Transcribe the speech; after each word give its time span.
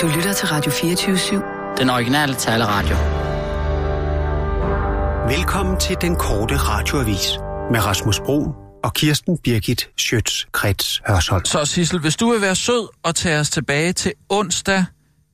Du 0.00 0.06
lytter 0.06 0.32
til 0.32 0.48
Radio 0.48 0.72
24-7. 0.72 1.78
Den 1.78 1.90
originale 1.90 2.34
taleradio. 2.34 2.96
Velkommen 5.36 5.80
til 5.80 5.96
den 6.00 6.16
korte 6.16 6.56
radioavis 6.56 7.38
med 7.70 7.86
Rasmus 7.86 8.20
Bro 8.20 8.54
og 8.84 8.94
Kirsten 8.94 9.38
Birgit 9.38 9.90
Schøtz-Krets 10.00 11.00
Hørsholm. 11.06 11.44
Så 11.44 11.64
Sissel, 11.64 12.00
hvis 12.00 12.16
du 12.16 12.30
vil 12.30 12.40
være 12.40 12.54
sød 12.54 12.88
og 13.02 13.14
tage 13.14 13.38
os 13.38 13.50
tilbage 13.50 13.92
til 13.92 14.12
onsdag 14.28 14.84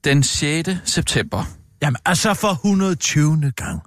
den 0.05 0.23
6. 0.23 0.69
september. 0.85 1.45
Jamen, 1.83 1.97
altså 2.05 2.35
for 2.35 2.51
120. 2.51 3.53
gang. 3.57 3.83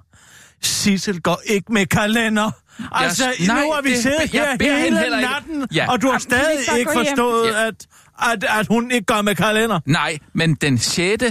Sissel 0.62 1.20
går 1.20 1.40
ikke 1.44 1.72
med 1.72 1.86
kalender. 1.86 2.50
Altså, 2.92 3.24
Jeg- 3.24 3.46
nej, 3.46 3.64
nu 3.64 3.72
har 3.72 3.82
vi 3.82 3.90
det- 3.94 4.02
siddet 4.02 4.34
jeg 4.34 4.40
her 4.42 4.56
beder 4.56 4.70
hende 4.76 4.84
hele 4.84 4.98
heller 5.00 5.18
ikke. 5.18 5.30
natten, 5.30 5.68
Ja. 5.74 5.90
og 5.90 6.02
du 6.02 6.06
har 6.06 6.12
Jamen, 6.12 6.20
stadig 6.20 6.78
ikke 6.78 6.92
hjem? 6.94 7.06
forstået, 7.06 7.46
Ja. 7.52 7.66
at, 7.66 7.74
at, 8.32 8.44
at 8.60 8.66
hun 8.66 8.90
ikke 8.90 9.06
går 9.06 9.22
med 9.22 9.34
kalender. 9.34 9.80
Nej, 9.86 10.18
men 10.34 10.54
den 10.54 10.78
6. 10.78 11.24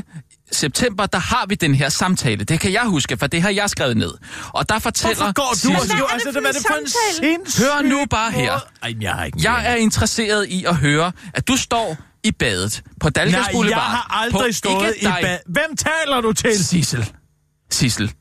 september, 0.51 1.05
der 1.05 1.17
har 1.19 1.45
vi 1.49 1.55
den 1.55 1.75
her 1.75 1.89
samtale. 1.89 2.43
Det 2.43 2.59
kan 2.59 2.71
jeg 2.73 2.81
huske, 2.85 3.17
for 3.17 3.27
det 3.27 3.41
har 3.41 3.49
jeg 3.49 3.69
skrevet 3.69 3.97
ned. 3.97 4.11
Og 4.53 4.69
der 4.69 4.79
fortæller... 4.79 5.15
Hvorfor 5.15 5.33
går 5.33 5.43
du 5.43 5.49
og 5.49 5.57
skriver, 5.87 6.03
er 6.03 6.07
det 6.07 6.13
altså, 6.13 6.29
er 6.29 6.41
en 6.41 6.45
det 6.53 6.65
for 6.67 6.73
en 6.81 6.87
sindssyg 7.21 7.63
Hør 7.63 7.81
nu 7.81 8.05
bare 8.09 8.31
her. 8.31 8.53
Ej, 8.83 8.93
jeg 9.01 9.11
har 9.13 9.23
ikke 9.25 9.37
Jeg 9.43 9.71
er 9.71 9.75
interesseret 9.75 10.45
i 10.49 10.65
at 10.65 10.75
høre, 10.75 11.11
at 11.33 11.47
du 11.47 11.57
står 11.57 11.97
i 12.23 12.31
badet 12.31 12.81
på 12.99 13.09
Dalgas 13.09 13.33
Nej, 13.41 13.51
Boulevard. 13.51 13.81
jeg 13.81 13.83
har 13.83 14.27
på 14.31 14.37
aldrig 14.37 14.55
stået 14.55 14.87
ikke 14.95 15.01
i 15.01 15.05
dig. 15.05 15.19
bad. 15.21 15.37
Hvem 15.47 15.75
taler 15.77 16.21
du 16.21 16.33
til? 16.33 16.65
Sissel. 16.65 17.11
Sissel. 17.71 18.11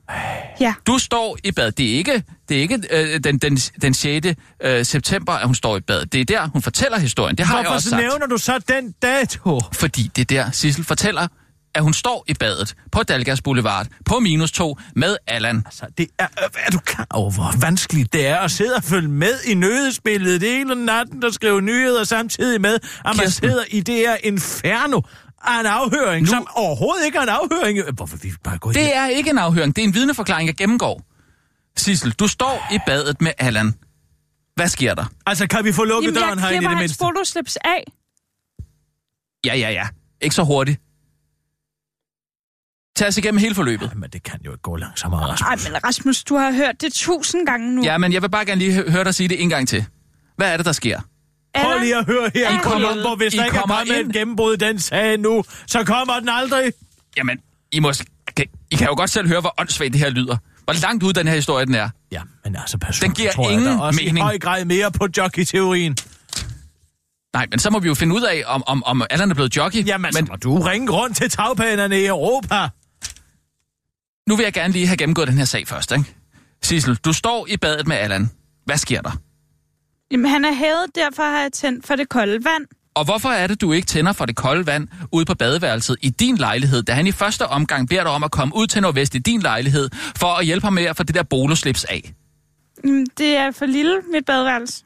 Ja. 0.61 0.75
Du 0.87 0.98
står 0.98 1.38
i 1.45 1.52
bad. 1.52 1.73
Det 1.73 1.91
er 1.91 1.95
ikke, 1.95 2.23
det 2.48 2.57
er 2.57 2.61
ikke 2.61 2.80
øh, 2.91 3.20
den, 3.25 3.38
den, 3.38 3.57
den 3.57 3.95
6. 3.95 4.27
Øh, 4.62 4.84
september, 4.84 5.33
at 5.33 5.47
hun 5.47 5.55
står 5.55 5.77
i 5.77 5.80
bad. 5.80 6.07
Det 6.07 6.21
er 6.21 6.24
der, 6.24 6.48
hun 6.48 6.62
fortæller 6.62 6.98
historien. 6.98 7.37
Det 7.38 7.47
har 7.47 7.57
jeg 7.57 7.62
Hvorfor 7.62 7.74
også 7.74 7.84
så 7.84 7.91
sagt. 7.91 8.02
nævner 8.02 8.27
du 8.27 8.38
så 8.38 8.59
den 8.69 8.95
dato? 9.02 9.61
Fordi 9.73 10.11
det 10.16 10.33
er 10.33 10.45
der, 10.45 10.51
Sissel 10.51 10.84
fortæller, 10.84 11.27
at 11.74 11.83
hun 11.83 11.95
står 11.95 12.24
i 12.29 12.34
badet 12.34 12.74
på 12.93 13.02
Dalgas 13.02 13.43
Boulevard 13.43 13.87
på 14.05 14.18
minus 14.21 14.52
to 14.52 14.79
med 14.96 15.16
Allan. 15.27 15.62
Altså, 15.66 15.87
det 15.99 16.07
er, 16.18 16.27
er 16.66 16.71
du 16.71 16.79
klar 16.79 17.07
over, 17.10 17.30
hvor 17.30 17.55
vanskeligt 17.60 18.12
det 18.12 18.27
er 18.27 18.37
at 18.37 18.51
sidde 18.51 18.74
og 18.77 18.85
følge 18.85 19.09
med 19.09 19.35
i 19.46 19.55
nyhedsbilledet 19.55 20.43
hele 20.43 20.85
natten, 20.85 21.23
der 21.23 21.30
skriver 21.30 21.60
nyheder 21.60 22.05
samtidig 22.05 22.60
med, 22.60 22.74
at 22.74 22.80
man 23.05 23.15
Kirsten. 23.16 23.49
sidder 23.51 23.65
i 23.71 23.80
det 23.80 23.95
her 23.95 24.16
inferno 24.24 25.01
af 25.44 25.60
en 25.60 25.66
afhøring, 25.66 26.22
Nu- 26.22 26.26
som 26.30 26.46
overhovedet 26.54 27.06
ikke 27.06 27.18
er 27.18 27.22
en 27.22 27.28
afhøring. 27.28 27.90
Hvorfor 27.94 28.16
vi 28.16 28.32
bare 28.44 28.58
gå 28.58 28.72
Det 28.72 28.96
er 28.96 29.06
ikke 29.06 29.30
en 29.30 29.38
afhøring, 29.38 29.76
det 29.76 29.82
er 29.84 29.88
en 29.88 29.94
vidneforklaring, 29.94 30.46
jeg 30.46 30.56
gennemgår. 30.56 31.02
Sissel, 31.76 32.10
du 32.12 32.26
står 32.28 32.66
i 32.72 32.78
badet 32.86 33.20
med 33.20 33.32
Allan. 33.38 33.74
Hvad 34.54 34.68
sker 34.68 34.94
der? 34.94 35.04
Altså, 35.26 35.46
kan 35.46 35.64
vi 35.64 35.72
få 35.72 35.84
lukket 35.84 36.09
Jamen, 36.09 36.22
døren 36.22 36.38
jeg 36.38 36.42
herinde 36.48 36.56
i 36.56 36.59
klipper 36.59 36.68
det 36.70 36.78
hans 36.78 36.82
mindste? 36.82 37.04
fotoslips 37.04 37.56
af. 37.56 37.84
Ja, 39.46 39.56
ja, 39.56 39.70
ja. 39.70 39.86
Ikke 40.20 40.34
så 40.34 40.42
hurtigt. 40.44 40.80
Tag 42.96 43.09
os 43.09 43.18
igennem 43.18 43.38
hele 43.38 43.54
forløbet. 43.54 43.92
Men 43.96 44.10
det 44.10 44.22
kan 44.22 44.40
jo 44.44 44.52
ikke 44.52 44.62
gå 44.62 44.76
langsommere, 44.76 45.20
Rasmus. 45.20 45.64
Ej, 45.66 45.72
men 45.72 45.84
Rasmus, 45.84 46.24
du 46.24 46.36
har 46.36 46.52
hørt 46.52 46.80
det 46.80 46.92
tusind 46.92 47.46
gange 47.46 47.74
nu. 47.74 47.82
Ja, 47.84 47.98
men 47.98 48.12
jeg 48.12 48.22
vil 48.22 48.28
bare 48.30 48.44
gerne 48.44 48.59
lige 48.59 48.72
hø- 48.72 48.90
høre 48.90 49.04
dig 49.04 49.14
sige 49.14 49.28
det 49.28 49.42
en 49.42 49.48
gang 49.48 49.68
til. 49.68 49.86
Hvad 50.36 50.52
er 50.52 50.56
det, 50.56 50.66
der 50.66 50.72
sker? 50.72 51.00
Prøv 51.54 51.79
lige 51.80 51.96
at 51.96 52.04
høre 52.07 52.30
her 52.35 52.51
i 52.51 52.54
I 52.54 52.59
Columbo. 52.59 53.15
Hvis 53.15 53.35
I 53.35 53.37
der 53.37 53.45
ikke 53.45 53.57
er 53.57 53.60
kommer 53.60 53.77
kommet 53.79 53.96
ind. 53.96 54.09
et 54.09 54.15
gennembrud 54.15 54.54
i 54.54 54.57
den 54.57 54.79
sag 54.79 55.18
nu, 55.18 55.45
så 55.66 55.85
kommer 55.85 56.18
den 56.21 56.29
aldrig. 56.29 56.73
Jamen, 57.16 57.38
I, 57.73 57.80
må, 57.80 57.93
kan, 58.37 58.46
I 58.71 58.77
kan 58.77 58.87
jo 58.87 58.95
godt 58.96 59.10
selv 59.10 59.29
høre, 59.29 59.40
hvor 59.40 59.55
åndssvagt 59.59 59.93
det 59.93 60.01
her 60.01 60.10
lyder. 60.10 60.37
Hvor 60.65 60.73
langt 60.82 61.02
ud 61.05 61.13
den 61.13 61.29
her 61.29 61.35
historie 61.35 61.66
den 61.66 61.74
er. 61.74 61.88
Ja, 62.13 62.23
men 62.45 62.57
altså, 62.57 62.79
personligt 62.79 63.16
Den 63.16 63.23
giver 63.23 63.32
tror 63.32 63.45
jeg 63.45 63.52
ingen 63.52 63.79
da 63.79 63.82
også 63.85 64.00
mening. 64.00 64.19
i 64.19 64.21
høj 64.21 64.38
grad 64.38 64.65
mere 64.65 64.93
på 64.93 65.09
jockey-teorien. 65.16 65.97
Nej, 67.34 67.47
men 67.50 67.59
så 67.59 67.71
må 67.71 67.78
vi 67.78 67.88
jo 67.88 67.94
finde 67.94 68.15
ud 68.15 68.22
af, 68.22 68.43
om, 68.47 68.62
om, 68.66 68.84
om 68.84 69.03
Allan 69.10 69.31
er 69.31 69.34
blevet 69.34 69.56
jockey. 69.56 69.87
Jamen, 69.87 70.03
men 70.03 70.10
men... 70.15 70.27
så 70.27 70.33
må 70.33 70.37
du 70.37 70.62
ringe 70.62 70.93
rundt 70.93 71.16
til 71.16 71.31
tagbanerne 71.31 72.00
i 72.00 72.06
Europa. 72.06 72.69
nu 74.28 74.37
vil 74.37 74.44
jeg 74.44 74.53
gerne 74.53 74.72
lige 74.72 74.87
have 74.87 74.97
gennemgået 74.97 75.28
den 75.28 75.38
her 75.38 75.44
sag 75.44 75.69
først, 75.69 75.93
ikke? 75.93 76.05
Sissel, 76.62 76.97
du 76.97 77.12
står 77.12 77.47
i 77.51 77.56
badet 77.56 77.87
med 77.87 77.97
Allan. 77.97 78.31
Hvad 78.65 78.77
sker 78.77 79.03
der? 79.03 79.11
Jamen, 80.11 80.31
han 80.31 80.45
er 80.45 80.53
hævet, 80.55 80.87
derfor 80.95 81.23
har 81.23 81.41
jeg 81.41 81.53
tændt 81.53 81.87
for 81.87 81.97
det 81.97 82.09
kolde 82.09 82.45
vand. 82.45 82.67
Og 82.95 83.05
hvorfor 83.05 83.29
er 83.29 83.47
det, 83.47 83.61
du 83.61 83.73
ikke 83.73 83.87
tænder 83.87 84.13
for 84.13 84.27
det 84.27 84.37
kolde 84.37 84.67
vand 84.67 84.89
ude 85.13 85.25
på 85.25 85.35
badeværelset 85.35 85.97
i 86.03 86.11
din 86.11 86.37
lejlighed, 86.37 86.83
da 86.83 86.93
han 86.93 87.07
i 87.07 87.13
første 87.13 87.47
omgang 87.47 87.89
beder 87.89 88.03
dig 88.03 88.13
om 88.13 88.25
at 88.25 88.31
komme 88.31 88.57
ud 88.57 88.67
til 88.67 88.83
Nordvest 88.83 89.15
i 89.15 89.19
din 89.19 89.41
lejlighed, 89.41 89.89
for 90.17 90.27
at 90.39 90.47
hjælpe 90.47 90.65
ham 90.67 90.73
med 90.73 90.83
at 90.85 90.97
få 90.97 91.03
det 91.03 91.15
der 91.15 91.23
boloslips 91.23 91.85
af? 91.85 92.13
Det 93.19 93.37
er 93.37 93.51
for 93.51 93.67
lille, 93.67 94.01
mit 94.13 94.25
badeværelse. 94.25 94.85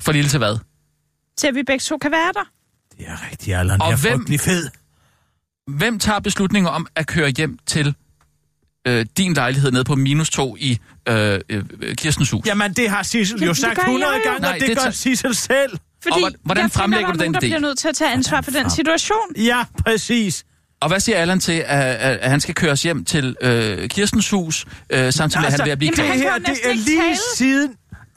For 0.00 0.12
lille 0.12 0.30
til 0.30 0.38
hvad? 0.38 0.58
Til 1.38 1.46
at 1.46 1.54
vi 1.54 1.62
begge 1.62 1.82
to 1.82 1.98
kan 1.98 2.10
være 2.10 2.32
der. 2.34 2.44
Det 2.98 3.06
er 3.08 3.30
rigtigt, 3.30 3.56
Allan. 3.56 3.82
Og 3.82 3.88
Jeg 3.90 3.94
er 3.94 4.00
hvem- 4.16 4.38
fed. 4.38 4.68
Hvem 5.76 5.98
tager 5.98 6.18
beslutninger 6.20 6.70
om 6.70 6.86
at 6.96 7.06
køre 7.06 7.28
hjem 7.30 7.58
til 7.66 7.94
øh, 8.86 9.06
din 9.16 9.34
lejlighed 9.34 9.70
nede 9.70 9.84
på 9.84 9.94
minus 9.94 10.30
to 10.30 10.56
i 10.60 10.78
øh, 11.08 11.40
øh, 11.48 11.64
Kirstens 11.96 12.30
hus? 12.30 12.46
Jamen, 12.46 12.72
det 12.72 12.90
har 12.90 13.02
Sissel 13.02 13.42
jo 13.44 13.54
sagt 13.54 13.74
gør 13.74 13.82
100 13.82 14.12
jeg 14.12 14.20
jo. 14.24 14.30
gange, 14.30 14.40
Nej, 14.42 14.50
og 14.54 14.60
det, 14.60 14.68
det 14.68 14.76
gør 14.76 14.82
tager- 14.82 14.90
Sissel 14.92 15.34
selv. 15.34 15.78
Fordi 16.02 16.22
Og 16.22 16.30
hvordan 16.42 16.62
jeg 16.62 16.70
fremlægger 16.70 17.06
tænker, 17.06 17.18
du 17.18 17.24
den 17.24 17.32
nogen, 17.32 17.34
der 17.34 17.40
idé? 17.40 17.46
bliver 17.46 17.58
nødt 17.58 17.78
til 17.78 17.88
at 17.88 17.94
tage 17.94 18.12
ansvar 18.12 18.40
for 18.40 18.50
den 18.50 18.70
situation. 18.70 19.34
Ja, 19.36 19.64
præcis. 19.84 20.44
Og 20.80 20.88
hvad 20.88 21.00
siger 21.00 21.18
Allan 21.18 21.40
til, 21.40 21.52
at, 21.52 21.64
at, 21.66 22.16
at 22.18 22.30
han 22.30 22.40
skal 22.40 22.54
køres 22.54 22.82
hjem 22.82 23.04
til 23.04 23.36
øh, 23.42 23.88
Kirstens 23.88 24.30
hus, 24.30 24.66
øh, 24.90 25.12
samtidig 25.12 25.40
med, 25.40 25.46
at 25.46 25.52
han 25.52 25.60
er 25.60 25.64
ved 25.64 25.72
at 25.72 25.78
blive 25.78 25.92
jamen, 25.98 26.12
det 26.12 26.20
her, 26.22 26.38
det 26.38 26.56
er 26.64 26.74
lige 26.74 27.00
tale. 27.02 27.16
siden, 27.36 27.70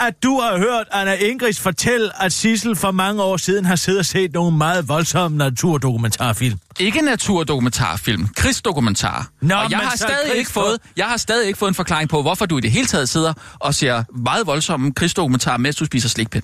at 0.08 0.24
du 0.24 0.40
har 0.40 0.58
hørt 0.58 0.88
Anna 0.92 1.14
Ingris 1.14 1.60
fortælle, 1.60 2.24
at 2.24 2.34
Sissel 2.34 2.76
for 2.76 2.92
mange 2.92 3.24
år 3.24 3.38
siden 3.38 3.66
har 3.66 3.76
siddet 3.76 4.00
og 4.00 4.06
set 4.06 4.34
nogle 4.34 4.58
meget 4.58 4.88
voldsomme 4.88 5.38
naturdokumentarfilm. 5.38 6.60
Ikke 6.80 7.02
naturdokumentarfilm, 7.02 8.28
krigsdokumentar. 8.36 9.30
Nå, 9.42 9.56
og 9.56 9.72
jeg 9.72 9.80
har, 9.80 9.98
stadig 9.98 10.36
ikke 10.36 10.52
fået, 10.52 10.80
jeg 10.98 11.06
har 11.06 11.18
stadig 11.18 11.48
ikke 11.48 11.60
fået 11.60 11.70
en 11.70 11.76
forklaring 11.76 12.10
på, 12.10 12.22
hvorfor 12.22 12.46
du 12.46 12.58
i 12.58 12.62
det 12.62 12.72
hele 12.72 12.88
taget 12.88 13.10
sidder 13.10 13.34
og 13.60 13.76
ser 13.76 14.04
meget 14.16 14.48
voldsomme 14.48 14.94
krigsdokumentarer, 14.94 15.58
mens 15.58 15.76
du 15.76 15.86
spiser 15.86 16.10
slikpind. 16.10 16.44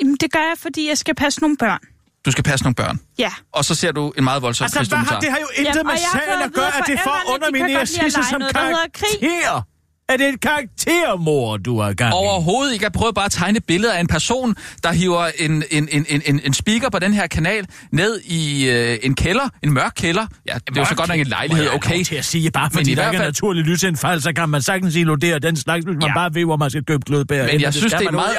Jamen, 0.00 0.16
det 0.20 0.32
gør 0.32 0.40
jeg, 0.40 0.54
fordi 0.58 0.88
jeg 0.88 0.98
skal 0.98 1.14
passe 1.14 1.40
nogle 1.40 1.56
børn. 1.56 1.80
Du 2.26 2.30
skal 2.30 2.44
passe 2.44 2.64
nogle 2.64 2.74
børn. 2.74 3.00
Ja. 3.18 3.32
Og 3.52 3.64
så 3.64 3.74
ser 3.74 3.92
du 3.92 4.12
en 4.18 4.24
meget 4.24 4.42
voldsom 4.42 4.64
Altså, 4.64 4.78
krigsdokumentar. 4.78 5.14
har, 5.14 5.20
det 5.20 5.30
har 5.30 5.38
jo 5.38 5.46
intet 5.56 5.74
Jamen, 5.76 5.86
med 5.86 5.96
sagen 6.12 6.42
at 6.42 6.52
gøre, 6.52 6.78
at 6.78 6.84
det 6.86 6.94
er 6.94 7.02
for 7.02 7.10
at 7.10 7.34
underminere 7.34 7.86
Sissel 7.86 8.24
som 8.30 8.40
noget, 8.40 8.54
karakter. 8.54 9.62
Er 10.08 10.16
det 10.16 10.28
et 10.28 10.40
karaktermor, 10.40 11.56
du 11.56 11.80
har 11.80 11.92
gang 11.92 12.10
i? 12.10 12.14
Overhovedet 12.14 12.72
ikke. 12.72 12.82
Jeg 12.84 12.92
prøver 12.92 13.12
bare 13.12 13.24
at 13.24 13.32
tegne 13.32 13.56
et 13.58 13.64
billede 13.64 13.94
af 13.94 14.00
en 14.00 14.06
person, 14.06 14.54
der 14.82 14.92
hiver 14.92 15.26
en, 15.38 15.62
en, 15.70 15.88
en, 15.92 16.06
en, 16.26 16.40
en, 16.44 16.54
speaker 16.54 16.90
på 16.90 16.98
den 16.98 17.14
her 17.14 17.26
kanal 17.26 17.66
ned 17.92 18.20
i 18.24 18.68
øh, 18.70 18.98
en 19.02 19.14
kælder, 19.14 19.48
en 19.62 19.72
mørk 19.72 19.92
kælder. 19.96 20.26
Ja, 20.48 20.54
det 20.54 20.76
er 20.76 20.80
jo 20.80 20.84
så 20.86 20.94
godt 20.94 21.08
nok 21.08 21.18
en 21.18 21.26
lejlighed, 21.26 21.64
Må 21.64 21.70
jeg 21.70 21.74
okay. 21.76 21.94
lov 21.96 22.04
til 22.04 22.14
at 22.16 22.24
sige, 22.24 22.50
bare 22.50 22.68
Men 22.72 22.76
fordi 22.78 22.92
i 22.92 22.94
der 22.94 23.10
ikke 23.10 23.22
er 23.22 23.26
naturlig 23.26 23.64
lysindfald, 23.64 24.20
så 24.20 24.32
kan 24.32 24.48
man 24.48 24.62
sagtens 24.62 24.94
illudere 24.96 25.38
den 25.38 25.56
slags, 25.56 25.84
hvis 25.84 25.94
man 25.96 26.02
Ja. 26.08 26.14
bare 26.14 26.34
ved, 26.34 26.44
hvor 26.44 26.56
man 26.56 26.70
skal 26.70 26.84
købe 26.84 27.02
glødbær. 27.06 27.46
Men 27.46 27.60
jeg 27.60 27.74
synes, 27.74 27.92
det 27.92 28.06
er 28.06 28.10
meget- 28.10 28.36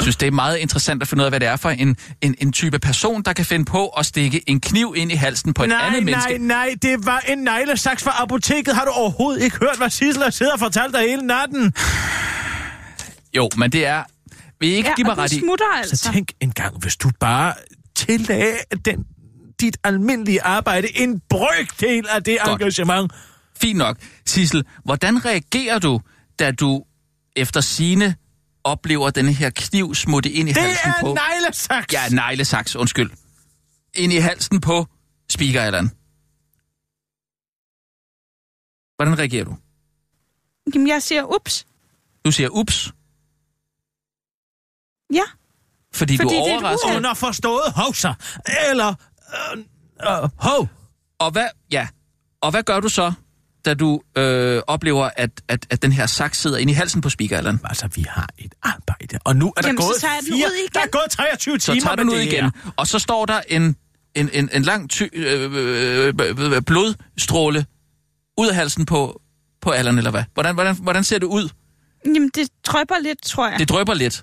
synes, 0.00 0.16
det 0.16 0.26
er 0.26 0.30
meget 0.32 0.56
interessant 0.58 1.02
at 1.02 1.08
finde 1.08 1.22
ud 1.22 1.24
af, 1.24 1.30
hvad 1.30 1.40
det 1.40 1.48
er 1.48 1.56
for 1.56 1.70
en, 1.70 1.96
en, 2.22 2.34
en 2.40 2.52
type 2.52 2.78
person, 2.78 3.22
der 3.22 3.32
kan 3.32 3.44
finde 3.44 3.64
på 3.64 3.86
at 3.88 4.06
stikke 4.06 4.50
en 4.50 4.60
kniv 4.60 4.94
ind 4.96 5.12
i 5.12 5.14
halsen 5.14 5.54
på 5.54 5.62
et 5.62 5.68
Nej, 5.68 5.78
andet 5.86 6.04
nej, 6.04 6.12
menneske. 6.28 6.46
nej, 6.46 6.68
det 6.82 7.06
var 7.06 7.22
en 7.28 7.38
neglesaks 7.38 8.02
fra 8.02 8.22
apoteket. 8.22 8.74
Har 8.74 8.84
du 8.84 8.90
overhovedet 8.90 9.42
ikke 9.42 9.56
hørt, 9.56 9.76
hvad 9.76 9.90
Sissel 9.90 10.22
har 10.22 10.30
siddet 10.30 10.52
og 10.52 10.60
fortalt 10.84 10.94
dig 10.94 11.10
hele 11.10 11.26
natten? 11.26 11.72
Jo, 13.36 13.50
men 13.56 13.72
det 13.72 13.86
er... 13.86 14.04
Vil 14.60 14.68
I 14.68 14.72
ikke 14.72 14.88
Ja, 14.88 14.94
give 14.94 15.04
mig 15.04 15.18
ret 15.18 15.32
i... 15.32 15.38
smutter 15.40 15.64
Så 15.84 15.90
altså. 15.90 16.12
tænk 16.12 16.32
en 16.40 16.50
gang, 16.52 16.78
hvis 16.78 16.96
du 16.96 17.10
bare 17.20 17.54
tillagde 17.96 18.56
den, 18.84 19.04
dit 19.60 19.76
almindelige 19.84 20.42
arbejde 20.42 20.96
en 20.98 21.20
brøkdel 21.28 22.08
af 22.08 22.24
det 22.24 22.38
Godt. 22.44 22.60
engagement. 22.62 23.12
Fint 23.60 23.78
nok. 23.78 23.98
Sissel, 24.26 24.64
hvordan 24.84 25.24
reagerer 25.24 25.78
du, 25.78 26.00
da 26.38 26.50
du 26.50 26.84
efter 27.36 27.60
sine 27.60 28.16
oplever 28.64 29.10
denne 29.10 29.32
her 29.32 29.50
kniv 29.50 29.94
smutte 29.94 30.30
ind 30.30 30.48
i 30.48 30.52
Det 30.52 30.62
halsen 30.62 30.88
er 30.90 30.94
på... 31.00 31.10
en 31.10 31.18
neglesaks! 31.30 31.92
Ja, 31.92 32.08
neglesaks, 32.08 32.76
undskyld. 32.76 33.10
Ind 33.94 34.12
i 34.12 34.16
halsen 34.16 34.60
på 34.60 34.86
speaker 35.30 35.62
Allan. 35.62 35.90
Hvordan 38.96 39.18
reagerer 39.18 39.44
du? 39.44 39.56
Jamen, 40.74 40.88
jeg 40.88 41.02
siger, 41.02 41.34
ups. 41.34 41.66
Du 42.24 42.30
siger 42.30 42.48
ups, 42.48 42.92
Ja. 45.14 45.22
fordi, 45.94 46.16
Fordi 46.16 46.28
du 46.28 46.28
det 46.28 46.38
er 46.38 46.42
er 46.42 46.46
et 46.46 46.52
overrasket. 46.62 46.84
uheld. 46.84 46.96
Underforstået 46.96 47.72
hovser. 47.76 48.14
Eller... 48.70 48.94
Øh, 49.52 49.58
øh, 50.22 50.28
hov. 50.36 50.68
Og 51.18 51.30
hvad, 51.30 51.48
ja, 51.72 51.88
og 52.40 52.50
hvad 52.50 52.62
gør 52.62 52.80
du 52.80 52.88
så, 52.88 53.12
da 53.64 53.74
du 53.74 54.00
øh, 54.18 54.62
oplever, 54.66 55.10
at, 55.16 55.30
at, 55.48 55.66
at 55.70 55.82
den 55.82 55.92
her 55.92 56.06
saks 56.06 56.38
sidder 56.40 56.56
inde 56.58 56.70
i 56.70 56.74
halsen 56.74 57.00
på 57.00 57.10
speaker 57.10 57.38
Allan? 57.38 57.60
Altså, 57.64 57.88
vi 57.94 58.04
har 58.08 58.28
et 58.38 58.54
arbejde. 58.62 59.18
Og 59.24 59.36
nu 59.36 59.52
er 59.56 59.60
der 59.60 59.68
Jamen, 59.68 59.82
så 59.82 59.86
gået 59.88 60.24
fire... 60.28 60.48
Der 60.74 60.80
er 60.80 60.86
gået 60.90 61.10
23 61.10 61.60
Så 61.60 61.72
timer 61.72 61.80
tager 61.82 61.96
du 61.96 62.02
ud 62.12 62.16
det 62.18 62.24
igen, 62.26 62.44
her. 62.44 62.72
og 62.76 62.86
så 62.86 62.98
står 62.98 63.26
der 63.26 63.40
en, 63.48 63.76
en, 64.14 64.30
en, 64.32 64.50
en 64.52 64.62
lang 64.62 64.90
ty, 64.90 65.02
øh, 65.12 65.52
øh, 65.54 66.14
øh, 66.28 66.62
blodstråle 66.62 67.66
ud 68.38 68.48
af 68.48 68.54
halsen 68.54 68.86
på, 68.86 69.20
på 69.64 69.70
Allan, 69.70 69.98
eller 69.98 70.10
hvad? 70.10 70.22
Hvordan, 70.34 70.54
hvordan, 70.54 70.76
hvordan 70.82 71.04
ser 71.04 71.18
det 71.18 71.26
ud? 71.26 71.48
Jamen, 72.06 72.30
det 72.34 72.48
trøpper 72.64 72.94
lidt, 73.02 73.22
tror 73.24 73.48
jeg. 73.48 73.58
Det 73.58 73.68
drøber 73.68 73.94
lidt. 73.94 74.14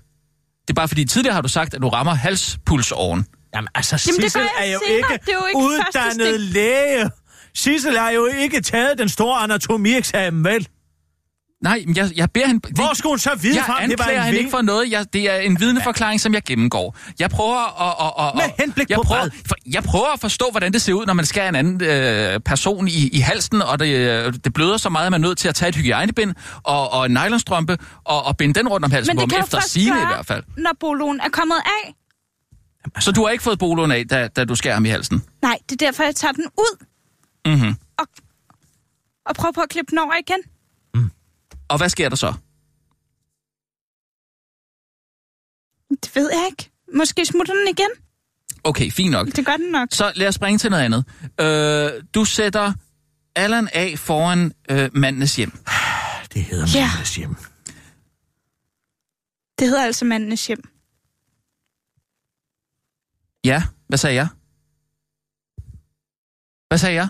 Det 0.62 0.70
er 0.70 0.74
bare 0.74 0.88
fordi, 0.88 1.06
tidligere 1.06 1.34
har 1.34 1.42
du 1.42 1.48
sagt, 1.48 1.74
at 1.74 1.82
du 1.82 1.90
rammer 1.90 2.14
halspulsåren. 2.14 3.26
Jamen 3.56 3.68
altså, 3.76 4.04
Jamen, 4.08 4.22
det 4.22 4.32
Sissel 4.32 4.48
er 4.60 4.66
jo 4.66 4.80
senere. 4.88 4.98
ikke, 4.98 5.26
Det 5.26 5.30
er 5.30 5.34
jo 5.34 5.46
ikke 5.46 5.84
første 5.94 6.00
uddannet 6.20 6.40
læge. 6.40 7.10
Sissel 7.56 7.98
har 7.98 8.10
jo 8.10 8.26
ikke 8.26 8.62
taget 8.62 8.98
den 8.98 9.10
store 9.10 9.40
anatomieksamen, 9.40 10.44
vel? 10.44 10.68
Nej, 11.62 11.84
men 11.86 11.98
jeg, 11.98 12.10
jeg 12.16 12.32
beder 12.32 12.48
hende... 12.48 12.68
det- 12.68 12.76
Hvor 12.78 12.94
skulle 12.94 13.12
hun 13.12 13.20
så 13.20 13.36
vide 13.36 13.56
jeg 13.56 13.64
det 13.68 13.68
var 13.70 13.80
anklager 13.80 14.22
hende 14.22 14.32
ving? 14.32 14.40
ikke 14.40 14.52
for 14.52 14.62
noget. 14.62 14.92
Jeg, 14.92 15.14
det 15.14 15.30
er 15.32 15.36
en 15.38 15.60
vidneforklaring, 15.60 16.22
som 16.22 16.34
jeg 16.34 16.44
gennemgår. 16.44 16.98
Jeg 17.20 17.30
prøver 17.30 17.82
at... 17.82 17.96
at, 18.20 18.28
at 18.28 18.36
Med 18.36 18.64
henblik 18.66 18.90
jeg 18.90 18.96
på 18.96 19.04
prøver, 19.04 19.30
for, 19.48 19.56
jeg 19.74 19.84
prøver 19.84 20.14
at 20.14 20.20
forstå, 20.20 20.46
hvordan 20.52 20.74
det 20.74 20.82
ser 20.82 20.94
ud, 20.94 21.06
når 21.06 21.14
man 21.14 21.26
skærer 21.26 21.50
en 21.50 21.56
anden 21.56 21.84
øh, 21.84 22.40
person 22.40 22.88
i, 22.88 23.10
i 23.14 23.20
halsen, 23.20 23.62
og 23.62 23.80
det, 23.80 23.86
øh, 23.96 24.34
det 24.44 24.54
bløder 24.54 24.78
så 24.78 24.90
meget, 24.90 25.06
at 25.06 25.12
man 25.12 25.24
er 25.24 25.28
nødt 25.28 25.38
til 25.38 25.48
at 25.48 25.56
tage 25.56 25.70
et 25.70 25.76
hygiejnebind 25.76 26.36
og, 26.64 26.92
og 26.94 27.06
en 27.06 27.12
nylonstrømpe 27.12 27.78
og, 28.04 28.24
og 28.26 28.38
binde 28.38 28.54
den 28.60 28.68
rundt 28.68 28.86
om 28.86 28.92
halsen 28.92 29.16
Men 29.16 29.24
på 29.24 29.30
det 29.30 29.34
ham, 29.38 29.44
efter 29.44 29.60
sine 29.62 29.96
i 30.02 30.06
hvert 30.08 30.26
fald. 30.26 30.44
når 30.58 30.72
boloen 30.80 31.20
er 31.20 31.30
kommet 31.30 31.56
af. 31.66 31.94
Så 33.00 33.12
du 33.12 33.24
har 33.26 33.30
ikke 33.32 33.44
fået 33.44 33.60
boloen 33.60 33.92
af, 33.92 34.08
da, 34.08 34.28
da 34.28 34.46
du 34.46 34.56
skærer 34.56 34.74
ham 34.74 34.86
i 34.86 34.90
halsen? 34.90 35.24
Nej, 35.42 35.58
det 35.70 35.82
er 35.82 35.86
derfor, 35.86 36.04
jeg 36.04 36.16
tager 36.16 36.32
den 36.32 36.46
ud 36.58 36.86
Mm-hmm. 37.46 37.76
og, 38.00 38.08
og 39.26 39.36
prøver 39.36 39.52
på 39.52 39.62
at 39.62 39.70
klippe 39.70 39.90
den 39.90 40.00
over 40.00 40.14
igen. 40.28 40.38
Og 41.72 41.78
hvad 41.78 41.90
sker 41.90 42.10
der 42.10 42.16
så? 42.16 42.34
Det 46.04 46.16
ved 46.16 46.30
jeg 46.34 46.48
ikke. 46.52 46.72
Måske 46.98 47.26
smutter 47.26 47.54
den 47.54 47.68
igen. 47.68 47.90
Okay, 48.64 48.92
fint 48.92 49.12
nok. 49.12 49.28
Det 49.28 49.46
gør 49.46 49.58
den 49.58 49.72
nok. 49.72 49.90
Så 49.92 50.12
lad 50.16 50.28
os 50.28 50.36
springe 50.36 50.58
til 50.58 50.70
noget 50.70 50.84
andet. 50.84 51.06
Øh, 51.42 52.04
du 52.16 52.26
sætter 52.26 52.74
Allan 53.36 53.70
af 53.74 54.00
foran 54.00 54.54
øh, 54.70 54.90
mandens 54.94 55.36
hjem. 55.36 55.52
Det 56.34 56.44
hedder 56.44 56.68
Ja. 56.80 56.90
Mandes 56.96 57.16
hjem. 57.16 57.36
Det 59.60 59.68
hedder 59.68 59.84
altså 59.84 60.06
mandenes 60.06 60.48
hjem. 60.48 60.64
Ja, 63.46 63.64
hvad 63.88 63.98
sagde 63.98 64.16
jeg? 64.16 64.28
Hvad 66.68 66.78
sagde 66.78 66.96
jeg? 66.96 67.08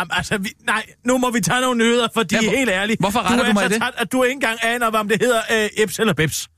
Jamen, 0.00 0.10
altså, 0.12 0.38
vi, 0.38 0.50
nej, 0.66 0.86
nu 1.06 1.18
må 1.18 1.30
vi 1.30 1.40
tage 1.40 1.60
nogle 1.60 1.78
nyheder, 1.78 2.08
fordi 2.14 2.34
Ja, 2.34 2.42
hvor- 2.42 2.50
helt 2.56 2.70
ærligt. 2.70 3.00
hvorfor 3.00 3.20
retter 3.20 3.44
du 3.44 3.48
du 3.48 3.52
mig 3.54 3.62
så 3.62 3.68
det? 3.68 3.78
træt, 3.78 3.92
at 3.96 4.12
du 4.12 4.22
ikke 4.22 4.32
engang 4.34 4.58
aner, 4.64 4.90
hvad 4.90 5.00
om 5.00 5.08
det 5.08 5.18
hedder 5.20 5.40
øh, 5.52 5.68
Eps 5.76 5.98
eller 5.98 6.14
Beps. 6.14 6.48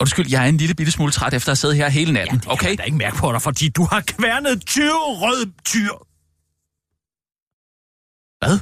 Undskyld, 0.00 0.26
jeg 0.30 0.44
er 0.44 0.48
en 0.48 0.56
lille 0.56 0.74
bitte 0.74 0.92
smule 0.92 1.12
træt 1.12 1.34
efter 1.34 1.46
at 1.48 1.50
have 1.50 1.56
siddet 1.56 1.76
her 1.76 1.88
hele 1.88 2.12
natten, 2.12 2.38
Det 2.38 2.48
okay? 2.50 2.68
jeg 2.68 2.78
da 2.78 2.82
ikke 2.82 2.96
mærke 2.98 3.16
på 3.16 3.32
dig, 3.32 3.42
fordi 3.42 3.68
du 3.68 3.84
har 3.84 4.00
kværnet 4.00 4.66
20 4.66 4.90
rød 4.92 5.46
tyr. 5.64 5.92
Hvad? 8.46 8.58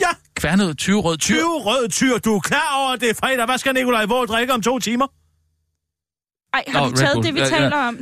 Ja, 0.00 0.08
Kværnet 0.36 0.78
20 0.78 1.00
rød 1.00 1.18
tyr? 1.18 1.34
20 1.34 1.44
rød 1.62 1.88
tyr. 1.88 2.18
Du 2.18 2.36
er 2.36 2.40
klar 2.40 2.76
over, 2.78 2.96
det 2.96 3.10
er 3.10 3.14
fredag. 3.14 3.44
Hvad 3.46 3.58
skal 3.58 3.74
Nikolaj 3.74 4.04
Våge 4.04 4.26
drikke 4.26 4.52
om 4.52 4.62
to 4.62 4.78
timer? 4.78 5.06
Ej, 6.56 6.64
har 6.68 6.80
Nå, 6.80 6.90
du 6.90 6.96
taget 6.96 7.24
det, 7.24 7.34
vi 7.34 7.38
Ja, 7.40 7.44
ja. 7.44 7.50
taler 7.50 7.76
om? 7.76 7.98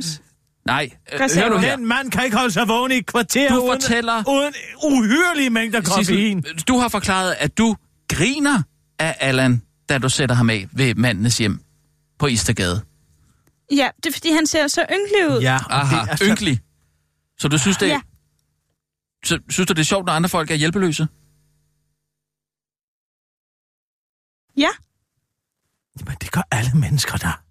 Nej, 0.65 0.89
øh, 1.11 1.17
Hvad 1.17 1.29
sagde 1.29 1.43
hør 1.47 1.49
nu 1.49 1.55
du? 1.55 1.61
her. 1.61 1.75
Den 1.75 1.85
mand 1.85 2.11
kan 2.11 2.25
ikke 2.25 2.37
holde 2.37 2.51
sig 2.51 2.67
vågen 2.67 2.91
i 2.91 2.95
et 2.97 3.05
kvarter 3.05 3.49
Du 3.49 3.55
uden, 3.61 3.81
fortæller- 3.81 4.23
uden 4.29 4.53
uhyrelige 4.83 5.49
mængder 5.49 5.81
koffein. 5.81 6.41
Du 6.67 6.77
har 6.77 6.87
forklaret, 6.87 7.35
at 7.39 7.57
du 7.57 7.75
griner 8.09 8.63
af 8.99 9.17
Allan, 9.19 9.61
da 9.89 9.97
du 9.97 10.09
sætter 10.09 10.35
ham 10.35 10.49
af 10.49 10.67
ved 10.71 10.95
mandens 10.95 11.37
hjem 11.37 11.59
på 12.19 12.27
Istergade. 12.27 12.81
Ja, 13.71 13.89
det 13.97 14.05
er 14.09 14.13
fordi, 14.13 14.31
han 14.31 14.47
ser 14.47 14.67
så 14.67 14.85
ynkelig 14.91 15.29
ud. 15.37 15.41
Ja, 15.41 15.55
og 15.65 15.73
Aha, 15.75 16.01
det 16.01 16.11
er 16.11 16.15
så- 16.15 16.25
ynkelig. 16.25 16.59
Så 17.39 17.47
du 17.47 17.57
synes, 17.57 17.77
det, 17.77 17.87
Ja. 17.87 18.01
så, 19.25 19.39
synes 19.49 19.67
du, 19.67 19.73
det 19.73 19.79
er 19.79 19.83
sjovt, 19.85 20.05
når 20.05 20.13
andre 20.13 20.29
folk 20.29 20.51
er 20.51 20.55
hjælpeløse? 20.55 21.07
Ja, 24.57 24.69
Men 26.05 26.15
det 26.21 26.31
gør 26.31 26.41
alle 26.51 26.71
mennesker 26.73 27.17
der. 27.17 27.41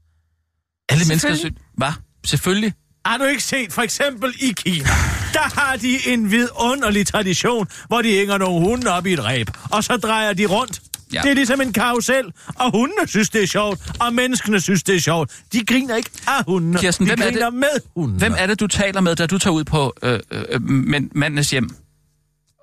Alle 0.88 1.04
mennesker. 1.08 1.50
Hvad? 1.74 1.92
Selvfølgelig. 2.24 2.74
Har 3.06 3.16
du 3.18 3.24
ikke 3.24 3.42
set, 3.42 3.72
for 3.72 3.82
eksempel 3.82 4.34
i 4.40 4.52
Kina, 4.56 4.84
der 5.32 5.60
har 5.60 5.76
de 5.76 5.98
en 6.08 6.30
vidunderlig 6.30 7.06
tradition, 7.06 7.68
hvor 7.88 8.02
de 8.02 8.08
hænger 8.10 8.38
nogle 8.38 8.60
hunde 8.68 8.90
op 8.90 9.06
i 9.06 9.12
et 9.12 9.24
ræb, 9.24 9.46
og 9.70 9.84
så 9.84 9.96
drejer 9.96 10.32
de 10.32 10.46
rundt. 10.46 10.80
Ja. 11.12 11.20
Det 11.22 11.30
er 11.30 11.34
ligesom 11.34 11.60
en 11.60 11.72
karusel, 11.72 12.32
og 12.54 12.70
hundene 12.70 13.08
synes, 13.08 13.30
det 13.30 13.42
er 13.42 13.46
sjovt, 13.46 13.80
og 14.00 14.14
menneskene 14.14 14.60
synes, 14.60 14.82
det 14.82 14.96
er 14.96 15.00
sjovt. 15.00 15.30
De 15.52 15.64
griner 15.66 15.96
ikke 15.96 16.10
af 16.26 16.44
hundene, 16.44 16.78
Kirsten, 16.78 17.06
de 17.06 17.10
hvem 17.10 17.20
er 17.20 17.24
griner 17.32 17.44
det- 17.50 17.54
med 17.54 17.68
hundene. 17.96 18.18
Hvem 18.18 18.34
er 18.38 18.46
det, 18.46 18.60
du 18.60 18.66
taler 18.66 19.00
med, 19.00 19.16
da 19.16 19.26
du 19.26 19.38
tager 19.38 19.54
ud 19.54 19.64
på 19.64 19.94
øh, 20.02 20.20
øh, 20.30 20.62
mænd, 20.62 21.10
mandens 21.14 21.50
hjem? 21.50 21.70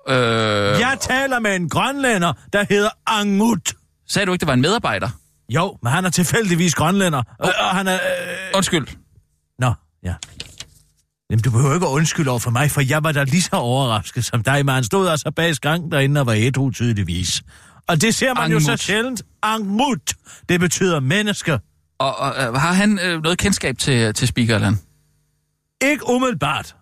Øh, 0.08 0.14
Jeg 0.16 0.96
taler 1.00 1.38
med 1.38 1.56
en 1.56 1.68
grønlænder, 1.68 2.32
der 2.52 2.64
hedder 2.70 2.90
Angut. 3.06 3.72
Sagde 4.08 4.26
du 4.26 4.32
ikke, 4.32 4.40
det 4.40 4.46
var 4.48 4.54
en 4.54 4.60
medarbejder? 4.60 5.08
Jo, 5.48 5.78
men 5.82 5.92
han 5.92 6.04
er 6.04 6.10
tilfældigvis 6.10 6.74
grønlænder, 6.74 7.22
oh. 7.38 7.48
og 7.60 7.76
han 7.76 7.88
er... 7.88 7.94
Øh... 7.94 8.00
Undskyld. 8.54 8.86
Ja. 10.04 10.14
Jamen, 11.30 11.42
du 11.42 11.50
behøver 11.50 11.74
ikke 11.74 11.86
at 11.86 11.90
undskylde 11.90 12.30
over 12.30 12.40
for 12.40 12.50
mig, 12.50 12.70
for 12.70 12.80
jeg 12.80 13.04
var 13.04 13.12
da 13.12 13.24
lige 13.24 13.42
så 13.42 13.56
overrasket 13.56 14.24
som 14.24 14.42
dig, 14.42 14.66
men 14.66 14.74
han 14.74 14.84
stod 14.84 15.08
altså 15.08 15.30
bag 15.30 15.54
skranken 15.56 15.92
derinde 15.92 16.20
og 16.20 16.26
var 16.26 16.34
ædru 16.36 16.70
tydeligvis. 16.70 17.42
Og 17.88 18.00
det 18.00 18.14
ser 18.14 18.34
man 18.34 18.42
Angmut. 18.44 18.62
jo 18.62 18.66
så 18.66 18.76
sjældent. 18.76 19.22
Angmut. 19.42 20.14
Det 20.48 20.60
betyder 20.60 21.00
menneske. 21.00 21.58
Og, 21.98 22.16
og 22.16 22.34
øh, 22.38 22.54
har 22.54 22.72
han 22.72 22.98
øh, 22.98 23.22
noget 23.22 23.38
kendskab 23.38 23.78
til, 23.78 24.14
til 24.14 24.28
Speaker 24.28 24.54
Allan? 24.54 24.78
Ikke 25.82 26.08
umiddelbart. 26.08 26.76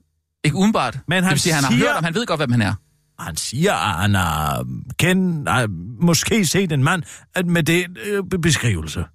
Ikke 0.44 0.56
udenbart. 0.56 0.98
Men 1.08 1.16
det 1.16 1.24
han 1.24 1.30
vil 1.32 1.40
sige, 1.40 1.54
han 1.54 1.64
har 1.64 1.72
hørt 1.72 1.96
om, 1.96 2.04
han 2.04 2.14
ved 2.14 2.26
godt, 2.26 2.40
hvem 2.40 2.50
han 2.52 2.62
er. 2.62 2.74
Han 3.18 3.36
siger, 3.36 3.74
at 3.74 4.00
han 4.00 4.14
har 4.14 4.64
kendt, 4.98 5.48
har 5.48 5.66
måske 6.04 6.46
set 6.46 6.72
en 6.72 6.84
mand 6.84 7.02
med 7.44 7.62
det 7.62 7.86
øh, 8.04 8.22
be- 8.30 8.38
beskrivelse. 8.38 8.98
Han 9.00 9.06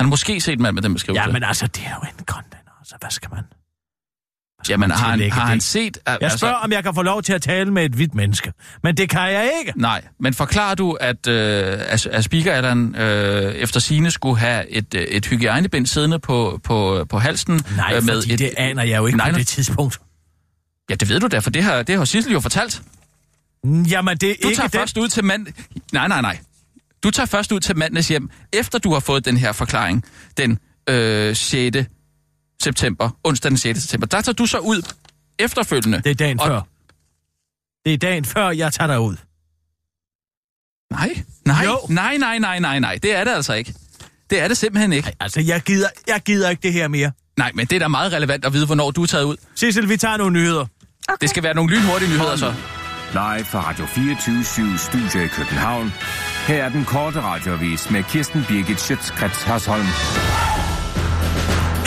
har 0.00 0.08
måske 0.08 0.40
set 0.40 0.52
en 0.52 0.62
mand 0.62 0.74
med 0.74 0.82
den 0.82 0.92
beskrivelse. 0.92 1.22
Ja, 1.26 1.32
men 1.32 1.42
altså, 1.44 1.66
det 1.66 1.82
er 1.86 1.90
jo 1.94 2.00
en 2.18 2.24
grønlænder, 2.26 2.57
så 2.88 2.94
hvad 3.00 3.10
skal 3.10 3.30
man... 3.30 3.38
hvad 3.38 4.64
skal 4.64 4.72
Jamen, 4.72 4.88
man 4.88 4.98
har 4.98 5.10
han, 5.10 5.30
har 5.30 5.46
han 5.46 5.60
set... 5.60 5.98
Uh, 6.08 6.14
Jeg 6.20 6.32
spørger, 6.32 6.54
om 6.54 6.72
jeg 6.72 6.82
kan 6.82 6.94
få 6.94 7.02
lov 7.02 7.22
til 7.22 7.32
at 7.32 7.42
tale 7.42 7.72
med 7.72 7.84
et 7.84 7.92
hvidt 7.92 8.14
menneske. 8.14 8.52
Men 8.82 8.96
det 8.96 9.10
kan 9.10 9.20
jeg 9.20 9.52
ikke. 9.60 9.72
Nej, 9.76 10.04
men 10.20 10.34
forklarer 10.34 10.74
du, 10.74 10.92
at, 10.92 11.26
øh, 11.26 11.78
at, 11.88 12.06
at 12.06 12.24
Speaker 12.24 12.52
Allan 12.52 12.94
øh, 12.94 13.54
efter 13.54 13.80
sine 13.80 14.10
skulle 14.10 14.38
have 14.38 14.70
et, 14.70 14.94
øh, 14.94 15.02
et 15.02 15.26
hygiejnebind 15.26 15.86
siddende 15.86 16.18
på, 16.18 16.60
på, 16.64 17.06
på 17.08 17.18
halsen? 17.18 17.60
Nej, 17.76 17.94
øh, 17.96 18.02
fordi 18.02 18.32
et, 18.32 18.38
det 18.38 18.50
aner 18.56 18.82
jeg 18.82 18.98
jo 18.98 19.06
ikke 19.06 19.16
Nej, 19.16 19.32
på 19.32 19.38
det 19.38 19.46
tidspunkt. 19.46 20.00
Ja, 20.90 20.94
det 20.94 21.08
ved 21.08 21.20
du 21.20 21.26
da, 21.26 21.38
for 21.38 21.50
det 21.50 21.62
har, 21.62 21.82
det 21.82 21.96
har 21.96 22.04
Sissel 22.04 22.32
jo 22.32 22.40
fortalt. 22.40 22.82
Jamen, 23.64 24.16
det 24.16 24.30
er 24.30 24.34
Du 24.42 24.48
ikke 24.48 24.56
tager 24.56 24.68
den... 24.68 24.80
først 24.80 24.98
ud 24.98 25.08
til 25.08 25.24
mand... 25.24 25.46
Nej, 25.92 26.08
nej, 26.08 26.20
nej. 26.20 26.38
Du 27.02 27.10
tager 27.10 27.26
først 27.26 27.52
ud 27.52 27.60
til 27.60 27.76
mandens 27.76 28.08
hjem, 28.08 28.30
efter 28.52 28.78
du 28.78 28.92
har 28.92 29.00
fået 29.00 29.24
den 29.24 29.36
her 29.36 29.52
forklaring, 29.52 30.04
den 30.36 30.58
øh, 30.88 31.36
6. 31.36 31.76
september, 32.62 33.10
onsdag 33.24 33.50
den 33.50 33.58
6. 33.58 33.80
september. 33.80 34.06
Der 34.06 34.20
tager 34.20 34.34
du 34.34 34.46
så 34.46 34.58
ud 34.58 34.92
efterfølgende. 35.38 36.00
Det 36.04 36.10
er 36.10 36.14
dagen 36.14 36.40
Og- 36.40 36.46
før. 36.46 36.60
Det 37.84 37.94
er 37.94 37.98
dagen 37.98 38.24
før, 38.24 38.50
jeg 38.50 38.72
tager 38.72 38.86
dig 38.86 39.00
ud. 39.00 39.16
Nej, 40.90 41.22
nej, 41.44 41.64
Jo. 41.64 41.78
nej, 41.88 42.16
nej, 42.16 42.38
nej, 42.38 42.58
nej, 42.58 42.78
nej. 42.78 42.98
Det 43.02 43.14
er 43.16 43.24
det 43.24 43.30
altså 43.30 43.54
ikke. 43.54 43.74
Det 44.30 44.40
er 44.42 44.48
det 44.48 44.56
simpelthen 44.56 44.92
ikke. 44.92 45.06
Nej, 45.06 45.14
altså, 45.20 45.40
jeg 45.40 45.60
gider, 45.60 45.88
jeg 46.06 46.20
gider 46.20 46.50
ikke 46.50 46.62
det 46.62 46.72
her 46.72 46.88
mere. 46.88 47.12
Nej, 47.36 47.50
men 47.54 47.66
det 47.66 47.76
er 47.76 47.80
da 47.80 47.88
meget 47.88 48.12
relevant 48.12 48.44
at 48.44 48.52
vide, 48.52 48.66
hvornår 48.66 48.90
du 48.90 49.02
er 49.02 49.06
taget 49.06 49.24
ud. 49.24 49.36
Sissel, 49.54 49.88
vi 49.88 49.96
tager 49.96 50.16
nogle 50.16 50.32
nyheder. 50.32 50.60
okay. 51.08 51.16
Det 51.20 51.30
skal 51.30 51.42
være 51.42 51.54
nogle 51.54 51.76
lynhurtige 51.76 52.10
nyheder, 52.10 52.36
så. 52.36 52.54
Live 53.12 53.44
fra 53.44 53.60
Radio 53.70 53.86
24 53.86 54.78
Studio 54.78 55.20
i 55.24 55.26
København. 55.28 55.92
Her 56.46 56.64
er 56.64 56.68
den 56.68 56.84
korte 56.84 57.20
radiovis 57.20 57.90
med 57.90 58.02
Kirsten 58.04 58.44
Birgit 58.48 58.80
Schøtzgrads 58.80 59.42
Hasholm. 59.42 59.86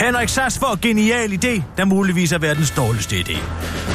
Henrik 0.00 0.28
Sass 0.28 0.58
får 0.58 0.78
genial 0.82 1.32
idé, 1.32 1.62
der 1.76 1.84
muligvis 1.84 2.32
er 2.32 2.38
verdens 2.38 2.70
dårligste 2.70 3.16
idé. 3.16 3.38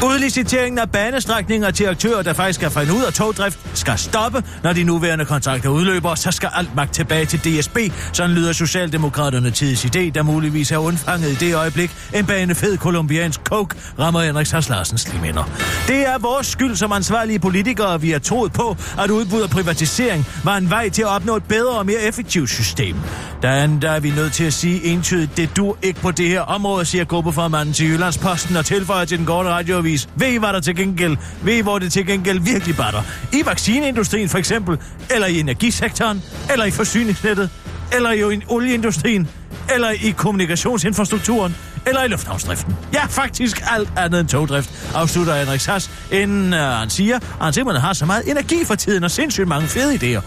Udliciteringen 0.06 0.80
af 0.80 0.92
banestrækninger 0.92 1.72
til 1.72 1.86
aktører, 1.86 2.22
der 2.22 2.34
faktisk 2.34 2.60
skal 2.60 2.72
finde 2.72 2.94
ud 2.94 3.04
af 3.04 3.14
togdrift, 3.14 3.60
skal 3.74 3.98
stoppe, 3.98 4.44
når 4.64 4.74
de 4.74 4.84
nuværende 4.84 5.26
kontrakter 5.26 5.70
udløber, 5.70 6.16
så 6.16 6.32
skal 6.32 6.50
alt 6.56 6.76
magt 6.76 6.94
tilbage 6.94 7.26
til 7.26 7.40
DSB. 7.40 7.78
Sådan 8.14 8.36
lyder 8.36 8.54
Socialdemokraterne 8.54 9.52
tids 9.52 9.86
idé, 9.86 10.00
der 10.00 10.24
muligvis 10.24 10.72
er 10.72 10.78
undfanget 10.78 11.32
i 11.32 11.36
det 11.36 11.56
øjeblik, 11.56 11.92
en 12.14 12.26
banefed 12.26 12.78
kolumbiansk 12.78 13.40
coke 13.44 13.76
rammer 14.00 14.22
Henrik 14.22 14.46
Sass 14.48 14.70
Larsens 14.70 15.14
liminder. 15.14 15.44
Det 15.88 16.08
er 16.08 16.18
vores 16.20 16.48
skyld 16.48 16.76
som 16.76 16.92
ansvarlige 16.92 17.40
politikere, 17.40 18.02
vi 18.02 18.12
har 18.12 18.20
troet 18.20 18.54
på, 18.54 18.78
at 19.00 19.10
udbud 19.10 19.42
og 19.42 19.50
privatisering 19.50 20.26
var 20.44 20.58
en 20.58 20.70
vej 20.70 20.90
til 20.90 21.02
at 21.02 21.08
opnå 21.08 21.36
et 21.36 21.44
bedre 21.44 21.78
og 21.78 21.86
mere 21.86 22.02
effektivt 22.02 22.50
system. 22.50 22.96
Der 23.42 23.50
er, 23.50 23.80
der 23.82 23.92
er 23.92 24.00
vi 24.00 24.10
nødt 24.10 24.34
til 24.34 24.44
at 24.44 24.54
sige 24.54 24.84
entydigt, 24.84 25.38
det 25.38 25.58
du 25.58 25.76
ikke 25.82 25.97
på 26.02 26.12
det 26.12 26.30
her 26.30 26.42
område, 26.42 26.86
siger 26.86 27.06
gruppeformanden 27.06 27.74
til 27.74 27.88
Jyllandsposten 27.88 28.56
og 28.56 28.66
tilføjer 28.66 29.06
til 29.06 29.18
den 29.18 29.26
korte 29.26 29.50
radioavis. 29.50 30.10
Ved 30.16 30.28
I, 30.28 30.38
hvad 30.38 30.50
der 30.50 30.60
til 30.60 30.76
gengæld, 30.76 31.18
ved 31.42 31.54
I, 31.54 31.62
hvor 31.62 31.80
det 31.80 31.92
til 31.92 32.06
gengæld 32.06 32.40
virkelig 32.40 32.76
batter? 32.76 33.02
I 33.34 33.46
vaccineindustrien 33.46 34.30
for 34.30 34.38
eksempel, 34.38 34.78
eller 35.10 35.28
i 35.28 35.40
energisektoren, 35.40 36.24
eller 36.52 36.66
i 36.66 36.72
forsyningsnettet, 36.72 37.50
eller 37.96 38.12
i 38.12 38.42
olieindustrien, 38.48 39.28
eller 39.74 39.90
i 39.90 40.10
kommunikationsinfrastrukturen, 40.10 41.56
eller 41.86 42.04
i 42.04 42.08
lufthavnsdriften. 42.08 42.76
Ja, 42.94 43.06
faktisk 43.06 43.64
alt 43.72 43.90
andet 43.98 44.20
end 44.20 44.30
togdrift, 44.30 44.70
afslutter 44.96 45.36
Henrik 45.36 45.60
Sass, 45.60 45.92
inden 46.12 46.54
uh, 46.54 46.60
han 46.60 46.90
siger, 46.90 47.16
at 47.16 47.24
han 47.42 47.54
simpelthen 47.54 47.82
har 47.82 47.94
så 47.94 48.06
meget 48.06 48.32
energi 48.32 48.66
for 48.66 48.76
tiden 48.76 49.04
og 49.04 49.12
sindssygt 49.12 49.48
mange 49.48 49.68
fede 49.68 49.96
idéer. 49.96 50.22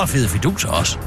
Og 0.00 0.08
fede 0.08 0.28
fiduser 0.28 0.68
også. 0.68 0.98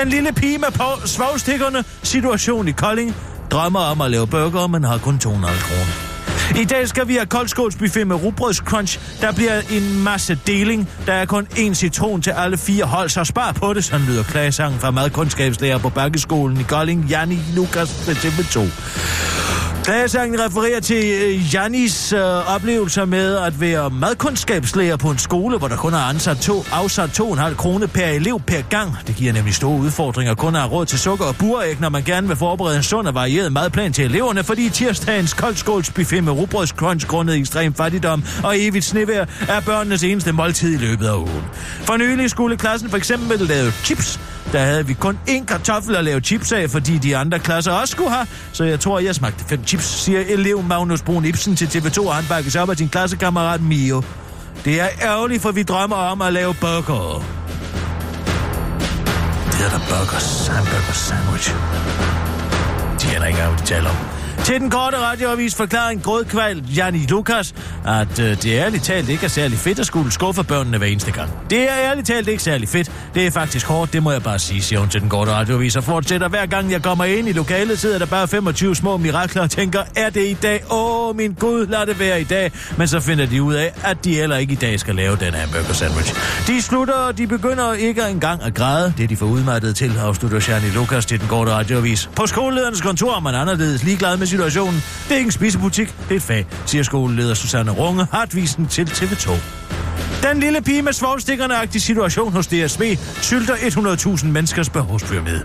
Den 0.00 0.08
lille 0.08 0.32
pige 0.32 0.58
med 0.58 0.68
på 0.74 1.06
svagstikkerne, 1.06 1.84
situation 2.02 2.68
i 2.68 2.72
Kolding 2.72 3.16
Drømmer 3.50 3.80
om 3.80 4.00
at 4.00 4.10
lave 4.10 4.26
burger, 4.26 4.66
men 4.66 4.84
har 4.84 4.98
kun 4.98 5.18
200 5.18 5.54
kroner. 5.60 6.14
I 6.62 6.64
dag 6.64 6.88
skal 6.88 7.08
vi 7.08 7.14
have 7.14 7.26
koldskålsbuffet 7.26 8.06
med 8.06 8.16
rugbrødscrunch. 8.16 9.20
Der 9.20 9.32
bliver 9.32 9.60
en 9.70 10.02
masse 10.02 10.38
deling. 10.46 10.88
Der 11.06 11.12
er 11.12 11.24
kun 11.24 11.46
én 11.50 11.74
citron 11.74 12.22
til 12.22 12.30
alle 12.30 12.58
fire 12.58 12.84
hold, 12.84 13.08
så 13.08 13.24
spar 13.24 13.52
på 13.52 13.74
det, 13.74 13.84
sådan 13.84 14.06
lyder 14.06 14.22
klagesangen 14.22 14.80
fra 14.80 14.90
madkundskabslærer 14.90 15.78
på 15.78 15.88
Bakkeskolen 15.88 16.60
i 16.60 16.62
Kolding, 16.62 17.04
Janni 17.04 17.38
Lukas 17.56 18.06
med 18.06 18.14
TV2. 18.14 18.60
Klagesangen 19.84 20.40
refererer 20.40 20.80
til 20.80 21.04
øh, 21.04 21.54
Janis 21.54 22.12
øh, 22.12 22.54
oplevelser 22.54 23.04
med 23.04 23.36
at 23.36 23.60
være 23.60 23.90
madkundskabslærer 23.90 24.96
på 24.96 25.10
en 25.10 25.18
skole, 25.18 25.58
hvor 25.58 25.68
der 25.68 25.76
kun 25.76 25.94
er 25.94 25.98
ansat 25.98 26.36
to, 26.36 26.64
afsat 26.72 27.20
2,5 27.20 27.54
kroner 27.54 27.86
per 27.86 28.06
elev 28.06 28.40
per 28.46 28.62
gang. 28.70 28.96
Det 29.06 29.16
giver 29.16 29.32
nemlig 29.32 29.54
store 29.54 29.80
udfordringer 29.80 30.34
kun 30.34 30.54
at 30.54 30.60
have 30.60 30.72
råd 30.72 30.86
til 30.86 30.98
sukker 30.98 31.24
og 31.24 31.36
buræg, 31.36 31.80
når 31.80 31.88
man 31.88 32.02
gerne 32.02 32.28
vil 32.28 32.36
forberede 32.36 32.76
en 32.76 32.82
sund 32.82 33.08
og 33.08 33.14
varieret 33.14 33.52
madplan 33.52 33.92
til 33.92 34.04
eleverne, 34.04 34.44
fordi 34.44 34.68
tirsdagens 34.68 35.34
koldskålsbuffet 35.34 36.24
med 36.24 36.32
rugbrødskrunch 36.32 37.06
grundet 37.06 37.36
ekstrem 37.36 37.74
fattigdom 37.74 38.24
og 38.44 38.60
evigt 38.60 38.84
snevær 38.84 39.24
er 39.48 39.60
børnenes 39.60 40.02
eneste 40.02 40.32
måltid 40.32 40.74
i 40.74 40.86
løbet 40.86 41.06
af 41.06 41.16
ugen. 41.16 41.44
For 41.84 41.96
nylig 41.96 42.30
skulle 42.30 42.56
klassen 42.56 42.90
for 42.90 42.96
eksempel 42.96 43.38
lave 43.38 43.70
chips, 43.70 44.20
der 44.52 44.64
havde 44.64 44.86
vi 44.86 44.94
kun 44.94 45.18
én 45.28 45.44
kartoffel 45.44 45.96
at 45.96 46.04
lave 46.04 46.20
chips 46.20 46.52
af, 46.52 46.70
fordi 46.70 46.98
de 46.98 47.16
andre 47.16 47.38
klasser 47.38 47.72
også 47.72 47.92
skulle 47.92 48.10
have. 48.10 48.26
Så 48.52 48.64
jeg 48.64 48.80
tror, 48.80 48.98
jeg 48.98 49.14
smagte 49.14 49.44
fem 49.44 49.64
chips, 49.66 49.84
siger 49.84 50.20
elev 50.20 50.62
Magnus 50.62 51.02
Brun 51.02 51.24
Ibsen 51.24 51.56
til 51.56 51.66
TV2, 51.66 52.06
og 52.06 52.14
han 52.14 52.24
bakkes 52.28 52.56
op 52.56 52.70
af 52.70 52.76
sin 52.76 52.88
klassekammerat 52.88 53.60
Mio. 53.60 54.02
Det 54.64 54.80
er 54.80 54.88
ærgerligt, 55.02 55.42
for 55.42 55.52
vi 55.52 55.62
drømmer 55.62 55.96
om 55.96 56.22
at 56.22 56.32
lave 56.32 56.54
burger. 56.54 57.24
Det 59.50 59.64
er 59.64 59.70
der 59.70 59.78
burgers, 59.88 60.46
hamburger 60.46 60.92
sandwich. 60.92 61.54
De 63.02 63.16
aner 63.16 63.26
ikke 63.26 63.38
engang, 63.38 63.54
hvad 63.54 63.66
de 63.66 63.66
taler 63.66 63.90
om. 63.90 64.13
Til 64.44 64.60
den 64.60 64.70
korte 64.70 64.98
radioavis 64.98 65.54
forklaring 65.54 66.02
grådkval 66.02 66.64
Janni 66.76 67.06
Lukas, 67.08 67.54
at 67.86 68.18
øh, 68.20 68.42
det 68.42 68.46
ærligt 68.46 68.84
talt 68.84 69.08
ikke 69.08 69.24
er 69.24 69.28
særlig 69.28 69.58
fedt 69.58 69.78
at 69.78 69.86
skulle 69.86 70.12
skuffe 70.12 70.44
børnene 70.44 70.78
hver 70.78 70.86
eneste 70.86 71.10
gang. 71.10 71.30
Det 71.50 71.70
er 71.70 71.76
ærligt 71.90 72.06
talt 72.06 72.28
ikke 72.28 72.42
særlig 72.42 72.68
fedt. 72.68 72.92
Det 73.14 73.26
er 73.26 73.30
faktisk 73.30 73.66
hårdt, 73.66 73.92
det 73.92 74.02
må 74.02 74.12
jeg 74.12 74.22
bare 74.22 74.38
sige, 74.38 74.62
siger 74.62 74.80
hun 74.80 74.88
til 74.88 75.00
den 75.00 75.08
korte 75.08 75.32
radioavis 75.32 75.76
og 75.76 75.84
fortsætter. 75.84 76.28
Hver 76.28 76.46
gang 76.46 76.70
jeg 76.70 76.82
kommer 76.82 77.04
ind 77.04 77.28
i 77.28 77.32
lokalet, 77.32 77.78
sidder 77.78 77.98
der 77.98 78.06
bare 78.06 78.28
25 78.28 78.76
små 78.76 78.96
mirakler 78.96 79.42
og 79.42 79.50
tænker, 79.50 79.82
er 79.96 80.10
det 80.10 80.26
i 80.26 80.36
dag? 80.42 80.64
Åh, 80.70 81.08
oh, 81.08 81.16
min 81.16 81.32
Gud, 81.32 81.66
lad 81.66 81.86
det 81.86 81.98
være 81.98 82.20
i 82.20 82.24
dag. 82.24 82.52
Men 82.78 82.88
så 82.88 83.00
finder 83.00 83.26
de 83.26 83.42
ud 83.42 83.54
af, 83.54 83.72
at 83.84 84.04
de 84.04 84.14
heller 84.14 84.36
ikke 84.36 84.52
i 84.52 84.56
dag 84.56 84.80
skal 84.80 84.94
lave 84.94 85.16
den 85.16 85.34
hamburger 85.34 85.72
sandwich. 85.72 86.14
De 86.46 86.62
slutter, 86.62 86.94
og 86.94 87.18
de 87.18 87.26
begynder 87.26 87.72
ikke 87.72 88.02
engang 88.02 88.42
at 88.42 88.54
græde. 88.54 88.92
Det 88.96 89.04
er 89.04 89.08
de 89.08 89.16
for 89.16 89.26
udmattet 89.26 89.76
til, 89.76 89.98
afslutter 89.98 90.44
Janni 90.48 90.68
Lukas 90.68 91.06
til 91.06 91.20
den 91.20 91.28
korte 91.28 91.52
radioavis. 91.52 92.10
På 92.16 92.26
skoleledernes 92.26 92.80
kontor 92.80 93.16
er 93.16 93.20
man 93.20 93.34
anderledes 93.34 93.84
ligeglad 93.84 94.16
med 94.16 94.26
situationen. 94.34 94.82
Det 95.04 95.12
er 95.12 95.16
ikke 95.16 95.28
en 95.28 95.32
spisebutik, 95.32 95.94
det 96.08 96.10
er 96.10 96.16
et 96.16 96.22
fag, 96.22 96.46
siger 96.66 96.82
skoleleder 96.82 97.34
Susanne 97.34 97.70
Runge, 97.70 98.06
Hartvisen 98.12 98.66
til 98.66 98.84
TV2. 98.84 99.30
Den 100.22 100.40
lille 100.40 100.62
pige 100.62 100.82
med 100.82 100.92
svovlstikkerne 100.92 101.80
situation 101.80 102.32
hos 102.32 102.46
DSB 102.46 102.82
sylter 103.22 103.54
100.000 103.54 104.26
menneskers 104.26 104.68
behovspyramide. 104.68 105.42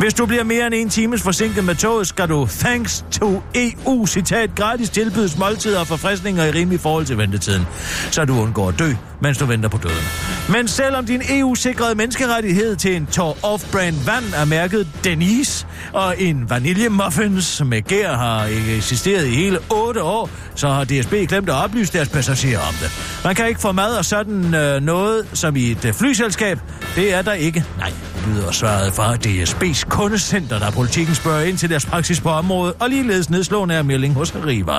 Hvis 0.00 0.14
du 0.14 0.26
bliver 0.26 0.44
mere 0.44 0.66
end 0.66 0.74
en 0.74 0.88
times 0.88 1.22
forsinket 1.22 1.64
med 1.64 1.74
toget, 1.74 2.06
skal 2.06 2.28
du, 2.28 2.48
thanks 2.50 3.04
to 3.10 3.42
EU, 3.54 4.06
citat, 4.06 4.54
gratis 4.54 4.90
tilbydes 4.90 5.38
måltider 5.38 5.80
og 5.80 5.86
forfriskninger 5.86 6.44
i 6.44 6.50
rimelig 6.50 6.80
forhold 6.80 7.06
til 7.06 7.18
ventetiden, 7.18 7.66
så 8.10 8.24
du 8.24 8.40
undgår 8.40 8.68
at 8.68 8.78
dø, 8.78 8.92
mens 9.20 9.38
du 9.38 9.46
venter 9.46 9.68
på 9.68 9.78
døden. 9.78 10.04
Men 10.48 10.68
selvom 10.68 11.06
din 11.06 11.22
EU-sikrede 11.30 11.94
menneskerettighed 11.94 12.76
til 12.76 12.96
en 12.96 13.06
tår 13.06 13.38
off-brand 13.42 14.04
vand 14.04 14.24
er 14.36 14.44
mærket 14.44 14.88
Denise, 15.04 15.66
og 15.92 16.14
en 16.18 16.50
vaniljemuffins 16.50 17.62
med 17.64 17.82
gær 17.82 18.16
har 18.16 18.46
ikke 18.46 18.76
eksisteret 18.76 19.26
i 19.26 19.30
hele 19.30 19.58
8 19.70 20.02
år, 20.02 20.30
så 20.54 20.68
har 20.68 20.84
DSB 20.84 21.12
glemt 21.28 21.48
at 21.48 21.54
oplyse 21.54 21.92
deres 21.92 22.08
passagerer 22.08 22.60
om 22.60 22.74
det. 22.74 23.20
Man 23.24 23.34
kan 23.34 23.48
ikke 23.48 23.60
få 23.60 23.72
mad 23.72 23.96
og 23.96 24.04
sådan 24.12 24.54
øh, 24.54 24.82
noget 24.82 25.26
som 25.32 25.56
i 25.56 25.70
et 25.70 25.84
øh, 25.84 25.92
flyselskab. 25.92 26.58
Det 26.96 27.14
er 27.14 27.22
der 27.22 27.32
ikke. 27.32 27.64
Nej, 27.78 27.92
lyder 28.26 28.50
svaret 28.50 28.94
fra 28.94 29.14
DSB's 29.14 29.88
kundecenter, 29.88 30.58
der 30.58 30.70
politikken 30.70 31.14
spørger 31.14 31.42
ind 31.42 31.58
til 31.58 31.70
deres 31.70 31.86
praksis 31.86 32.20
på 32.20 32.28
området, 32.28 32.74
og 32.80 32.90
ligeledes 32.90 33.30
nedslående 33.30 33.74
er 33.74 33.82
melding 33.82 34.14
hos 34.14 34.34
Arriva. 34.34 34.72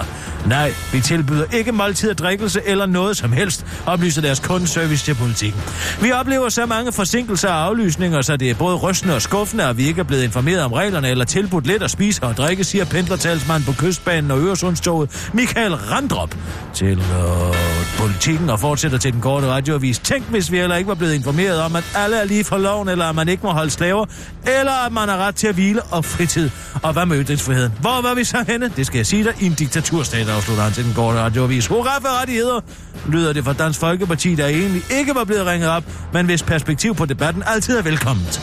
Nej, 0.48 0.74
vi 0.94 1.02
tilbyder 1.02 1.46
ikke 1.54 1.72
måltid 1.72 2.10
og 2.10 2.18
drikkelse 2.18 2.62
eller 2.66 2.86
noget 2.86 3.18
som 3.18 3.32
helst, 3.32 3.66
oplyser 3.86 4.22
deres 4.22 4.40
kundeservice 4.40 5.06
til 5.06 5.16
politikken. 5.16 5.62
Vi 6.02 6.12
oplever 6.12 6.50
så 6.50 6.66
mange 6.66 6.92
forsinkelser 6.92 7.50
og 7.50 7.66
aflysninger, 7.66 8.22
så 8.22 8.38
det 8.38 8.50
er 8.50 8.56
både 8.56 8.76
rystende 8.76 9.16
og 9.16 9.22
skuffende, 9.22 9.64
at 9.64 9.78
vi 9.78 9.88
ikke 9.88 10.00
er 10.00 10.06
blevet 10.06 10.24
informeret 10.24 10.64
om 10.64 10.74
reglerne 10.74 11.10
eller 11.10 11.26
tilbudt 11.26 11.68
lidt 11.68 11.84
at 11.84 11.92
spise 11.92 12.24
og 12.24 12.38
drikke, 12.38 12.64
siger 12.64 12.86
pendlertalsmand 12.86 13.64
på 13.64 13.74
kystbanen 13.78 14.32
og 14.32 14.40
Øresundstoget 14.40 15.30
Michael 15.34 15.74
Randrup 15.76 16.36
til 16.74 16.98
øh, 17.00 17.56
politikken 17.98 18.50
og 18.50 18.60
fortsætter 18.60 18.98
til 18.98 19.14
den 19.14 19.22
korte 19.22 19.48
radioavis. 19.48 20.00
Tænk, 20.00 20.30
hvis 20.30 20.52
vi 20.52 20.58
heller 20.58 20.76
ikke 20.76 20.88
var 20.88 20.96
blevet 20.96 21.14
informeret 21.14 21.62
om, 21.62 21.76
at 21.76 21.84
alle 21.96 22.18
er 22.18 22.26
lige 22.26 22.44
for 22.44 22.58
loven, 22.58 22.90
eller 22.90 23.06
at 23.06 23.16
man 23.16 23.30
ikke 23.34 23.46
må 23.46 23.52
holde 23.52 23.70
slaver, 23.70 24.06
eller 24.60 24.86
at 24.86 24.92
man 24.92 25.10
har 25.10 25.18
ret 25.18 25.36
til 25.36 25.48
at 25.48 25.54
hvile 25.54 25.82
og 25.82 26.06
fritid. 26.06 26.50
Og 26.84 26.94
hvad 26.94 27.06
med 27.06 27.24
ytringsfriheden? 27.24 27.72
Hvor 27.82 28.02
var 28.02 28.14
vi 28.14 28.24
så 28.24 28.46
henne? 28.48 28.72
Det 28.76 28.86
skal 28.86 28.98
jeg 28.98 29.06
sige 29.06 29.24
dig 29.24 29.34
i 29.42 29.46
en 29.46 29.54
diktaturstat, 29.54 30.30
afslutter 30.30 30.64
han 30.64 30.74
til 30.74 30.86
den 30.86 30.94
gårde 30.94 31.20
radioavis. 31.20 31.68
Hurra 31.68 32.00
for 32.00 32.22
rettigheder! 32.22 32.60
Lyder 33.10 33.34
det 33.34 33.44
fra 33.44 33.54
Dansk 33.54 33.80
Folkeparti, 33.80 34.36
der 34.36 34.48
egentlig 34.48 34.82
ikke 34.92 35.16
var 35.16 35.24
blevet 35.24 35.46
ringet 35.46 35.70
op, 35.70 35.84
men 36.14 36.26
hvis 36.26 36.44
perspektiv 36.44 36.96
på 36.96 37.06
debatten 37.06 37.44
altid 37.46 37.78
er 37.78 37.82
velkomment. 37.82 38.42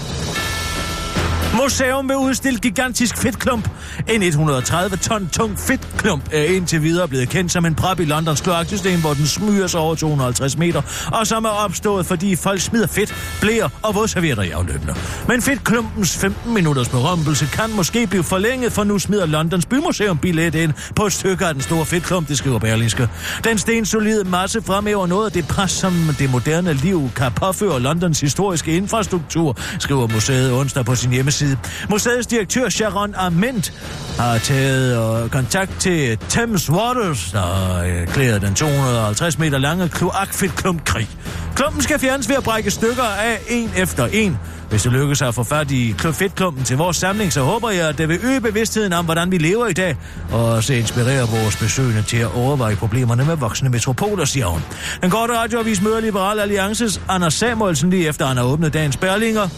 Museum 1.54 2.08
vil 2.08 2.16
udstille 2.16 2.58
gigantisk 2.58 3.16
fedtklump. 3.16 3.68
En 4.08 4.22
130 4.22 4.96
ton 4.96 5.28
tung 5.32 5.58
fedtklump 5.58 6.24
er 6.32 6.44
indtil 6.44 6.82
videre 6.82 7.08
blevet 7.08 7.28
kendt 7.28 7.52
som 7.52 7.64
en 7.64 7.74
prop 7.74 8.00
i 8.00 8.04
Londons 8.04 8.40
kloaksystem, 8.40 9.00
hvor 9.00 9.14
den 9.14 9.26
smyger 9.26 9.66
sig 9.66 9.80
over 9.80 9.94
250 9.94 10.58
meter, 10.58 10.82
og 11.12 11.26
som 11.26 11.44
er 11.44 11.48
opstået, 11.48 12.06
fordi 12.06 12.36
folk 12.36 12.60
smider 12.60 12.86
fedt, 12.86 13.14
blæer 13.40 13.68
og 13.82 13.94
vådservietter 13.94 14.42
i 14.42 14.50
afløbene. 14.50 14.94
Men 15.28 15.42
fedtklumpens 15.42 16.16
15 16.16 16.54
minutters 16.54 16.88
berømmelse 16.88 17.46
kan 17.46 17.76
måske 17.76 18.06
blive 18.06 18.24
forlænget, 18.24 18.72
for 18.72 18.84
nu 18.84 18.98
smider 18.98 19.26
Londons 19.26 19.66
bymuseum 19.66 20.18
billet 20.18 20.54
ind 20.54 20.72
på 20.96 21.06
et 21.06 21.12
stykke 21.12 21.46
af 21.46 21.54
den 21.54 21.62
store 21.62 21.86
fedtklump, 21.86 22.28
det 22.28 22.38
skriver 22.38 22.58
Berlingske. 22.58 23.08
Den 23.44 23.58
stensolide 23.58 24.24
masse 24.24 24.62
fremhæver 24.62 25.06
noget 25.06 25.26
af 25.26 25.32
det 25.32 25.48
pres, 25.48 25.70
som 25.70 25.92
det 26.18 26.30
moderne 26.30 26.72
liv 26.72 27.10
kan 27.16 27.32
påføre 27.32 27.80
Londons 27.80 28.20
historiske 28.20 28.76
infrastruktur, 28.76 29.56
skriver 29.78 30.06
museet 30.06 30.52
onsdag 30.52 30.84
på 30.84 30.94
sin 30.94 31.10
hjemmeside 31.10 31.39
side. 31.40 31.58
Museets 31.90 32.26
direktør 32.26 32.68
Sharon 32.68 33.14
Ament 33.16 33.72
har 34.18 34.38
taget 34.38 35.22
øh, 35.24 35.30
kontakt 35.30 35.80
til 35.80 36.18
Thames 36.28 36.70
Waters, 36.70 37.30
der 37.32 37.78
erklærede 37.78 38.36
øh, 38.36 38.42
den 38.42 38.54
250 38.54 39.38
meter 39.38 39.58
lange 39.58 39.88
kloakfedtklump 39.88 40.84
krig. 40.84 41.08
Klumpen 41.56 41.82
skal 41.82 41.98
fjernes 41.98 42.28
ved 42.28 42.36
at 42.36 42.42
brække 42.42 42.70
stykker 42.70 43.02
af 43.02 43.38
en 43.48 43.70
efter 43.76 44.06
en. 44.06 44.38
Hvis 44.70 44.82
det 44.82 44.92
lykkes 44.92 45.22
at 45.22 45.34
få 45.34 45.44
fat 45.44 45.70
i 45.70 45.94
fedtklumpen 46.12 46.64
til 46.64 46.76
vores 46.76 46.96
samling, 46.96 47.32
så 47.32 47.42
håber 47.42 47.70
jeg, 47.70 47.88
at 47.88 47.98
det 47.98 48.08
vil 48.08 48.18
øge 48.22 48.40
bevidstheden 48.40 48.92
om, 48.92 49.04
hvordan 49.04 49.30
vi 49.30 49.38
lever 49.38 49.66
i 49.66 49.72
dag, 49.72 49.96
og 50.32 50.64
så 50.64 50.74
inspirere 50.74 51.28
vores 51.28 51.56
besøgende 51.56 52.02
til 52.02 52.16
at 52.16 52.28
overveje 52.34 52.76
problemerne 52.76 53.24
med 53.24 53.36
voksne 53.36 53.68
metropoler, 53.68 54.24
siger 54.24 54.46
hun. 54.46 54.62
Den 55.02 55.10
korte 55.10 55.38
radioavis 55.38 55.82
møder 55.82 56.00
Liberal 56.00 56.40
Alliances 56.40 57.00
Anders 57.08 57.34
Samuelsen 57.34 57.90
lige 57.90 58.08
efter, 58.08 58.26
han 58.26 58.36
har 58.36 58.44
åbnet 58.44 58.72
dagens 58.72 58.96
Berlinger. 58.96 59.48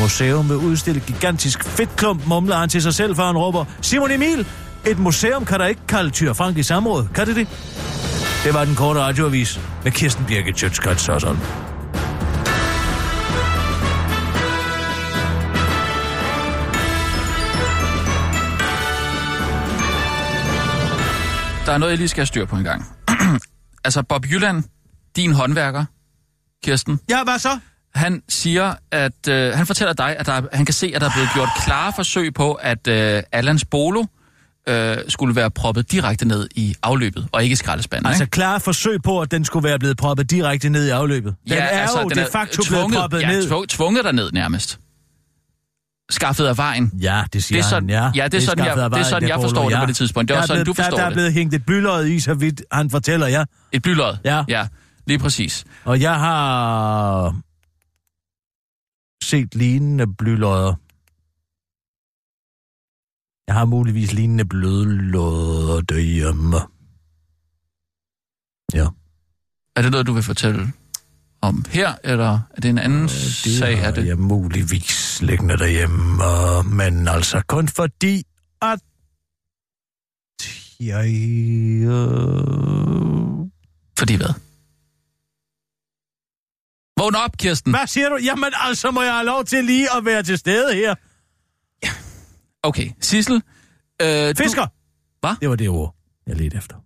Museum 0.00 0.48
vil 0.48 0.56
udstille 0.56 1.00
gigantisk 1.00 1.64
fedtklump, 1.64 2.26
mumler 2.26 2.56
han 2.56 2.68
til 2.68 2.82
sig 2.82 2.94
selv, 2.94 3.16
før 3.16 3.26
han 3.26 3.36
råber, 3.36 3.64
Simon 3.80 4.10
Emil, 4.10 4.46
et 4.86 4.98
museum 4.98 5.44
kan 5.44 5.60
der 5.60 5.66
ikke 5.66 5.86
kalde 5.88 6.10
Tyr 6.10 6.32
Frank 6.32 6.58
i 6.58 6.62
samråd, 6.62 7.06
kan 7.14 7.26
det 7.26 7.36
det? 7.36 7.48
Det 8.44 8.54
var 8.54 8.64
den 8.64 8.74
korte 8.74 9.00
radioavis 9.00 9.60
med 9.84 9.92
Kirsten 9.92 10.24
Birgit 10.24 10.58
Sjøtskrets 10.58 11.02
sådan. 11.02 11.63
Der 21.66 21.72
er 21.72 21.78
noget, 21.78 21.90
jeg 21.90 21.98
lige 21.98 22.08
skal 22.08 22.20
have 22.20 22.26
styr 22.26 22.44
på 22.44 22.56
en 22.56 22.64
gang. 22.64 22.86
altså, 23.84 24.02
Bob 24.02 24.26
Jylland, 24.26 24.64
din 25.16 25.32
håndværker, 25.32 25.84
Kirsten. 26.64 27.00
Ja, 27.10 27.24
hvad 27.24 27.38
så? 27.38 27.58
Han 27.94 28.22
siger, 28.28 28.74
at 28.90 29.28
øh, 29.28 29.52
han 29.52 29.66
fortæller 29.66 29.92
dig, 29.92 30.16
at 30.18 30.26
der, 30.26 30.42
han 30.52 30.64
kan 30.64 30.72
se, 30.72 30.92
at 30.94 31.00
der 31.00 31.06
er 31.06 31.12
blevet 31.14 31.28
gjort 31.34 31.48
klare 31.64 31.92
forsøg 31.96 32.34
på, 32.34 32.52
at 32.52 32.88
øh, 32.88 33.22
Allans 33.32 33.64
Bolo 33.64 34.04
øh, 34.68 34.96
skulle 35.08 35.36
være 35.36 35.50
proppet 35.50 35.92
direkte 35.92 36.28
ned 36.28 36.48
i 36.54 36.74
afløbet, 36.82 37.28
og 37.32 37.42
ikke 37.42 37.52
i 37.52 37.56
skraldespanden. 37.56 38.06
Altså 38.06 38.22
ikke? 38.22 38.30
klare 38.30 38.60
forsøg 38.60 39.02
på, 39.02 39.20
at 39.20 39.30
den 39.30 39.44
skulle 39.44 39.68
være 39.68 39.78
blevet 39.78 39.96
proppet 39.96 40.30
direkte 40.30 40.68
ned 40.68 40.86
i 40.86 40.90
afløbet. 40.90 41.34
Den 41.44 41.52
Ja, 41.52 41.62
er 41.64 41.66
altså, 41.68 42.00
jo 42.00 42.08
den 42.08 42.18
de 42.18 42.22
er 42.22 42.30
facto 42.32 42.62
tvunget, 42.62 42.88
blevet 42.88 43.00
proppet 43.02 43.20
ja, 43.20 43.28
ned. 43.28 43.66
Tvunget 43.66 44.04
derned 44.04 44.32
nærmest. 44.32 44.78
Skaffet 46.10 46.46
af 46.46 46.56
vejen. 46.56 46.92
Ja, 47.00 47.24
det 47.32 47.44
siger 47.44 47.58
Det 47.58 47.64
er 47.64 47.68
sådan- 47.68 47.88
han, 47.90 48.14
ja. 48.14 48.22
ja, 48.22 48.28
det 48.28 48.34
er 48.38 48.40
sådan, 48.46 48.64
jeg- 48.64 48.90
det 48.90 48.98
er 48.98 49.02
sådan, 49.02 49.28
jeg 49.28 49.38
forstår 49.40 49.68
det 49.68 49.78
på 49.78 49.86
det 49.86 49.96
tidspunkt. 49.96 50.28
Det 50.28 50.34
er 50.34 50.36
Der 50.38 50.42
også 50.42 50.46
sådan, 50.46 50.64
blevet- 50.64 50.76
du 50.76 50.82
forstår 50.82 50.96
der, 50.96 50.96
der 50.96 51.04
er 51.04 51.08
det. 51.10 51.14
blevet 51.16 51.32
hængt 51.32 51.54
et 51.54 51.66
blylod 51.66 52.06
i, 52.06 52.20
så 52.20 52.34
vidt 52.34 52.62
han 52.72 52.90
fortæller, 52.90 53.26
ja. 53.26 53.44
Et 53.72 53.82
blylod. 53.82 54.16
Ja. 54.24 54.44
Ja, 54.48 54.68
lige 55.06 55.18
præcis. 55.18 55.64
Og 55.84 56.00
jeg 56.00 56.18
har 56.18 57.40
set 59.24 59.54
lignende 59.54 60.06
blylodder. 60.18 60.74
Jeg 63.48 63.54
har 63.54 63.64
muligvis 63.64 64.12
lignende 64.12 64.44
blødlåder 64.44 65.80
derhjemme. 65.80 66.56
Ja. 68.74 68.86
Er 69.76 69.82
det 69.82 69.90
noget, 69.90 70.06
du 70.06 70.12
vil 70.12 70.22
fortælle 70.22 70.72
om 71.44 71.64
her, 71.68 71.94
eller 72.04 72.40
er 72.50 72.60
det 72.60 72.68
en 72.68 72.78
anden 72.78 73.02
Det 73.02 73.58
sag? 73.58 73.78
Er 73.78 73.90
det? 73.90 74.06
jeg 74.06 74.18
muligvis 74.18 75.22
liggende 75.22 75.58
derhjemme, 75.58 76.24
øh, 76.24 76.66
men 76.66 77.08
altså 77.08 77.42
kun 77.48 77.68
fordi, 77.68 78.22
at 78.62 78.78
jeg... 80.80 81.06
Øh... 81.82 81.94
Fordi 83.98 84.14
hvad? 84.14 84.34
Vågn 86.98 87.14
op, 87.14 87.36
Kirsten. 87.38 87.72
Hvad 87.72 87.86
siger 87.86 88.08
du? 88.08 88.16
Jamen 88.16 88.52
altså, 88.54 88.90
må 88.90 89.02
jeg 89.02 89.12
have 89.12 89.26
lov 89.26 89.44
til 89.44 89.64
lige 89.64 89.96
at 89.96 90.04
være 90.04 90.22
til 90.22 90.38
stede 90.38 90.74
her? 90.74 90.94
Okay, 92.62 92.90
Sissel. 93.00 93.42
Øh, 94.02 94.34
Fisker! 94.36 94.66
Hvad? 95.20 95.34
Det 95.40 95.48
var 95.48 95.56
det 95.56 95.68
ord, 95.68 95.96
jeg 96.26 96.36
ledte 96.36 96.56
efter. 96.56 96.76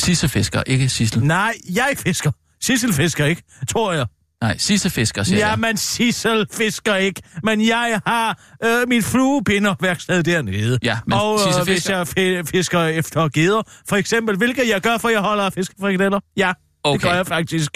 Sisse 0.00 0.28
fisker, 0.28 0.62
ikke 0.66 0.88
Sissel. 0.88 1.24
Nej, 1.24 1.54
jeg 1.74 1.94
fisker. 1.96 2.30
Sissel 2.70 2.92
fisker 2.92 3.24
ikke, 3.24 3.42
tror 3.68 3.92
jeg. 3.92 4.06
Nej, 4.42 4.58
Sisse 4.58 4.90
fisker, 4.90 5.22
siger 5.22 5.38
jeg. 5.38 5.48
Jamen, 5.50 5.76
Sissel 5.76 6.46
fisker 6.52 6.96
ikke, 6.96 7.22
men 7.42 7.66
jeg 7.66 8.00
har 8.06 8.42
øh, 8.64 8.88
mit 8.88 9.04
fluepinderværksted 9.04 10.22
dernede. 10.22 10.78
Ja, 10.82 10.98
men 11.06 11.18
og 11.18 11.38
øh, 11.40 11.64
hvis 11.64 11.74
fisker- 11.88 11.96
jeg 11.96 12.40
fi- 12.42 12.42
fisker 12.50 12.80
efter 12.84 13.28
geder, 13.28 13.62
for 13.88 13.96
eksempel, 13.96 14.36
hvilket 14.36 14.68
jeg 14.68 14.80
gør, 14.80 14.98
for 14.98 15.08
jeg 15.08 15.20
holder 15.20 15.44
af 15.44 15.52
fiskefrikadeller. 15.52 16.20
Ja, 16.36 16.52
okay. 16.84 16.92
det 16.94 17.02
gør 17.02 17.14
jeg 17.14 17.26
faktisk. 17.26 17.70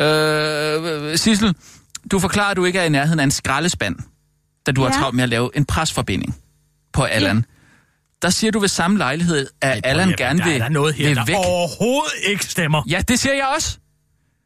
Øh, 0.00 1.18
Sissel, 1.18 1.54
du 2.10 2.18
forklarer, 2.18 2.50
at 2.50 2.56
du 2.56 2.64
ikke 2.64 2.78
er 2.78 2.84
i 2.84 2.88
nærheden 2.88 3.20
af 3.20 3.24
en 3.24 3.30
skraldespand, 3.30 3.96
da 4.66 4.72
du 4.72 4.82
ja. 4.84 4.90
har 4.90 5.00
travlt 5.00 5.14
med 5.16 5.22
at 5.22 5.28
lave 5.30 5.50
en 5.56 5.64
presforbinding 5.64 6.36
på 6.92 7.02
Allan. 7.02 7.36
Ja. 7.36 7.42
Der 8.22 8.30
siger 8.30 8.50
du 8.50 8.58
ved 8.58 8.68
samme 8.68 8.98
lejlighed, 8.98 9.46
at 9.62 9.80
Allan 9.84 10.14
gerne 10.18 10.38
der 10.38 10.44
vil, 10.44 10.54
er 10.54 10.58
der 10.58 10.68
noget 10.68 10.94
her, 10.94 11.08
vil 11.08 11.16
der 11.16 11.24
væk. 11.24 11.36
overhovedet 11.36 12.12
ikke 12.26 12.44
stemmer. 12.44 12.82
Ja, 12.88 13.02
det 13.08 13.18
siger 13.18 13.34
jeg 13.34 13.52
også. 13.56 13.78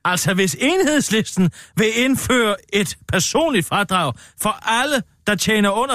Altså, 0.05 0.35
hvis 0.35 0.57
enhedslisten 0.61 1.51
vil 1.77 1.99
indføre 1.99 2.57
et 2.73 2.97
personligt 3.09 3.67
fradrag 3.67 4.13
for 4.41 4.69
alle, 4.69 5.03
der 5.27 5.35
tjener 5.35 5.71
under 5.71 5.95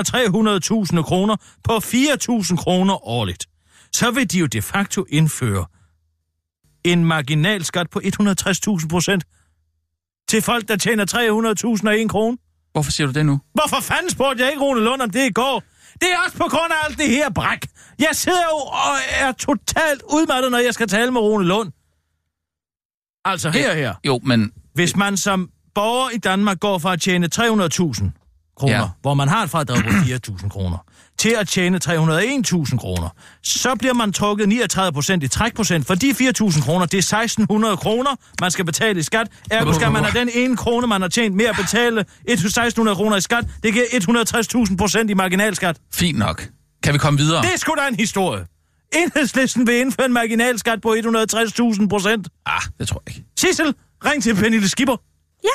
300.000 0.95 1.01
kroner 1.01 1.35
på 1.63 1.77
4.000 1.77 2.55
kroner 2.55 3.07
årligt, 3.07 3.45
så 3.93 4.11
vil 4.11 4.31
de 4.31 4.39
jo 4.39 4.45
de 4.45 4.61
facto 4.61 5.05
indføre 5.09 5.65
en 6.83 7.05
marginalskat 7.05 7.89
på 7.89 8.01
160.000 8.05 8.87
procent 8.87 9.23
til 10.29 10.41
folk, 10.41 10.67
der 10.67 10.75
tjener 10.75 11.05
300.000 11.81 11.87
og 11.87 11.99
1 11.99 12.09
krone. 12.09 12.37
Hvorfor 12.71 12.91
siger 12.91 13.07
du 13.07 13.13
det 13.13 13.25
nu? 13.25 13.39
Hvorfor 13.53 13.81
fanden 13.81 14.09
spurgte 14.09 14.43
jeg 14.43 14.51
ikke 14.51 14.63
Rune 14.63 14.81
Lund 14.81 15.01
om 15.01 15.09
det 15.09 15.29
i 15.29 15.31
går? 15.31 15.63
Det 16.01 16.11
er 16.11 16.17
også 16.25 16.37
på 16.37 16.47
grund 16.49 16.71
af 16.73 16.85
alt 16.89 16.97
det 16.97 17.09
her 17.09 17.29
bræk. 17.29 17.67
Jeg 17.99 18.09
sidder 18.11 18.43
jo 18.51 18.57
og 18.57 18.95
er 19.19 19.31
totalt 19.31 20.01
udmattet, 20.13 20.51
når 20.51 20.57
jeg 20.57 20.73
skal 20.73 20.87
tale 20.87 21.11
med 21.11 21.21
Rune 21.21 21.45
Lund. 21.45 21.71
Altså 23.25 23.49
her 23.49 23.73
her. 23.75 23.93
Jo, 24.07 24.19
men 24.23 24.51
Hvis 24.73 24.95
man 24.95 25.17
som 25.17 25.49
borger 25.75 26.09
i 26.09 26.17
Danmark 26.17 26.59
går 26.59 26.77
fra 26.77 26.93
at 26.93 27.01
tjene 27.01 27.29
300.000 27.35 27.39
kroner, 28.57 28.73
Ja. 28.73 28.81
ja. 28.81 28.87
hvor 29.01 29.13
man 29.13 29.27
har 29.27 29.43
et 29.43 29.49
fradrag 29.49 29.77
på 29.83 29.89
4.000 30.39 30.49
kroner, 30.49 30.77
til 31.17 31.29
at 31.39 31.47
tjene 31.47 31.79
301.000 31.85 32.77
kroner, 32.77 33.09
så 33.43 33.75
bliver 33.75 33.93
man 33.93 34.13
trukket 34.13 34.49
39 34.49 34.91
procent 34.93 35.23
i 35.23 35.27
trækprocent. 35.27 35.87
For 35.87 35.95
de 35.95 36.09
4.000 36.09 36.63
kroner, 36.63 36.85
det 36.85 37.11
er 37.13 37.67
1.600 37.71 37.75
kroner, 37.75 38.09
man 38.41 38.51
skal 38.51 38.65
betale 38.65 38.99
i 38.99 39.03
skat. 39.03 39.27
Ergo 39.51 39.73
skal 39.73 39.91
man 39.91 40.03
have 40.03 40.19
den 40.19 40.29
ene 40.33 40.57
krone, 40.57 40.87
man 40.87 41.01
har 41.01 41.09
tjent 41.09 41.41
at 41.41 41.55
betale 41.55 42.05
1.600 42.29 42.93
kroner 42.95 43.15
i 43.17 43.21
skat. 43.21 43.45
Det 43.63 43.73
giver 43.73 43.85
160.000 44.69 44.77
procent 44.77 45.09
i 45.09 45.13
marginalskat. 45.13 45.77
fint 45.93 46.17
nok. 46.17 46.47
Kan 46.83 46.93
vi 46.93 46.97
komme 46.97 47.19
videre? 47.19 47.41
Det 47.41 47.53
er 47.53 47.57
sgu 47.57 47.71
da 47.77 47.87
en 47.87 47.95
historie. 47.95 48.45
Enhedslisten 48.95 49.67
vil 49.67 49.75
indføre 49.75 50.05
en 50.05 50.13
marginalskat 50.13 50.81
på 50.81 50.93
160.000 50.93 51.87
procent. 51.87 52.27
Ah, 52.45 52.61
det 52.79 52.87
tror 52.87 53.03
jeg 53.07 53.15
ikke. 53.17 53.27
Sissel, 53.39 53.75
ring 54.05 54.23
til 54.23 54.35
Pernille 54.35 54.69
Skipper. 54.69 54.97
Ja. 55.43 55.49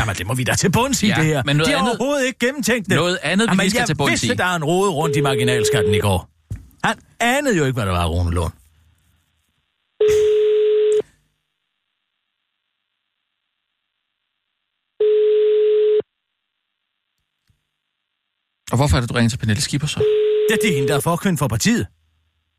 Jamen, 0.00 0.14
det 0.14 0.26
må 0.26 0.34
vi 0.34 0.44
da 0.44 0.54
til 0.54 0.72
bunds 0.72 1.02
i, 1.02 1.06
Ja, 1.06 1.14
det 1.14 1.24
her. 1.24 1.42
men 1.46 1.56
noget 1.56 1.66
de 1.66 1.72
har 1.72 1.78
andet- 1.80 1.98
overhovedet 1.98 2.26
ikke 2.26 2.38
gennemtænkt 2.38 2.88
det. 2.88 2.96
Noget 2.96 3.18
andet, 3.22 3.46
vi 3.46 3.50
Jamen, 3.50 3.60
lige 3.62 3.70
skal 3.70 3.80
jeg 3.80 3.86
til 3.86 3.96
bunds 3.96 4.10
vidste, 4.10 4.26
i. 4.26 4.36
der 4.36 4.44
er 4.44 4.56
en 4.56 4.64
rode 4.64 4.90
rundt 4.90 5.16
i 5.16 5.20
marginalskatten 5.20 5.94
i 5.94 5.98
går. 5.98 6.30
Han 6.84 6.96
anede 7.20 7.56
jo 7.56 7.64
ikke, 7.64 7.74
hvad 7.74 7.86
der 7.86 7.92
var, 7.92 8.06
Rune 8.06 8.30
Lund. 8.30 8.52
Og 18.72 18.76
hvorfor 18.76 18.96
er 18.96 19.00
det, 19.00 19.10
du 19.10 19.14
ringer 19.14 19.30
til 19.30 19.36
Pernille 19.38 19.62
Skipper 19.62 19.86
så? 19.86 20.00
Det 20.62 20.68
er 20.70 20.76
hende, 20.78 20.88
der 20.88 20.96
er 21.00 21.04
forkønt 21.12 21.38
for 21.42 21.48
partiet. 21.56 21.84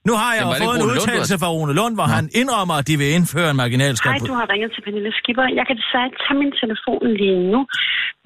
Nu 0.10 0.14
har 0.22 0.32
jeg 0.40 0.46
Jamen, 0.46 0.62
fået 0.64 0.76
en 0.80 0.86
udtalelse 0.92 1.36
fra 1.42 1.50
Rune 1.56 1.74
Lund, 1.80 1.94
hvor 2.00 2.08
Nå. 2.10 2.16
han 2.18 2.26
indrømmer, 2.42 2.76
at 2.82 2.86
de 2.90 2.96
vil 3.02 3.10
indføre 3.18 3.50
en 3.54 3.60
marginalskat 3.64 4.12
på... 4.22 4.26
du 4.32 4.36
har 4.42 4.48
ringet 4.54 4.70
til 4.74 4.82
Pernille 4.86 5.12
Skipper. 5.20 5.46
Jeg 5.60 5.66
kan 5.68 5.76
desværre 5.82 6.06
ikke 6.10 6.22
tage 6.26 6.38
min 6.44 6.54
telefon 6.62 7.04
lige 7.22 7.40
nu, 7.54 7.62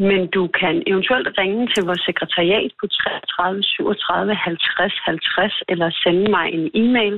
men 0.10 0.22
du 0.36 0.44
kan 0.60 0.76
eventuelt 0.92 1.28
ringe 1.42 1.62
til 1.74 1.82
vores 1.90 2.02
sekretariat 2.10 2.72
på 2.80 2.86
33 2.88 3.64
37 3.64 4.36
50 4.36 4.94
50 5.06 5.56
eller 5.72 5.88
sende 6.04 6.26
mig 6.36 6.46
en 6.58 6.66
e-mail. 6.84 7.16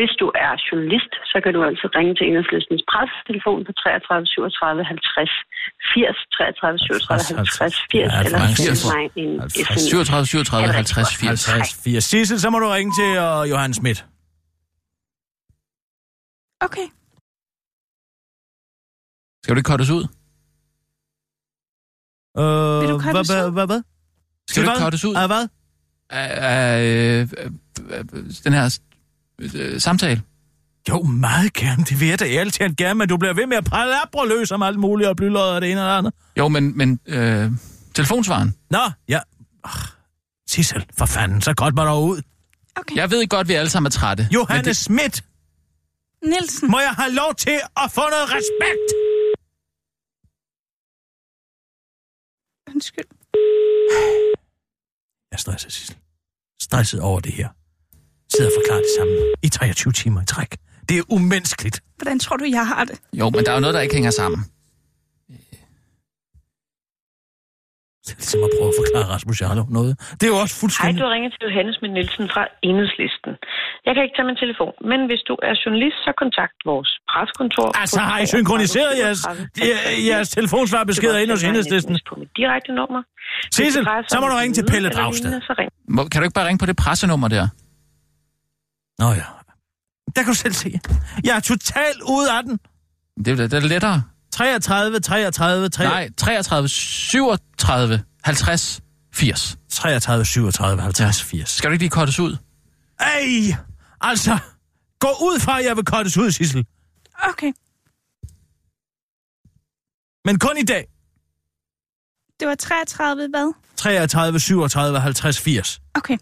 Hvis 0.00 0.12
du 0.22 0.26
er 0.44 0.52
journalist, 0.68 1.12
så 1.32 1.36
kan 1.44 1.50
du 1.56 1.60
altså 1.70 1.86
ringe 1.98 2.12
til 2.18 2.24
Enhedslistens 2.30 2.82
pressetelefon 2.90 3.60
på 3.66 3.72
33 3.82 4.26
37 4.26 4.84
50 4.84 5.30
80 5.94 6.18
33 6.36 6.78
37 6.78 7.36
50 7.36 7.74
80 7.92 7.94
Ja, 7.94 8.18
eller 8.26 8.40
cifre. 8.56 8.88
mig 8.94 9.04
en 9.22 9.32
50. 9.40 9.66
sms. 9.66 9.82
37, 9.90 10.26
37, 10.26 10.62
Ja, 10.62 10.66
det 10.68 10.74
er 10.74 10.76
50, 10.76 10.98
rigtig 10.98 11.28
80. 11.28 11.46
50, 11.46 11.84
80. 11.84 12.04
Sissel, 12.12 12.38
så 12.44 12.48
må 12.52 12.58
du 12.64 12.68
ringe 12.76 12.92
til 13.00 13.10
uh, 13.26 13.42
Johan 13.50 13.72
Schmidt. 13.78 14.00
Okay. 16.66 16.86
Skal 19.42 19.50
du 19.54 19.58
ikke 19.60 19.70
kortes 19.72 19.90
ud? 19.98 20.04
Øh, 22.40 22.80
Vil 22.82 22.88
du 22.92 22.98
hvad, 22.98 23.24
hvad, 23.30 23.46
ud? 23.46 23.52
hvad, 23.56 23.66
hvad? 23.72 23.82
Skal 24.50 24.58
du 24.64 24.70
ikke 24.70 24.82
kortes 24.84 25.04
ud 25.08 25.14
Af 25.22 25.26
hvad? 25.32 25.44
af, 26.20 26.28
af 26.52 26.82
øh, 26.84 27.28
øh, 27.90 28.04
den 28.44 28.52
her 28.58 28.66
øh, 29.40 29.80
samtale? 29.80 30.22
Jo, 30.88 31.02
meget 31.02 31.52
gerne. 31.52 31.84
Det 31.84 32.00
vil 32.00 32.08
jeg 32.08 32.20
da 32.20 32.24
ærligt 32.24 32.56
talt 32.56 32.76
gerne, 32.76 32.94
men 32.94 33.08
du 33.08 33.16
bliver 33.16 33.34
ved 33.34 33.46
med 33.46 33.56
at 33.56 33.64
pralabre 33.64 34.28
løs 34.28 34.50
om 34.50 34.62
alt 34.62 34.78
muligt 34.78 35.08
og 35.08 35.16
blyløjet 35.16 35.54
og 35.54 35.60
det 35.60 35.70
ene 35.70 35.82
og 35.82 35.90
det 35.90 35.98
andet. 35.98 36.14
Jo, 36.38 36.48
men, 36.48 36.78
men 36.78 37.00
øh, 37.06 37.50
telefonsvaren. 37.94 38.54
Nå, 38.70 38.90
ja. 39.08 39.18
Oh, 39.64 39.70
Sissel, 40.48 40.86
for 40.98 41.06
fanden, 41.06 41.42
så 41.42 41.54
godt 41.54 41.74
mig 41.74 41.86
dog 41.86 42.04
ud. 42.04 42.22
Okay. 42.76 42.96
Jeg 42.96 43.10
ved 43.10 43.28
godt, 43.28 43.48
vi 43.48 43.54
alle 43.54 43.70
sammen 43.70 43.86
er 43.86 43.90
trætte. 43.90 44.28
Johanne 44.34 44.58
men 44.58 44.64
det... 44.64 44.76
Schmidt, 44.76 45.24
Nielsen. 46.24 46.70
må 46.70 46.80
jeg 46.80 46.90
have 46.90 47.12
lov 47.12 47.34
til 47.34 47.60
at 47.76 47.92
få 47.92 48.00
noget 48.00 48.28
respekt? 48.28 48.88
Undskyld. 52.74 53.04
Jeg 55.30 55.36
er 55.36 55.40
stresset, 55.40 55.72
Sissel. 55.72 55.96
Stresset 56.62 57.00
over 57.00 57.20
det 57.20 57.32
her. 57.32 57.48
Sidder 58.34 58.50
og 58.50 58.56
forklarer 58.60 58.82
det 58.88 58.92
samme 58.98 59.14
i 59.42 59.48
23 59.48 59.92
timer 59.92 60.22
i 60.22 60.26
træk. 60.26 60.56
Det 60.88 60.98
er 60.98 61.02
umenneskeligt. 61.16 61.80
Hvordan 61.96 62.18
tror 62.18 62.36
du, 62.36 62.44
jeg 62.58 62.66
har 62.66 62.84
det? 62.84 62.96
Jo, 63.20 63.30
men 63.30 63.40
der 63.44 63.50
er 63.50 63.54
jo 63.54 63.60
noget, 63.60 63.74
der 63.74 63.80
ikke 63.80 63.94
hænger 63.94 64.10
sammen. 64.10 64.40
Det 68.06 68.12
er 68.16 68.20
ligesom 68.24 68.42
at 68.48 68.52
prøve 68.56 68.70
at 68.74 68.78
forklare 68.82 69.06
Rasmus 69.14 69.36
Jarlov 69.42 69.66
noget. 69.78 69.92
Det 70.18 70.24
er 70.28 70.32
jo 70.34 70.38
også 70.44 70.54
Hej, 70.56 70.60
fuldstændig... 70.62 70.96
du 71.00 71.06
har 71.08 71.12
ringet 71.16 71.30
til 71.34 71.40
Johannes 71.48 71.76
med 71.82 71.90
Nielsen 71.96 72.24
fra 72.34 72.42
Enhedslisten. 72.68 73.32
Jeg 73.86 73.92
kan 73.94 74.00
ikke 74.04 74.14
tage 74.18 74.28
min 74.30 74.38
telefon, 74.44 74.72
men 74.90 75.00
hvis 75.10 75.22
du 75.28 75.34
er 75.48 75.54
journalist, 75.62 75.98
så 76.06 76.10
kontakt 76.22 76.56
vores 76.70 76.90
preskontor. 77.10 77.68
Altså, 77.82 78.00
har 78.10 78.18
I 78.24 78.26
33 78.26 78.34
synkroniseret 78.34 78.92
jeres, 79.02 79.20
37 79.20 80.08
jeres 80.10 80.28
telefonsvarbeskeder 80.38 81.18
ind 81.22 81.30
hos 81.34 81.42
Enhedslisten? 81.48 81.92
På 82.10 82.14
mit 82.20 82.30
direkte 82.40 82.70
nummer. 82.80 83.00
Sig 83.56 83.66
så 84.12 84.16
må 84.22 84.26
du 84.32 84.36
ringe 84.42 84.54
til 84.58 84.64
Pelle 84.72 84.88
Dragsted. 84.96 85.30
Så 85.48 85.52
kan 86.10 86.16
du 86.20 86.24
ikke 86.26 86.36
bare 86.40 86.46
ringe 86.50 86.60
på 86.64 86.68
det 86.70 86.76
pressenummer 86.84 87.28
der? 87.36 87.44
Nå 89.00 89.12
ja. 89.12 89.24
Der 90.16 90.22
kan 90.22 90.26
du 90.26 90.34
selv 90.34 90.54
se. 90.54 90.80
Jeg 91.24 91.36
er 91.36 91.40
totalt 91.40 92.02
ude 92.02 92.32
af 92.32 92.42
den. 92.42 92.58
Det 93.24 93.40
er, 93.40 93.46
det 93.46 93.52
er 93.52 93.60
lettere. 93.60 94.02
33, 94.32 95.00
33, 95.00 95.68
3... 95.68 95.84
Nej, 95.84 96.10
33, 96.16 96.68
37, 96.68 98.02
50, 98.24 98.80
80. 99.14 99.58
33, 99.70 100.24
37, 100.24 100.82
50, 100.82 101.22
80. 101.22 101.50
Skal 101.50 101.70
du 101.70 101.72
ikke 101.72 101.82
lige 101.82 101.90
kortes 101.90 102.18
ud? 102.18 102.36
Ej! 103.00 103.56
Altså, 104.00 104.38
gå 104.98 105.08
ud 105.08 105.40
fra, 105.40 105.58
at 105.58 105.64
jeg 105.64 105.76
vil 105.76 105.84
kortes 105.84 106.16
ud, 106.16 106.30
Sissel. 106.30 106.66
Okay. 107.28 107.52
Men 110.24 110.38
kun 110.38 110.56
i 110.58 110.64
dag. 110.64 110.86
Det 112.40 112.48
var 112.48 112.54
33, 112.54 113.28
hvad? 113.28 113.52
33, 113.76 114.40
37, 114.40 115.00
50, 115.00 115.38
80. 115.40 115.80
Okay. 115.94 116.18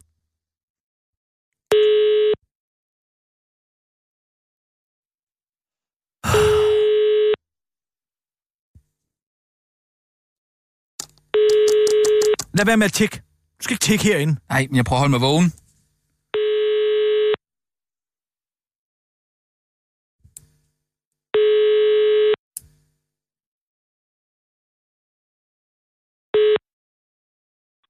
Lad 12.56 12.66
være 12.66 12.76
med 12.76 12.86
at 12.86 12.92
tikke. 12.92 13.16
Du 13.58 13.62
skal 13.62 13.74
ikke 13.74 13.86
tække 13.88 14.04
herinde. 14.04 14.34
Nej, 14.48 14.62
men 14.68 14.76
jeg 14.76 14.84
prøver 14.84 14.98
at 14.98 15.04
holde 15.04 15.14
mig 15.16 15.20
vågen. 15.28 15.48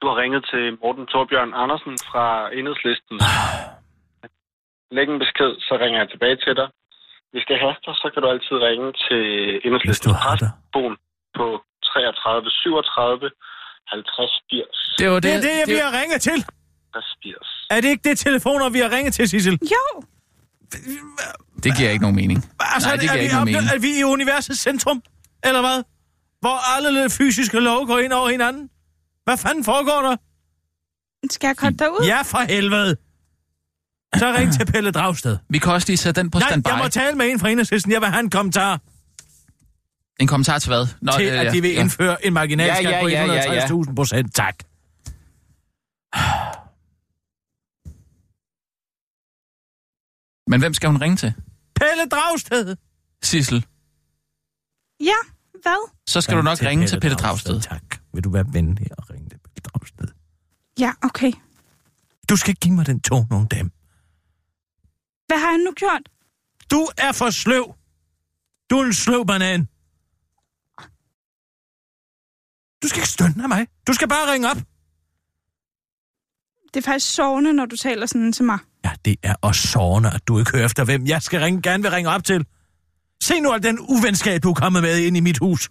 Du 0.01 0.05
har 0.11 0.17
ringet 0.23 0.43
til 0.53 0.65
Morten 0.83 1.07
Torbjørn 1.07 1.53
Andersen 1.63 1.95
fra 2.11 2.27
Enhedslisten. 2.59 3.17
Læg 4.97 5.07
en 5.09 5.19
besked, 5.25 5.53
så 5.67 5.73
ringer 5.83 5.99
jeg 6.01 6.09
tilbage 6.11 6.37
til 6.37 6.55
dig. 6.61 6.69
Hvis 7.33 7.45
det 7.51 7.57
haster, 7.65 7.93
så 8.03 8.07
kan 8.13 8.21
du 8.23 8.29
altid 8.35 8.57
ringe 8.69 8.89
til 9.07 9.23
Enhedslisten 9.65 10.11
har 10.25 10.37
det. 10.43 10.51
Pressbon 10.51 10.93
på 11.39 11.47
33 11.89 12.51
37 12.51 13.31
50 13.89 14.33
80. 14.51 14.97
Det 15.01 15.07
var 15.11 15.21
Det 15.25 15.31
er 15.37 15.41
det, 15.49 15.55
jeg 15.61 15.67
det, 15.67 15.81
have 15.85 15.95
ringet 16.01 16.21
til. 16.29 16.39
50 16.95 17.17
80. 17.23 17.67
Er 17.75 17.81
det 17.83 17.89
ikke 17.95 18.05
det 18.09 18.17
telefoner, 18.27 18.67
vi 18.77 18.81
har 18.85 18.91
ringet 18.97 19.13
til, 19.19 19.25
Sissel? 19.29 19.57
Jo, 19.75 19.85
det 21.65 21.71
giver 21.77 21.91
ikke 21.95 22.05
nogen 22.07 22.17
mening. 22.23 22.39
Altså, 22.75 22.89
Nej, 22.89 22.97
det 22.97 23.05
er, 23.05 23.09
giver 23.09 23.15
vi 23.15 23.21
ikke 23.27 23.35
nogen 23.35 23.53
mening. 23.53 23.71
er 23.75 23.79
vi 23.87 23.91
i 24.01 24.03
universets 24.17 24.61
centrum? 24.61 25.03
Eller 25.49 25.61
hvad? 25.67 25.79
Hvor 26.45 26.57
alle 26.75 27.11
fysiske 27.19 27.61
lov 27.61 27.87
går 27.87 27.99
ind 27.99 28.13
over 28.13 28.29
hinanden? 28.29 28.71
Hvad 29.25 29.37
fanden 29.45 29.65
foregår 29.65 30.01
der? 30.09 30.17
skal 31.31 31.47
jeg 31.49 31.57
korte 31.57 31.77
dig 31.83 31.91
ud? 31.91 32.07
Ja, 32.13 32.21
for 32.33 32.39
helvede. 32.55 32.97
Så 34.17 34.35
ring 34.37 34.53
til 34.53 34.67
Pelle 34.67 34.91
Dragsted. 34.91 35.39
Vi 35.49 35.59
kan 35.59 35.73
også 35.73 35.89
lige 35.89 35.97
sætte 35.97 36.21
den 36.21 36.31
på 36.31 36.39
Nej, 36.39 36.49
standby. 36.49 36.69
jeg 36.69 36.79
må 36.79 36.89
tale 36.89 37.17
med 37.17 37.27
en 37.27 37.41
fra 37.41 37.49
enhedslisten. 37.49 37.93
Jeg 37.93 38.01
vil 38.01 38.09
have 38.09 38.21
en 38.21 38.31
kommentar 38.31 38.81
En 40.21 40.27
kommentar 40.27 40.59
til 40.59 40.69
hvad? 40.71 40.87
Nå, 41.01 41.13
til, 41.13 41.27
øh, 41.27 41.41
at 41.41 41.53
de 41.53 41.63
vil 41.63 41.71
ja. 41.71 41.81
indføre 41.81 42.27
en 42.27 42.33
marginalskat 42.33 42.85
Ja, 42.85 43.07
ja, 43.07 43.25
ja, 43.25 43.33
ja, 43.33 43.55
ja. 43.55 43.69
på 43.69 43.83
160.000 43.89 43.95
procent. 43.95 44.35
Tak. 44.35 44.55
Men 50.47 50.61
hvem 50.61 50.75
skal 50.75 50.89
hun 50.91 51.01
ringe 51.01 51.17
til? 51.17 51.35
Pelle 51.75 52.09
Dragsted. 52.11 52.77
Sissel. 53.23 53.67
Ja, 55.01 55.19
hvad? 55.63 55.91
Så 56.07 56.21
skal 56.21 56.37
du 56.37 56.43
nok 56.43 56.63
ringe 56.63 56.87
til 56.87 57.01
Pelle 57.01 57.17
Dragsted. 57.17 57.61
Tak. 57.61 57.83
Vil 58.15 58.25
du 58.25 58.31
være 58.31 58.45
venlig 58.53 58.99
og 58.99 59.11
ringe 59.11 59.29
til 59.29 59.39
Pelle 59.39 59.61
Dragsted? 59.65 60.09
Ja, 60.79 60.93
okay. 61.03 61.33
Du 62.29 62.37
skal 62.37 62.51
ikke 62.51 62.61
give 62.61 62.75
mig 62.75 62.87
den 62.87 63.01
tone 63.01 63.27
nogen 63.31 63.47
dem. 63.47 63.71
Hvad 65.29 65.39
har 65.39 65.51
jeg 65.51 65.59
nu 65.59 65.73
gjort? 65.77 66.09
Du 66.71 66.89
er 66.99 67.13
for 67.13 67.31
sløv. 67.31 67.75
Du 68.71 68.79
er 68.79 68.85
en 68.85 68.93
sløv 68.93 69.27
banan. 69.27 69.69
Du 72.83 72.89
skal 72.89 72.99
ikke 72.99 73.09
stønne 73.09 73.43
af 73.43 73.49
mig. 73.49 73.67
Du 73.87 73.93
skal 73.93 74.09
bare 74.09 74.33
ringe 74.33 74.51
op. 74.51 74.57
Det 76.75 76.87
er 76.87 76.91
faktisk 76.91 77.15
sovende, 77.15 77.53
når 77.53 77.67
du 77.67 77.77
taler 77.77 78.07
sådan 78.07 78.33
til 78.33 78.45
mig. 78.45 78.59
Ja, 78.85 78.91
det 79.05 79.17
er 79.23 79.35
også 79.43 79.69
sårende, 79.69 80.11
at 80.15 80.29
du 80.29 80.39
ikke 80.39 80.51
hører 80.53 80.65
efter, 80.65 80.85
hvem 80.85 81.07
jeg 81.07 81.23
skal 81.23 81.41
ringe, 81.41 81.63
gerne 81.63 81.83
vil 81.83 81.93
ringe 81.93 82.11
op 82.11 82.25
til. 82.25 82.47
Se 83.23 83.41
nu 83.41 83.53
al 83.53 83.63
den 83.63 83.79
uvenskab, 83.81 84.43
du 84.43 84.51
er 84.51 84.55
kommet 84.55 84.83
med 84.83 84.99
ind 84.99 85.17
i 85.17 85.21
mit 85.21 85.39
hus. 85.39 85.71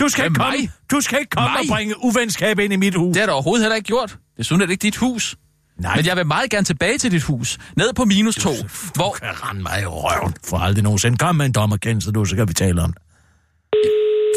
Du 0.00 0.08
skal, 0.08 0.24
ikke 0.24 0.34
komme, 0.34 0.72
du 0.90 1.00
skal 1.00 1.18
ikke 1.18 1.30
komme 1.30 1.50
Mig? 1.50 1.60
og 1.60 1.66
bringe 1.68 1.94
uvenskab 2.04 2.58
ind 2.58 2.72
i 2.72 2.76
mit 2.76 2.94
hus. 2.94 3.12
Det 3.14 3.20
har 3.20 3.26
du 3.26 3.32
overhovedet 3.32 3.64
heller 3.64 3.76
ikke 3.76 3.86
gjort. 3.86 4.18
Desuden 4.36 4.62
er 4.62 4.66
det 4.66 4.72
ikke 4.72 4.82
dit 4.82 4.96
hus. 4.96 5.36
Nej, 5.78 5.96
Men 5.96 6.06
jeg 6.06 6.16
vil 6.16 6.26
meget 6.26 6.50
gerne 6.50 6.64
tilbage 6.64 6.98
til 6.98 7.10
dit 7.10 7.22
hus. 7.22 7.58
Ned 7.76 7.92
på 7.92 8.04
minus 8.04 8.34
to. 8.34 8.50
du 8.50 8.56
Hvor... 8.94 9.12
kan 9.22 9.28
rende 9.32 9.62
mig 9.62 9.82
i 9.82 9.86
røven. 9.86 10.34
For 10.44 10.56
aldrig 10.58 10.84
nogensinde. 10.84 11.16
Kom 11.16 11.36
med 11.36 11.46
en 11.46 11.52
dommerkendelse, 11.52 12.12
du, 12.12 12.24
så 12.24 12.36
kan 12.36 12.48
vi 12.48 12.54
tale 12.54 12.82
om 12.82 12.92
det. 12.92 13.02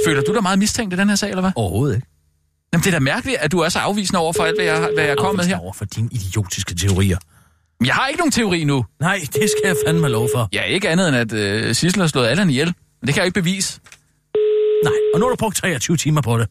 Føler 0.05 0.21
du 0.21 0.33
dig 0.33 0.43
meget 0.43 0.59
mistænkt 0.59 0.93
i 0.93 0.97
den 0.97 1.09
her 1.09 1.15
sag, 1.15 1.29
eller 1.29 1.41
hvad? 1.41 1.51
Overhovedet 1.55 1.95
ikke. 1.95 2.07
Jamen, 2.73 2.83
det 2.83 2.87
er 2.87 2.91
da 2.91 2.99
mærkeligt, 2.99 3.37
at 3.37 3.51
du 3.51 3.59
er 3.59 3.69
så 3.69 3.79
afvisende 3.79 4.19
over 4.19 4.33
for 4.33 4.43
alt, 4.43 4.57
hvad 4.57 4.65
jeg, 4.65 4.79
hvad 4.79 5.03
jeg 5.03 5.11
er 5.11 5.15
kommet 5.15 5.45
med 5.45 5.45
her. 5.45 5.59
Over 5.59 5.73
for 5.73 5.85
dine 5.85 6.09
idiotiske 6.11 6.75
teorier. 6.75 7.17
Jeg 7.85 7.95
har 7.95 8.07
ikke 8.07 8.17
nogen 8.17 8.31
teori 8.31 8.63
nu. 8.63 8.85
Nej, 8.99 9.19
det 9.33 9.33
skal 9.33 9.61
jeg 9.63 9.75
fandme 9.87 10.07
lov 10.09 10.29
for. 10.35 10.49
Ja, 10.53 10.63
ikke 10.63 10.89
andet 10.89 11.07
end, 11.07 11.15
at 11.17 11.33
øh, 11.33 11.75
Sissel 11.75 12.01
har 12.01 12.07
slået 12.07 12.27
Allan 12.27 12.49
ihjel. 12.49 12.67
Men 13.01 13.07
det 13.07 13.13
kan 13.13 13.21
jeg 13.21 13.25
ikke 13.25 13.41
bevise. 13.41 13.79
Nej, 14.83 14.93
og 15.13 15.19
nu 15.19 15.25
har 15.25 15.29
du 15.29 15.35
brugt 15.35 15.57
23 15.57 15.97
timer 15.97 16.21
på 16.21 16.37
det. 16.37 16.47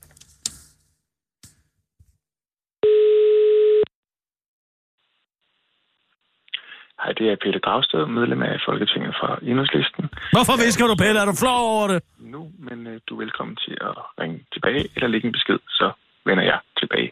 Hej, 7.07 7.13
det 7.13 7.27
er 7.33 7.37
Peter 7.45 7.61
Gravsted, 7.67 8.07
medlem 8.07 8.43
af 8.43 8.61
Folketinget 8.69 9.15
fra 9.21 9.39
Enhedslisten. 9.43 10.05
Hvorfor 10.37 10.57
visker 10.65 10.87
du, 10.87 10.95
Pelle? 11.03 11.21
Er 11.21 11.29
du 11.31 11.35
flov 11.45 11.59
over 11.75 11.87
det? 11.93 11.99
Nu, 12.19 12.41
men 12.59 12.87
øh, 12.87 13.01
du 13.07 13.15
er 13.15 13.21
velkommen 13.25 13.57
til 13.57 13.77
at 13.81 13.95
ringe 14.21 14.39
tilbage 14.53 14.85
eller 14.95 15.09
lægge 15.09 15.27
en 15.27 15.33
besked, 15.33 15.59
så 15.69 15.87
vender 16.29 16.45
jeg 16.45 16.59
tilbage. 16.81 17.11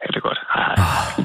Ha' 0.00 0.08
det 0.14 0.22
godt. 0.22 0.40
Hej, 0.54 0.74
hej. 0.76 1.23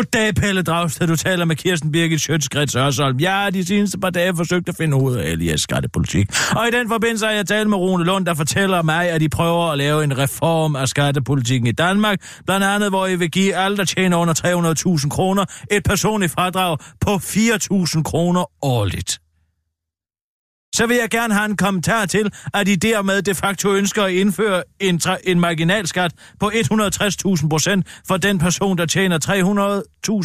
Goddag, 0.00 0.34
Pelle 0.34 0.62
Dragsted. 0.62 1.06
Du 1.06 1.16
taler 1.16 1.44
med 1.44 1.56
Kirsten 1.56 1.92
Birgit 1.92 2.20
Sjøtskrets 2.20 2.74
Hørsholm. 2.74 3.20
Jeg 3.20 3.32
har 3.32 3.50
de 3.50 3.66
seneste 3.66 3.98
par 3.98 4.10
dage 4.10 4.36
forsøgt 4.36 4.68
at 4.68 4.76
finde 4.76 4.96
ud 4.96 5.16
af 5.16 5.30
Elias 5.30 5.60
skattepolitik. 5.60 6.28
Og 6.56 6.68
i 6.68 6.70
den 6.70 6.88
forbindelse 6.88 7.26
har 7.26 7.32
jeg 7.32 7.46
talt 7.46 7.68
med 7.68 7.78
Rune 7.78 8.04
Lund, 8.04 8.26
der 8.26 8.34
fortæller 8.34 8.82
mig, 8.82 9.10
at 9.10 9.20
de 9.20 9.28
prøver 9.28 9.70
at 9.72 9.78
lave 9.78 10.04
en 10.04 10.18
reform 10.18 10.76
af 10.76 10.88
skattepolitikken 10.88 11.66
i 11.66 11.72
Danmark. 11.72 12.18
Blandt 12.46 12.66
andet, 12.66 12.88
hvor 12.88 13.06
I 13.06 13.16
vil 13.16 13.30
give 13.30 13.54
alle, 13.54 13.76
der 13.76 13.84
tjener 13.84 14.16
under 14.16 14.34
300.000 15.02 15.08
kroner, 15.08 15.44
et 15.70 15.84
personligt 15.84 16.32
fradrag 16.32 16.78
på 17.00 17.10
4.000 17.14 18.02
kroner 18.02 18.44
årligt. 18.62 19.20
Så 20.80 20.86
vil 20.86 20.96
jeg 20.96 21.10
gerne 21.10 21.34
have 21.34 21.44
en 21.44 21.56
kommentar 21.56 22.06
til, 22.06 22.32
at 22.54 22.68
I 22.68 22.74
dermed 22.74 23.22
de 23.22 23.34
facto 23.34 23.72
ønsker 23.72 24.04
at 24.04 24.12
indføre 24.12 24.62
en, 24.80 25.00
tra- 25.04 25.20
en 25.24 25.40
marginalskat 25.40 26.12
på 26.40 26.50
160.000 26.54 27.48
procent 27.48 27.86
for 28.08 28.16
den 28.16 28.38
person, 28.38 28.78
der 28.78 28.86
tjener 28.86 29.18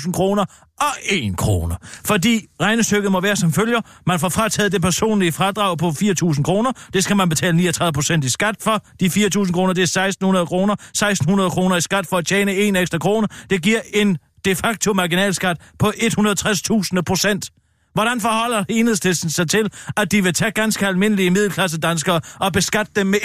300.000 0.05 0.11
kroner 0.11 0.45
og 0.79 0.93
1 1.09 1.37
kroner. 1.37 1.75
Fordi 2.05 2.45
regnestykket 2.61 3.11
må 3.11 3.21
være 3.21 3.35
som 3.35 3.53
følger. 3.53 3.81
Man 4.05 4.19
får 4.19 4.29
frataget 4.29 4.71
det 4.71 4.81
personlige 4.81 5.31
fradrag 5.31 5.77
på 5.77 5.89
4.000 5.89 6.43
kroner. 6.43 6.71
Det 6.93 7.03
skal 7.03 7.15
man 7.15 7.29
betale 7.29 7.57
39 7.57 7.93
procent 7.93 8.23
i 8.23 8.29
skat 8.29 8.55
for. 8.61 8.85
De 8.99 9.05
4.000 9.05 9.51
kroner, 9.51 9.73
det 9.73 9.97
er 9.97 10.09
1.600 10.41 10.45
kroner. 10.45 10.75
1.600 10.97 11.49
kroner 11.49 11.75
i 11.75 11.81
skat 11.81 12.07
for 12.07 12.17
at 12.17 12.25
tjene 12.25 12.55
en 12.55 12.75
ekstra 12.75 12.97
krone. 12.97 13.27
Det 13.49 13.61
giver 13.61 13.81
en 13.93 14.17
de 14.45 14.55
facto 14.55 14.93
marginalskat 14.93 15.57
på 15.79 15.87
160.000 15.87 17.01
procent. 17.01 17.51
Hvordan 17.95 18.21
forholder 18.21 18.65
enhedslisten 18.69 19.29
sig 19.29 19.49
til, 19.49 19.71
at 19.97 20.11
de 20.11 20.23
vil 20.23 20.33
tage 20.33 20.51
ganske 20.51 20.87
almindelige 20.87 21.29
middelklasse 21.29 21.79
danskere 21.79 22.21
og 22.39 22.53
beskatte 22.53 22.91
dem 22.95 23.07
med 23.07 23.19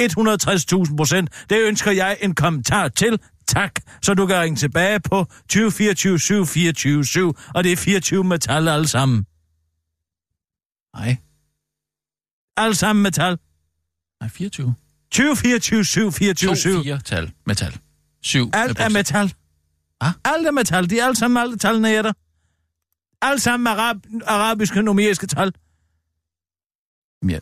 160.000 0.91 0.97
procent? 0.97 1.31
Det 1.51 1.59
ønsker 1.63 1.91
jeg 1.91 2.17
en 2.21 2.35
kommentar 2.35 2.89
til. 2.89 3.19
Tak. 3.49 3.73
Så 4.03 4.15
du 4.15 4.27
kan 4.27 4.41
ringe 4.41 4.57
tilbage 4.57 5.01
på 5.01 5.25
2024 5.25 6.19
724 6.19 7.05
7, 7.05 7.37
og 7.55 7.65
det 7.65 7.73
er 7.73 7.77
24 7.77 8.25
metal 8.25 8.69
alle 8.69 8.89
sammen. 8.89 9.27
Nej. 10.97 11.17
Alle 12.57 12.75
sammen 12.75 13.03
metal. 13.03 13.39
Nej, 14.21 14.29
24. 14.29 14.75
2024 15.13 15.85
724 15.85 16.51
To, 16.51 16.55
7. 16.55 16.83
fire, 16.83 17.01
tal, 17.01 17.33
metal. 17.47 17.79
Syv. 18.23 18.51
Alt 18.53 18.79
med 18.79 18.87
er 18.87 18.89
metal. 18.89 19.35
Hvad? 19.99 20.11
Alt 20.25 20.47
er 20.47 20.51
metal. 20.51 20.91
De 20.91 20.99
er 20.99 21.05
alle 21.05 21.17
sammen 21.17 21.37
alle 21.43 21.59
tallene 21.59 21.91
er 21.93 22.03
der. 22.03 22.13
Alle 23.23 23.41
sammen 23.41 23.67
arab, 23.67 23.97
arabiske 24.27 24.83
numeriske 24.83 25.27
tal. 25.27 25.55
Ja. 27.29 27.39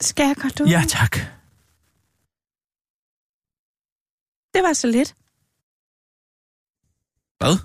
Skal 0.00 0.26
jeg 0.26 0.36
ud? 0.36 0.66
Ja, 0.66 0.82
tak. 0.88 1.12
Det 4.54 4.62
var 4.62 4.72
så 4.72 4.86
lidt. 4.86 5.14
Hvad? 7.38 7.56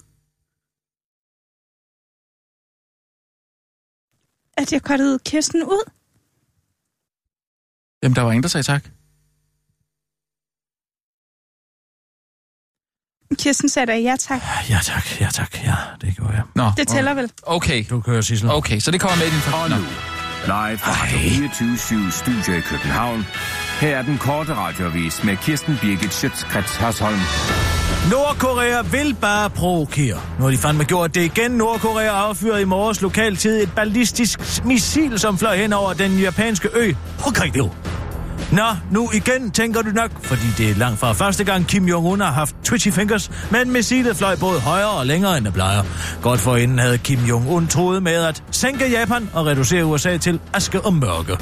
At 4.58 4.74
jeg 4.74 4.82
kortede 4.82 5.20
Kirsten 5.20 5.64
ud. 5.64 5.92
Jamen, 8.04 8.16
der 8.16 8.22
var 8.22 8.32
ingen, 8.32 8.44
der 8.44 8.50
sagde 8.50 8.64
tak. 8.64 8.84
Kirsten 13.36 13.70
sagde 13.70 13.92
da 13.92 13.98
ja 13.98 14.16
tak. 14.20 14.42
Ja, 14.70 14.80
tak. 14.84 15.22
Ja, 15.22 15.28
tak. 15.34 15.64
Ja, 15.64 15.76
det 16.02 16.16
gjorde 16.16 16.34
jeg. 16.34 16.42
Nå, 16.56 16.72
Det 16.78 16.88
tæller 16.88 17.14
vel. 17.14 17.30
Okay, 17.44 17.86
Du 17.90 18.02
kører, 18.02 18.22
Sissel. 18.22 18.52
okay, 18.52 18.80
så 18.80 18.92
det 18.92 19.00
kommer 19.02 19.18
med 19.18 19.26
i 19.26 19.30
din. 19.30 19.54
Og 19.54 19.70
nu, 19.70 19.76
live 20.46 20.78
fra 20.78 20.92
Radio 21.04 21.18
24 21.30 22.12
Studio 22.12 22.54
i 22.58 22.62
København. 22.62 23.26
Her 23.82 23.98
er 23.98 24.02
den 24.02 24.18
korte 24.18 24.54
radiovis 24.56 25.24
med 25.24 25.38
Kirsten 25.38 25.78
Birgit 25.82 26.14
Schøtzgrads 26.14 26.76
Hasholm. 26.76 27.20
Nordkorea 28.12 28.82
vil 28.82 29.16
bare 29.22 29.50
provokere. 29.50 30.22
Nu 30.38 30.44
har 30.44 30.52
de 30.52 30.58
fandme 30.58 30.84
gjort 30.84 31.16
det 31.16 31.22
igen. 31.38 31.52
Nordkorea 31.52 32.30
affyrede 32.30 32.62
i 32.62 32.66
morges 32.66 33.02
lokaltid 33.02 33.64
et 33.64 33.72
ballistisk 33.76 34.66
missil, 34.66 35.20
som 35.20 35.38
fløj 35.38 35.58
hen 35.58 35.74
over 35.74 35.94
den 35.94 36.20
japanske 36.20 36.70
ø 36.74 36.94
Hokkaido. 37.20 37.70
Nå, 38.52 38.66
nu 38.92 39.10
igen, 39.14 39.52
tænker 39.52 39.82
du 39.82 39.90
nok, 39.90 40.12
fordi 40.24 40.48
det 40.58 40.70
er 40.70 40.76
langt 40.76 41.00
fra 41.00 41.14
første 41.14 41.44
gang 41.44 41.68
Kim 41.68 41.86
Jong-un 41.86 42.24
har 42.24 42.32
haft 42.32 42.56
twitchy 42.64 42.92
fingers, 42.92 43.32
men 43.52 43.72
missilet 43.72 44.18
fløj 44.18 44.36
både 44.36 44.60
højere 44.60 44.90
og 44.90 45.06
længere 45.06 45.38
end 45.38 45.46
det 45.46 45.54
plejer. 45.54 45.84
Godt 46.22 46.40
forinden 46.40 46.80
havde 46.80 46.98
Kim 46.98 47.20
Jong-un 47.20 47.68
troet 47.68 48.04
med 48.04 48.14
at 48.26 48.44
sænke 48.52 48.92
Japan 48.92 49.30
og 49.34 49.46
reducere 49.46 49.86
USA 49.86 50.18
til 50.18 50.40
aske 50.54 50.82
og 50.82 50.94
mørke. 50.94 51.38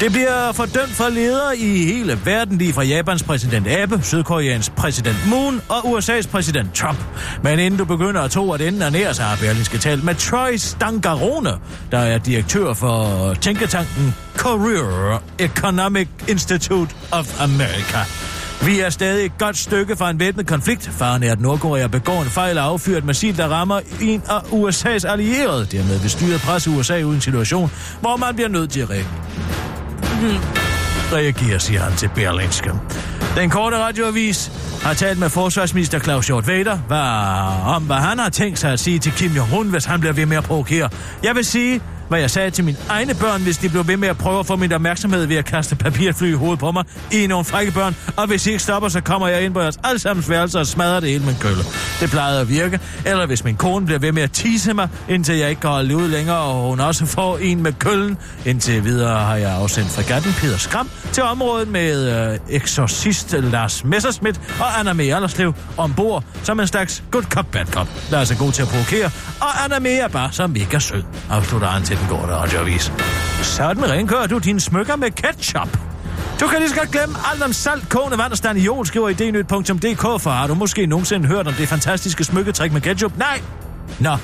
Det 0.00 0.12
bliver 0.12 0.52
fordømt 0.52 0.92
fra 0.94 1.08
ledere 1.08 1.58
i 1.58 1.84
hele 1.84 2.18
verden, 2.24 2.58
lige 2.58 2.72
fra 2.72 2.82
Japans 2.82 3.22
præsident 3.22 3.66
Abe, 3.66 4.00
Sydkoreans 4.02 4.70
præsident 4.70 5.16
Moon 5.30 5.62
og 5.68 5.78
USA's 5.78 6.30
præsident 6.30 6.74
Trump. 6.74 6.98
Men 7.42 7.58
inden 7.58 7.78
du 7.78 7.84
begynder 7.84 8.20
at 8.20 8.30
tro, 8.30 8.52
at 8.52 8.60
enden 8.60 8.82
er 8.82 8.90
nær, 8.90 9.12
så 9.12 9.22
har 9.22 9.36
Berlingske 9.36 9.78
talt 9.78 10.04
med 10.04 10.14
Troy 10.14 10.56
Stangarone, 10.56 11.50
der 11.90 11.98
er 11.98 12.18
direktør 12.18 12.74
for 12.74 13.34
tænketanken 13.40 14.14
Career 14.36 15.22
Economic 15.38 16.08
Institute 16.28 16.94
of 17.12 17.40
America. 17.40 17.98
Vi 18.66 18.80
er 18.80 18.90
stadig 18.90 19.26
et 19.26 19.38
godt 19.38 19.56
stykke 19.56 19.96
fra 19.96 20.10
en 20.10 20.20
væbnet 20.20 20.46
konflikt. 20.46 20.90
Faren 20.92 21.22
er, 21.22 21.32
at 21.32 21.40
Nordkorea 21.40 21.86
begår 21.86 22.22
en 22.22 22.28
fejl 22.28 22.58
og 22.58 22.64
affyrer 22.64 22.98
et 22.98 23.04
missil, 23.04 23.36
der 23.36 23.48
rammer 23.48 23.80
en 24.00 24.22
af 24.28 24.38
USA's 24.38 25.08
allierede. 25.08 25.66
Dermed 25.72 25.98
vil 25.98 26.10
styret 26.10 26.40
presse 26.40 26.70
USA 26.70 27.02
ud 27.02 27.12
i 27.12 27.14
en 27.14 27.20
situation, 27.20 27.70
hvor 28.00 28.16
man 28.16 28.34
bliver 28.34 28.48
nødt 28.48 28.70
til 28.70 28.80
at 28.80 28.90
reagere 28.90 29.10
Mhm. 30.02 30.36
reagerer, 31.12 31.58
siger 31.58 31.80
han 31.80 31.96
til 31.96 32.10
Berlingske. 32.14 32.70
Den 33.36 33.50
korte 33.50 33.78
radioavis 33.78 34.52
har 34.82 34.94
talt 34.94 35.18
med 35.18 35.30
forsvarsminister 35.30 35.98
Claus 35.98 36.26
Hjort 36.26 36.46
Vader 36.48 36.76
hvad, 36.76 37.74
om, 37.74 37.82
hvad 37.82 37.96
han 37.96 38.18
har 38.18 38.28
tænkt 38.28 38.58
sig 38.58 38.72
at 38.72 38.80
sige 38.80 38.98
til 38.98 39.12
Kim 39.12 39.30
Jong-un, 39.30 39.64
hvis 39.70 39.84
han 39.84 40.00
bliver 40.00 40.12
ved 40.12 40.26
med 40.26 40.36
at 40.36 40.44
provokere. 40.44 40.88
Jeg 41.22 41.34
vil 41.34 41.44
sige, 41.44 41.80
hvad 42.08 42.20
jeg 42.20 42.30
sagde 42.30 42.50
til 42.50 42.64
mine 42.64 42.78
egne 42.88 43.14
børn, 43.14 43.42
hvis 43.42 43.58
de 43.58 43.68
blev 43.68 43.88
ved 43.88 43.96
med 43.96 44.08
at 44.08 44.18
prøve 44.18 44.38
at 44.38 44.46
få 44.46 44.56
min 44.56 44.72
opmærksomhed 44.72 45.26
ved 45.26 45.36
at 45.36 45.44
kaste 45.44 45.76
papirfly 45.76 46.30
i 46.30 46.32
hovedet 46.32 46.58
på 46.58 46.72
mig. 46.72 46.84
I 47.12 47.26
nogle 47.26 47.44
frække 47.44 47.72
børn, 47.72 47.96
og 48.16 48.26
hvis 48.26 48.46
I 48.46 48.50
ikke 48.50 48.62
stopper, 48.62 48.88
så 48.88 49.00
kommer 49.00 49.28
jeg 49.28 49.42
ind 49.42 49.54
på 49.54 49.60
jeres 49.60 49.78
allesammens 49.84 50.30
værelse 50.30 50.58
og 50.58 50.66
smadrer 50.66 51.00
det 51.00 51.10
hele 51.10 51.24
med 51.24 51.32
en 51.32 51.38
kølle. 51.40 51.62
Det 52.00 52.10
plejede 52.10 52.40
at 52.40 52.48
virke. 52.48 52.80
Eller 53.04 53.26
hvis 53.26 53.44
min 53.44 53.56
kone 53.56 53.86
bliver 53.86 53.98
ved 53.98 54.12
med 54.12 54.22
at 54.22 54.32
tise 54.32 54.74
mig, 54.74 54.88
indtil 55.08 55.36
jeg 55.36 55.50
ikke 55.50 55.60
kan 55.60 55.70
holde 55.70 55.96
ud 55.96 56.08
længere, 56.08 56.36
og 56.36 56.68
hun 56.70 56.80
også 56.80 57.06
får 57.06 57.38
en 57.38 57.62
med 57.62 57.72
køllen. 57.72 58.18
Indtil 58.44 58.84
videre 58.84 59.24
har 59.24 59.36
jeg 59.36 59.52
afsendt 59.52 59.90
fregatten 59.90 60.32
Peter 60.32 60.56
Skram 60.56 60.90
til 61.12 61.22
området 61.22 61.68
med 61.68 62.30
øh, 62.32 62.38
eksorcist 62.48 63.32
Lars 63.38 63.84
Messerschmidt 63.84 64.40
og 64.60 64.80
Anna 64.80 64.92
Mee 64.92 65.14
Allerslev 65.14 65.54
ombord 65.76 66.24
som 66.42 66.60
en 66.60 66.66
slags 66.66 67.02
good 67.10 67.22
cop, 67.22 67.46
bad 67.52 67.66
cop. 67.66 67.88
Lars 68.10 68.30
er 68.30 68.36
god 68.36 68.52
til 68.52 68.62
at 68.62 68.68
provokere, 68.68 69.10
og 69.40 69.64
Anna 69.64 69.78
Mee 69.78 69.98
er 69.98 70.08
bare 70.08 70.32
så 70.32 70.46
mega 70.46 70.78
sød, 70.78 71.02
afslutter 71.30 71.68
han 71.68 71.82
til 71.82 71.95
den 72.00 72.08
gode 72.08 72.36
radioavis. 72.36 72.92
Sådan 73.42 73.90
rengør 73.90 74.26
du 74.26 74.38
dine 74.38 74.60
smykker 74.60 74.96
med 74.96 75.10
ketchup. 75.10 75.78
Du 76.40 76.46
kan 76.46 76.58
lige 76.58 76.68
så 76.68 76.76
godt 76.76 76.90
glemme 76.90 77.16
alt 77.32 77.42
om 77.42 77.52
salt, 77.52 77.88
kogende 77.88 78.18
vand 78.18 78.32
og 78.32 78.38
staniol, 78.38 78.86
skriver 78.86 79.08
idnyt.dk, 79.08 80.22
for 80.22 80.30
har 80.30 80.46
du 80.46 80.54
måske 80.54 80.86
nogensinde 80.86 81.28
hørt 81.28 81.46
om 81.46 81.54
det 81.54 81.68
fantastiske 81.68 82.24
smykketrik 82.24 82.72
med 82.72 82.80
ketchup? 82.80 83.12
Nej! 83.18 83.40
Nå, 84.00 84.16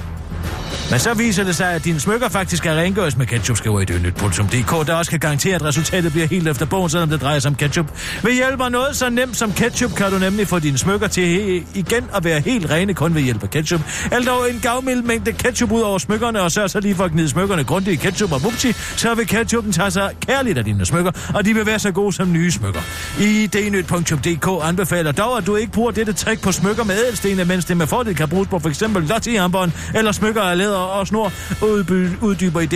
men 0.92 1.00
så 1.00 1.14
viser 1.14 1.44
det 1.44 1.56
sig, 1.56 1.72
at 1.72 1.84
dine 1.84 2.00
smykker 2.00 2.28
faktisk 2.28 2.66
er 2.66 2.74
rengøres 2.74 3.16
med 3.16 3.26
ketchup, 3.26 3.56
skriver 3.56 3.80
i 3.80 3.84
døgnet.dk, 3.84 4.86
der 4.86 4.94
også 4.94 5.10
kan 5.10 5.20
garantere, 5.20 5.54
at 5.54 5.64
resultatet 5.64 6.12
bliver 6.12 6.26
helt 6.26 6.48
efter 6.48 6.66
bogen, 6.66 6.90
selvom 6.90 7.08
det 7.08 7.20
drejer 7.20 7.38
sig 7.38 7.48
om 7.48 7.54
ketchup. 7.54 7.86
Ved 8.22 8.32
hjælp 8.32 8.60
af 8.60 8.72
noget 8.72 8.96
så 8.96 9.10
nemt 9.10 9.36
som 9.36 9.52
ketchup, 9.52 9.94
kan 9.94 10.10
du 10.12 10.18
nemlig 10.18 10.48
få 10.48 10.58
dine 10.58 10.78
smykker 10.78 11.06
til 11.06 11.56
igen 11.74 12.04
at 12.14 12.24
være 12.24 12.40
helt 12.40 12.70
rene 12.70 12.94
kun 12.94 13.14
ved 13.14 13.22
hjælp 13.22 13.42
af 13.42 13.50
ketchup. 13.50 13.80
Eller 14.12 14.32
dog 14.32 14.50
en 14.50 14.60
gavmild 14.60 15.02
mængde 15.02 15.32
ketchup 15.32 15.72
ud 15.72 15.80
over 15.80 15.98
smykkerne, 15.98 16.42
og 16.42 16.52
sørg 16.52 16.70
så 16.70 16.80
lige 16.80 16.94
for 16.94 17.04
at 17.04 17.10
gnide 17.10 17.28
smykkerne 17.28 17.64
grundigt 17.64 18.04
i 18.04 18.06
ketchup 18.08 18.32
og 18.32 18.42
mupti, 18.42 18.72
så 18.72 19.14
vil 19.14 19.26
ketchupen 19.26 19.72
tage 19.72 19.90
sig 19.90 20.10
kærligt 20.26 20.58
af 20.58 20.64
dine 20.64 20.86
smykker, 20.86 21.10
og 21.34 21.44
de 21.44 21.54
vil 21.54 21.66
være 21.66 21.78
så 21.78 21.90
gode 21.90 22.12
som 22.12 22.32
nye 22.32 22.50
smykker. 22.50 22.80
I 23.20 23.46
dnyt.dk 23.46 24.48
anbefaler 24.68 25.12
dog, 25.12 25.38
at 25.38 25.46
du 25.46 25.56
ikke 25.56 25.72
bruger 25.72 25.90
dette 25.90 26.12
trick 26.12 26.42
på 26.42 26.52
smykker 26.52 26.84
med 26.84 26.94
ædelstene, 26.94 27.44
mens 27.44 27.64
det 27.64 27.76
med 27.76 27.86
fordel 27.86 28.16
kan 28.16 28.28
bruges 28.28 28.48
på 28.48 28.58
f.eks. 28.58 28.82
lottearmbånd 29.08 29.72
eller 29.94 30.12
smykker 30.12 30.42
af 30.42 30.58
læder 30.58 30.81
og 30.84 31.06
snor 31.06 31.32
udby, 31.62 32.08
uddyber 32.20 32.60
i 32.60 32.66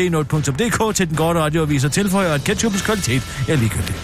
til 0.92 1.08
den 1.08 1.16
gode 1.16 1.40
radioavis 1.40 1.84
og 1.84 1.92
tilføjer, 1.92 2.32
at 2.32 2.44
ketchupens 2.44 2.82
kvalitet 2.82 3.22
er 3.48 3.56
ligegyldig. 3.56 3.94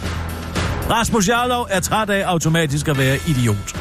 Rasmus 0.90 1.28
Jarlov 1.28 1.66
er 1.70 1.80
træt 1.80 2.10
af 2.10 2.24
automatisk 2.26 2.88
at 2.88 2.98
være 2.98 3.18
idiot. 3.26 3.76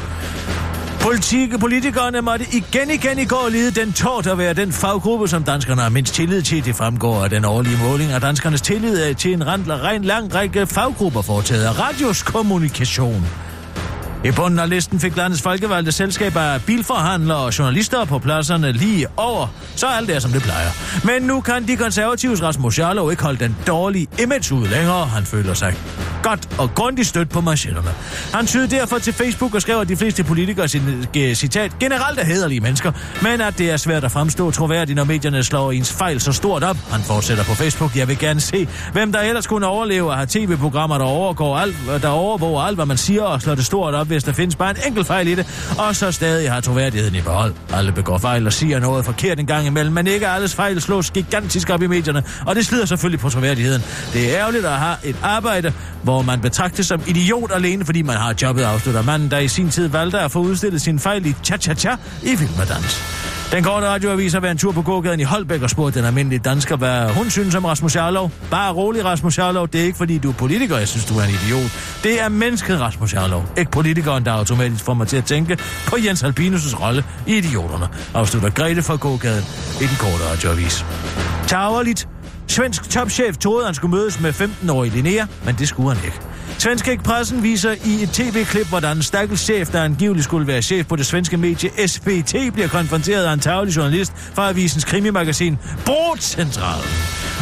Politik, 1.00 1.50
politikerne 1.60 2.20
måtte 2.20 2.46
igen 2.52 2.90
igen 2.90 3.18
i 3.18 3.24
går 3.24 3.48
lide 3.48 3.80
den 3.80 3.92
tårt 3.92 4.26
at 4.26 4.38
være 4.38 4.54
den 4.54 4.72
faggruppe, 4.72 5.28
som 5.28 5.44
danskerne 5.44 5.82
har 5.82 5.88
mindst 5.88 6.14
tillid 6.14 6.42
til. 6.42 6.64
Det 6.64 6.76
fremgår 6.76 7.24
af 7.24 7.30
den 7.30 7.44
årlige 7.44 7.78
måling 7.78 8.12
af 8.12 8.20
danskernes 8.20 8.60
tillid 8.60 9.14
til 9.14 9.32
en 9.32 9.46
ren 9.46 10.04
lang 10.04 10.34
række 10.34 10.66
faggrupper 10.66 11.22
foretaget 11.22 11.64
af 11.64 11.78
Radios 11.78 12.22
Kommunikation. 12.22 13.51
I 14.24 14.30
bunden 14.30 14.58
af 14.58 14.68
listen 14.68 15.00
fik 15.00 15.16
landets 15.16 15.42
folkevalgte 15.42 15.92
selskaber 15.92 16.40
af 16.40 16.62
bilforhandlere 16.62 17.38
og 17.38 17.58
journalister 17.58 18.04
på 18.04 18.18
pladserne 18.18 18.72
lige 18.72 19.06
over, 19.16 19.46
så 19.76 19.86
alt 19.86 20.10
er 20.10 20.18
som 20.18 20.30
det 20.32 20.42
plejer. 20.42 20.70
Men 21.04 21.22
nu 21.22 21.40
kan 21.40 21.68
de 21.68 21.76
konservatives 21.76 22.42
Rasmus 22.42 22.78
Jarlov 22.78 23.10
ikke 23.10 23.22
holde 23.22 23.38
den 23.38 23.56
dårlige 23.66 24.06
image 24.22 24.54
ud 24.54 24.66
længere. 24.66 25.06
Han 25.06 25.24
føler 25.24 25.54
sig 25.54 25.74
godt 26.22 26.48
og 26.58 26.74
grundigt 26.74 27.08
stødt 27.08 27.28
på 27.28 27.40
marchetterne. 27.40 27.90
Han 28.34 28.46
tyder 28.46 28.66
derfor 28.66 28.98
til 28.98 29.12
Facebook 29.12 29.54
og 29.54 29.62
skriver, 29.62 29.80
at 29.80 29.88
de 29.88 29.96
fleste 29.96 30.24
politikere, 30.24 30.68
sin, 30.68 31.06
eh, 31.16 31.34
citat, 31.34 31.78
generelt 31.80 32.18
er 32.20 32.24
hederlige 32.24 32.60
mennesker, 32.60 32.92
men 33.22 33.40
at 33.40 33.58
det 33.58 33.70
er 33.70 33.76
svært 33.76 34.04
at 34.04 34.10
fremstå 34.12 34.50
troværdigt, 34.50 34.96
når 34.96 35.04
medierne 35.04 35.44
slår 35.44 35.72
ens 35.72 35.92
fejl 35.92 36.20
så 36.20 36.32
stort 36.32 36.64
op. 36.64 36.76
Han 36.90 37.00
fortsætter 37.00 37.44
på 37.44 37.54
Facebook, 37.54 37.96
jeg 37.96 38.08
vil 38.08 38.18
gerne 38.18 38.40
se, 38.40 38.68
hvem 38.92 39.12
der 39.12 39.20
ellers 39.20 39.46
kunne 39.46 39.66
overleve 39.66 40.10
at 40.10 40.16
have 40.16 40.26
tv-programmer, 40.30 40.98
der, 40.98 41.04
overgår 41.04 41.58
alt, 41.58 41.76
der 42.02 42.08
overvåger 42.08 42.62
alt, 42.62 42.76
hvad 42.76 42.86
man 42.86 42.96
siger 42.96 43.22
og 43.22 43.42
slår 43.42 43.54
det 43.54 43.66
stort 43.66 43.94
op, 43.94 44.11
hvis 44.12 44.24
der 44.24 44.32
findes 44.32 44.56
bare 44.56 44.70
en 44.70 44.76
enkelt 44.86 45.06
fejl 45.06 45.28
i 45.28 45.34
det, 45.34 45.74
og 45.78 45.96
så 45.96 46.12
stadig 46.12 46.52
har 46.52 46.60
troværdigheden 46.60 47.14
i 47.14 47.20
behold. 47.20 47.54
Alle 47.72 47.92
begår 47.92 48.18
fejl 48.18 48.46
og 48.46 48.52
siger 48.52 48.78
noget 48.80 49.04
forkert 49.04 49.40
en 49.40 49.46
gang 49.46 49.66
imellem, 49.66 49.92
men 49.92 50.06
ikke 50.06 50.28
alles 50.28 50.54
fejl 50.54 50.80
slås 50.80 51.10
gigantisk 51.10 51.70
op 51.70 51.82
i 51.82 51.86
medierne, 51.86 52.22
og 52.46 52.56
det 52.56 52.66
slider 52.66 52.86
selvfølgelig 52.86 53.20
på 53.20 53.28
troværdigheden. 53.30 53.82
Det 54.12 54.32
er 54.32 54.38
ærgerligt 54.38 54.64
at 54.64 54.78
have 54.78 54.96
et 55.04 55.16
arbejde, 55.22 55.72
hvor 56.02 56.22
man 56.22 56.40
betragtes 56.40 56.86
som 56.86 57.02
idiot 57.06 57.50
alene, 57.54 57.84
fordi 57.84 58.02
man 58.02 58.16
har 58.16 58.34
jobbet 58.42 58.62
afslutter 58.62 59.02
manden, 59.02 59.30
der 59.30 59.38
i 59.38 59.48
sin 59.48 59.70
tid 59.70 59.88
valgte 59.88 60.18
at 60.18 60.30
få 60.30 60.38
udstillet 60.38 60.82
sin 60.82 60.98
fejl 60.98 61.26
i 61.26 61.34
cha-cha-cha 61.44 61.96
i 62.22 62.36
film 62.36 62.54
dans. 62.68 63.41
Den 63.52 63.64
korte 63.64 63.86
radioavis 63.86 64.32
har 64.32 64.40
været 64.40 64.52
en 64.52 64.58
tur 64.58 64.72
på 64.72 64.82
gågaden 64.82 65.20
i 65.20 65.22
Holbæk 65.22 65.62
og 65.62 65.70
spurgt 65.70 65.94
den 65.94 66.04
almindelige 66.04 66.38
dansker, 66.38 66.76
hvad 66.76 67.08
hun 67.08 67.30
synes 67.30 67.54
om 67.54 67.64
Rasmus 67.64 67.96
Jarlov. 67.96 68.30
Bare 68.50 68.72
rolig, 68.72 69.04
Rasmus 69.04 69.38
Jarlov. 69.38 69.68
Det 69.68 69.80
er 69.80 69.84
ikke, 69.84 69.98
fordi 69.98 70.18
du 70.18 70.28
er 70.28 70.34
politiker, 70.34 70.78
jeg 70.78 70.88
synes, 70.88 71.04
du 71.04 71.18
er 71.18 71.22
en 71.22 71.30
idiot. 71.30 72.00
Det 72.02 72.20
er 72.20 72.28
mennesket, 72.28 72.80
Rasmus 72.80 73.14
Jarlov. 73.14 73.44
Ikke 73.58 73.70
politikeren, 73.70 74.24
der 74.24 74.32
automatisk 74.32 74.84
får 74.84 74.94
mig 74.94 75.08
til 75.08 75.16
at 75.16 75.24
tænke 75.24 75.58
på 75.86 75.96
Jens 76.04 76.22
Albinus' 76.22 76.82
rolle 76.82 77.04
i 77.26 77.36
Idioterne. 77.36 77.88
Afslutter 78.14 78.50
Grete 78.50 78.82
fra 78.82 78.96
gågaden 78.96 79.44
i 79.80 79.84
den 79.84 79.96
korte 79.98 80.24
radioavis. 80.32 80.84
Tagerligt. 81.46 82.08
Svensk 82.46 82.90
topchef 82.90 83.36
troede, 83.36 83.66
han 83.66 83.74
skulle 83.74 83.96
mødes 83.96 84.20
med 84.20 84.32
15-årige 84.32 84.92
Linnea, 84.92 85.24
men 85.44 85.54
det 85.58 85.68
skulle 85.68 85.94
han 85.94 86.04
ikke. 86.04 86.20
Svenske 86.62 87.00
Pressen 87.04 87.42
viser 87.42 87.74
i 87.84 88.02
et 88.02 88.10
tv-klip, 88.10 88.68
hvordan 88.68 88.96
en 88.96 89.02
stakkels 89.02 89.40
chef, 89.40 89.68
der 89.68 89.82
angiveligt 89.82 90.24
skulle 90.24 90.46
være 90.46 90.62
chef 90.62 90.86
på 90.86 90.96
det 90.96 91.06
svenske 91.06 91.36
medie 91.36 91.88
SBT, 91.88 92.34
bliver 92.52 92.68
konfronteret 92.68 93.24
af 93.24 93.32
en 93.32 93.40
tavlig 93.40 93.76
journalist 93.76 94.12
fra 94.16 94.48
avisens 94.48 94.84
krimimagasin 94.84 95.58
Bordcentral. 95.86 96.80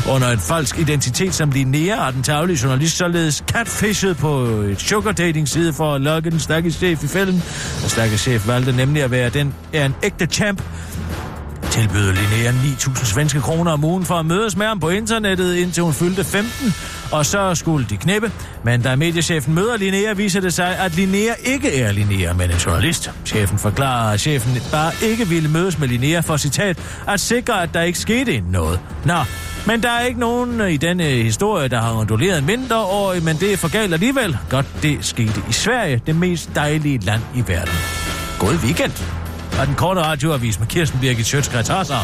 Under 0.09 0.29
en 0.29 0.39
falsk 0.39 0.79
identitet 0.79 1.35
som 1.35 1.51
Linnea 1.51 2.07
er 2.07 2.11
den 2.11 2.23
tavlige 2.23 2.59
journalist 2.63 2.97
således 2.97 3.45
catfishet 3.47 4.17
på 4.17 4.45
et 4.45 4.81
sugar 4.81 5.13
dating 5.13 5.49
side 5.49 5.73
for 5.73 5.95
at 5.95 6.01
lokke 6.01 6.31
den 6.31 6.41
stakkels 6.41 6.77
chef 6.77 7.05
i 7.05 7.07
fælden. 7.07 7.43
Den 7.81 7.89
stakkels 7.89 8.21
chef 8.21 8.49
valgte 8.49 8.73
nemlig 8.73 9.03
at 9.03 9.11
være 9.11 9.31
den 9.31 9.55
er 9.73 9.87
en 9.87 9.95
ægte 10.03 10.27
champ, 10.27 10.63
tilbyder 11.71 12.13
Linnea 12.13 12.51
9.000 12.51 13.05
svenske 13.05 13.41
kroner 13.41 13.73
om 13.73 13.85
ugen 13.85 14.05
for 14.05 14.15
at 14.15 14.27
mødes 14.27 14.57
med 14.57 14.67
ham 14.67 14.81
på 14.81 14.89
internettet, 14.89 15.55
indtil 15.55 15.83
hun 15.83 15.93
fyldte 15.93 16.25
15, 16.25 16.75
og 17.13 17.27
så 17.27 17.55
skulle 17.55 17.87
de 17.91 17.97
knippe. 17.97 18.33
Men 18.65 18.83
da 18.83 18.97
mediechefen 18.97 19.55
møder 19.55 19.77
Linnea, 19.77 20.13
viser 20.13 20.41
det 20.41 20.55
sig, 20.55 20.79
at 20.79 20.95
Linnea 20.97 21.33
ikke 21.45 21.81
er 21.81 21.93
Linnea, 21.93 22.33
men 22.33 22.51
en 22.51 22.57
journalist. 22.57 23.11
Chefen 23.25 23.59
forklarer, 23.59 24.13
at 24.13 24.21
chefen 24.21 24.63
bare 24.73 24.93
ikke 25.03 25.29
ville 25.29 25.49
mødes 25.49 25.79
med 25.79 25.89
Linnea 25.89 26.21
for 26.21 26.37
citat, 26.37 26.79
at 27.09 27.21
sikre, 27.21 27.63
at 27.63 27.75
der 27.75 27.83
ikke 27.83 27.99
skete 27.99 28.43
noget. 28.51 28.81
Nå, 29.05 29.19
men 29.67 29.83
der 29.83 29.91
er 29.91 30.07
ikke 30.07 30.21
nogen 30.21 30.61
øh, 30.61 30.73
i 30.73 30.77
denne 30.77 31.09
øh, 31.09 31.25
historie, 31.25 31.69
der 31.69 31.81
har 31.81 31.95
onduleret 31.95 32.39
en 32.39 32.47
mindreårig, 32.47 33.25
men 33.25 33.37
det 33.37 33.53
er 33.53 33.57
for 33.57 33.73
galt 33.73 33.93
alligevel. 33.93 34.39
Godt, 34.51 34.67
det 34.83 35.05
skete 35.05 35.43
i 35.49 35.53
Sverige, 35.53 36.03
det 36.07 36.17
mest 36.17 36.51
dejlige 36.55 36.99
land 36.99 37.23
i 37.35 37.45
verden. 37.47 37.75
God 38.39 38.55
weekend! 38.65 38.93
Og 39.61 39.67
den 39.67 39.75
korte 39.75 40.01
radioavis 40.01 40.59
med 40.59 40.67
Kirsten 40.67 41.01
Birgit 41.01 41.27
Sjøtskrets 41.27 41.69
Hassan. 41.69 41.97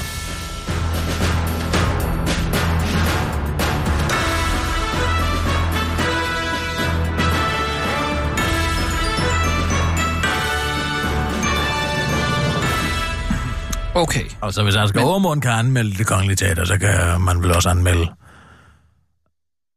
Okay. 13.97 14.25
Og 14.41 14.55
så 14.55 14.63
hvis 14.63 14.75
skal 14.89 15.01
Overmund 15.03 15.43
kan 15.43 15.51
anmelde 15.51 15.95
det 15.95 16.07
kongelige 16.07 16.37
teater, 16.37 16.65
så 16.65 16.79
kan 16.79 17.21
man 17.21 17.43
vel 17.43 17.53
også 17.53 17.69
anmelde 17.69 18.07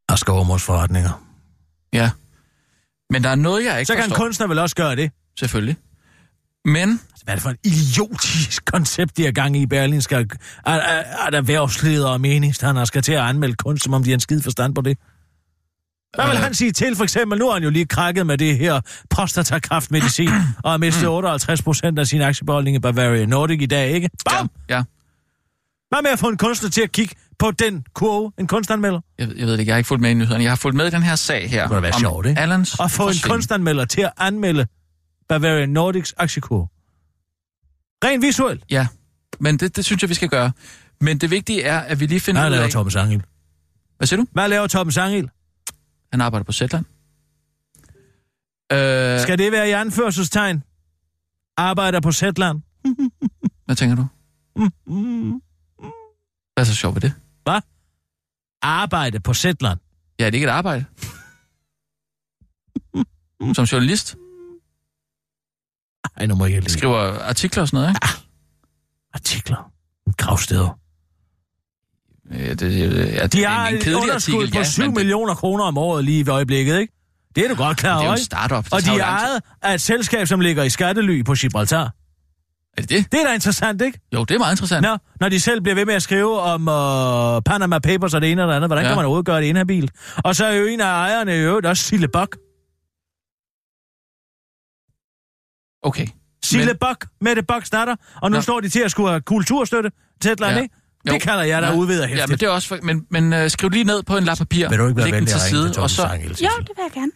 Asger 0.09 0.33
Overmunds 0.33 0.63
forretninger. 0.63 1.25
Ja. 1.93 2.11
Men 3.09 3.23
der 3.23 3.29
er 3.29 3.35
noget, 3.35 3.65
jeg 3.65 3.79
ikke 3.79 3.87
Så 3.87 3.93
kan 3.93 4.03
en 4.03 4.09
forstår. 4.09 4.25
kunstner 4.25 4.47
vel 4.47 4.59
også 4.59 4.75
gøre 4.75 4.95
det. 4.95 5.11
Selvfølgelig. 5.39 5.77
Men 6.65 6.99
Hvad 7.23 7.33
er 7.33 7.35
det 7.35 7.43
for 7.43 7.49
et 7.49 7.57
idiotisk 7.63 8.65
koncept, 8.65 9.17
de 9.17 9.27
er 9.27 9.31
gang 9.31 9.57
i 9.57 9.65
Berlin? 9.65 10.01
Skal, 10.01 10.29
at, 10.65 10.79
at, 10.79 11.05
at 11.27 11.35
erhvervsledere 11.35 12.11
og 12.11 12.21
meningsstandere 12.21 12.85
skal 12.85 13.01
til 13.01 13.13
at 13.13 13.19
anmelde 13.21 13.55
kunst, 13.55 13.83
som 13.83 13.93
om 13.93 14.03
de 14.03 14.09
har 14.09 14.13
en 14.13 14.19
skid 14.19 14.41
forstand 14.41 14.75
på 14.75 14.81
det? 14.81 14.97
Hvad 16.15 16.25
vil 16.25 16.35
Øh. 16.35 16.41
han 16.43 16.53
sige 16.53 16.71
til, 16.71 16.95
for 16.95 17.03
eksempel? 17.03 17.39
Nu 17.39 17.45
har 17.45 17.53
han 17.53 17.63
jo 17.63 17.69
lige 17.69 17.85
krakket 17.85 18.25
med 18.27 18.37
det 18.37 18.57
her 18.57 18.81
prostatakraftmedicin, 19.09 20.29
og 20.63 20.71
har 20.71 20.77
mistet 20.77 21.07
58 21.07 21.61
procent 21.61 21.99
af 21.99 22.07
sin 22.07 22.21
aktiebeholdning 22.21 22.75
i 22.75 22.79
Bavaria 22.79 23.25
Nordic 23.25 23.61
i 23.61 23.65
dag, 23.65 23.91
ikke? 23.91 24.09
Bam! 24.29 24.49
Ja, 24.69 24.75
ja. 24.75 24.83
Hvad 25.89 26.01
med 26.03 26.11
at 26.11 26.19
få 26.19 26.29
en 26.29 26.37
kunstner 26.37 26.69
til 26.69 26.81
at 26.81 26.91
kigge 26.91 27.15
på 27.39 27.51
den 27.51 27.85
kurve, 27.93 28.31
en 28.39 28.47
kunstanmelder? 28.47 29.01
Jeg, 29.19 29.27
jeg 29.37 29.45
ved 29.47 29.53
det 29.53 29.59
ikke, 29.59 29.69
jeg 29.69 29.73
har 29.73 29.77
ikke 29.77 29.87
fulgt 29.87 30.01
med 30.01 30.09
i 30.11 30.13
nyhederne. 30.13 30.43
Jeg 30.43 30.51
har 30.51 30.55
fulgt 30.55 30.77
med 30.77 30.87
i 30.87 30.89
den 30.89 31.03
her 31.03 31.15
sag 31.15 31.49
her. 31.49 31.61
Det 31.61 31.69
kunne 31.69 31.81
være 31.81 31.91
om 31.93 31.99
sjovt, 31.99 32.25
ikke? 32.25 32.41
Allens 32.41 32.79
Og 32.79 32.91
få 32.91 33.07
en 33.07 33.13
kunstanmelder 33.23 33.85
til 33.85 34.01
at 34.01 34.11
anmelde 34.17 34.67
Bavaria 35.29 35.65
Nordics 35.65 36.13
aktiekurve. 36.17 36.67
Rent 38.05 38.21
visuelt. 38.23 38.63
Ja, 38.69 38.87
men 39.39 39.57
det, 39.59 39.75
det 39.75 39.85
synes 39.85 40.01
jeg, 40.03 40.09
vi 40.09 40.13
skal 40.13 40.29
gøre. 40.29 40.51
Men 41.01 41.17
det 41.17 41.31
vigtige 41.31 41.63
er, 41.63 41.79
at 41.79 41.99
vi 41.99 42.05
lige 42.05 42.19
finder 42.19 42.41
Hvad 42.41 42.49
ud 42.49 42.55
laver 42.55 42.65
af... 42.65 42.71
Torben 42.71 42.91
Sangil? 42.91 43.23
Hvad 43.97 44.07
siger 44.07 44.17
du? 44.17 44.25
Hvad 44.31 44.49
laver 44.49 44.67
Torben 44.67 44.91
Sangil? 44.91 45.29
Han 46.11 46.21
arbejder 46.21 46.43
på 46.43 46.51
Zetland. 46.51 46.85
Øh, 48.71 49.19
Skal 49.19 49.37
det 49.37 49.51
være 49.51 49.69
i 49.69 49.71
anførselstegn? 49.71 50.63
Arbejder 51.57 51.99
på 52.01 52.11
Zetland? 52.11 52.61
Hvad 53.65 53.75
tænker 53.75 53.95
du? 53.95 54.05
Hvad 56.53 56.63
er 56.63 56.63
så 56.63 56.75
sjovt 56.75 56.95
ved 56.95 57.01
det? 57.01 57.13
Hvad? 57.43 57.61
Arbejde 58.61 59.19
på 59.19 59.33
Zetland. 59.33 59.79
Ja, 60.19 60.25
er 60.25 60.29
det 60.29 60.37
ikke 60.37 60.47
et 60.47 60.51
arbejde? 60.51 60.85
Som 63.55 63.65
journalist? 63.65 64.15
Ej, 66.17 66.25
nu 66.25 66.35
må 66.35 66.45
jeg 66.45 66.61
lide. 66.61 66.71
Skriver 66.71 67.19
artikler 67.19 67.61
og 67.61 67.67
sådan 67.67 67.77
noget, 67.77 67.89
ikke? 67.89 68.07
Artikler. 69.13 69.71
Gravsteder. 70.17 70.78
Ja, 72.33 72.53
det, 72.53 72.61
ja, 73.15 73.23
det 73.23 73.33
De 73.33 73.43
er 73.43 73.47
har 73.49 73.67
en 73.67 73.75
et 73.75 73.93
underskud 73.93 74.33
artikel, 74.33 74.51
på 74.51 74.57
ja, 74.57 74.63
7 74.63 74.81
men 74.81 74.89
det, 74.89 74.97
millioner 74.97 75.33
kroner 75.35 75.63
om 75.63 75.77
året 75.77 76.05
lige 76.05 76.25
i 76.25 76.29
øjeblikket, 76.29 76.79
ikke? 76.79 76.93
Det 77.35 77.45
er 77.45 77.49
du 77.49 77.55
godt 77.55 77.77
klar 77.77 77.93
det 77.93 77.99
er 77.99 78.03
jo 78.03 78.07
over, 78.09 78.17
en 78.17 78.23
startup. 78.23 78.65
Og 78.71 78.81
de 78.85 78.89
er 78.89 79.03
ejet 79.03 79.41
af 79.61 79.73
et 79.73 79.81
selskab, 79.81 80.27
som 80.27 80.39
ligger 80.39 80.63
i 80.63 80.69
skattely 80.69 81.23
på 81.25 81.33
Gibraltar. 81.33 81.83
Er 82.77 82.81
det 82.81 82.89
det? 82.89 83.11
Det 83.11 83.21
er 83.21 83.27
da 83.27 83.33
interessant, 83.33 83.81
ikke? 83.81 83.99
Jo, 84.13 84.23
det 84.23 84.35
er 84.35 84.39
meget 84.39 84.53
interessant. 84.53 84.81
Nå, 84.85 84.97
når 85.19 85.29
de 85.29 85.39
selv 85.39 85.61
bliver 85.61 85.75
ved 85.75 85.85
med 85.85 85.93
at 85.93 86.01
skrive 86.03 86.39
om 86.41 86.61
uh, 86.67 87.41
Panama 87.45 87.79
Papers 87.79 88.13
og 88.13 88.21
det 88.21 88.31
ene 88.31 88.43
og 88.43 88.47
det 88.49 88.55
andet, 88.55 88.69
hvordan 88.69 88.83
ja. 88.83 88.87
Ja. 88.89 88.91
kan 88.93 88.97
man 88.97 89.05
overhovedet 89.05 89.25
gøre 89.25 89.41
det 89.41 89.45
inhabilt? 89.47 89.91
Og 90.23 90.35
så 90.35 90.45
er 90.45 90.53
jo 90.53 90.65
en 90.65 90.81
af 90.81 90.85
ejerne 90.85 91.35
i 91.35 91.39
øvrigt 91.39 91.65
også 91.67 91.83
Sille 91.83 92.07
Bok. 92.07 92.37
Okay. 95.83 96.07
Sille 96.43 96.65
Men- 96.65 96.77
Bok, 96.77 97.05
Mette 97.21 97.43
Boks 97.43 97.69
datter, 97.69 97.95
og 98.21 98.31
nu 98.31 98.37
Nå. 98.37 98.41
står 98.41 98.59
de 98.59 98.69
til 98.69 98.79
at 98.79 98.91
skulle 98.91 99.09
have 99.09 99.21
kulturstøtte 99.21 99.91
til 100.21 100.31
et 100.31 100.35
eller 100.35 100.47
andet, 100.47 100.57
Ja. 100.59 100.63
ikke? 100.63 100.75
Det 101.13 101.21
kalder 101.21 101.43
jeg 101.43 101.61
da 101.61 101.67
Ja. 101.67 101.75
udvider 101.75 102.01
Ja, 102.01 102.07
hæftigt. 102.07 102.29
men 102.29 102.37
det 102.39 102.45
er 102.45 102.49
også... 102.49 102.67
For, 102.67 102.77
men 102.83 103.05
men 103.09 103.33
uh, 103.33 103.47
skriv 103.47 103.69
lige 103.69 103.83
ned 103.83 104.03
på 104.03 104.17
en 104.17 104.23
lap 104.23 104.37
papir. 104.37 104.69
Vil 104.69 104.77
du 104.79 104.87
ikke 104.87 104.97
være 104.97 105.11
venlig 105.11 105.27
til 105.27 105.35
at 105.35 105.41
ringe 105.41 105.49
side, 105.49 105.67
til 105.67 105.73
Torben 105.73 105.83
og 105.83 105.89
så... 105.89 105.95
Sangel, 106.01 106.29
Jo, 106.29 106.49
det 106.59 106.69
vil 106.77 106.83
jeg 106.83 106.91
gerne. 106.93 107.11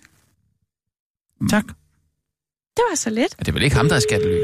Tak. 1.49 1.63
Det 2.77 2.84
var 2.89 2.95
så 2.95 3.10
let. 3.10 3.17
Ja, 3.19 3.25
det 3.39 3.47
er 3.47 3.51
vel 3.51 3.63
ikke 3.63 3.75
ham, 3.75 3.88
der 3.89 3.95
er 3.95 3.99
skattely? 3.99 4.39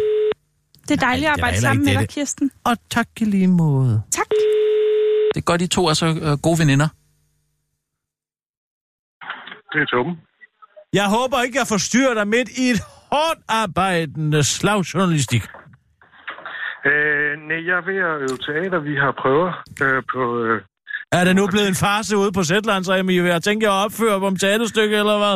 Det 0.87 0.91
er 0.91 0.95
dejligt 0.95 1.23
Nej, 1.25 1.33
at 1.33 1.39
arbejde 1.39 1.61
sammen 1.61 1.85
med 1.85 1.93
dig, 1.97 2.09
Kirsten. 2.09 2.51
Og 2.63 2.77
tak 2.89 3.07
i 3.21 3.25
lige 3.25 3.47
måde. 3.47 4.01
Tak. 4.11 4.25
Det 5.33 5.37
er 5.37 5.41
godt, 5.41 5.61
de 5.61 5.67
to 5.67 5.85
er 5.87 5.93
så 5.93 6.07
uh, 6.07 6.39
gode 6.41 6.59
veninder. 6.59 6.87
Det 9.73 9.79
er 9.81 9.85
Torben. 9.85 10.13
Jeg 10.93 11.07
håber 11.09 11.41
ikke, 11.41 11.57
jeg 11.59 11.67
forstyrrer 11.67 12.13
dig 12.13 12.27
midt 12.27 12.49
i 12.49 12.69
et 12.69 12.79
hårdt 13.11 13.39
arbejdende 13.47 14.43
slagjournalistik. 14.43 15.43
Øh, 16.85 17.31
nej, 17.47 17.67
jeg 17.67 17.75
er 17.77 17.85
ved 17.91 17.97
at 18.09 18.15
øve 18.25 18.37
teater. 18.47 18.79
Vi 18.79 18.95
har 18.95 19.11
prøver 19.11 19.49
øh, 19.83 20.03
på... 20.13 20.43
Øh, 20.43 20.61
Er 21.11 21.23
det 21.25 21.35
nu 21.35 21.47
blevet 21.47 21.67
en 21.67 21.75
farse 21.85 22.17
ude 22.17 22.31
på 22.31 22.43
Zetland, 22.43 22.83
så 22.83 22.93
jeg, 22.93 23.05
jeg 23.35 23.41
tænker 23.43 23.67
at 23.71 23.85
opføre 23.85 24.15
om 24.29 24.35
teaterstykke, 24.35 24.95
eller 24.97 25.17
hvad? 25.23 25.35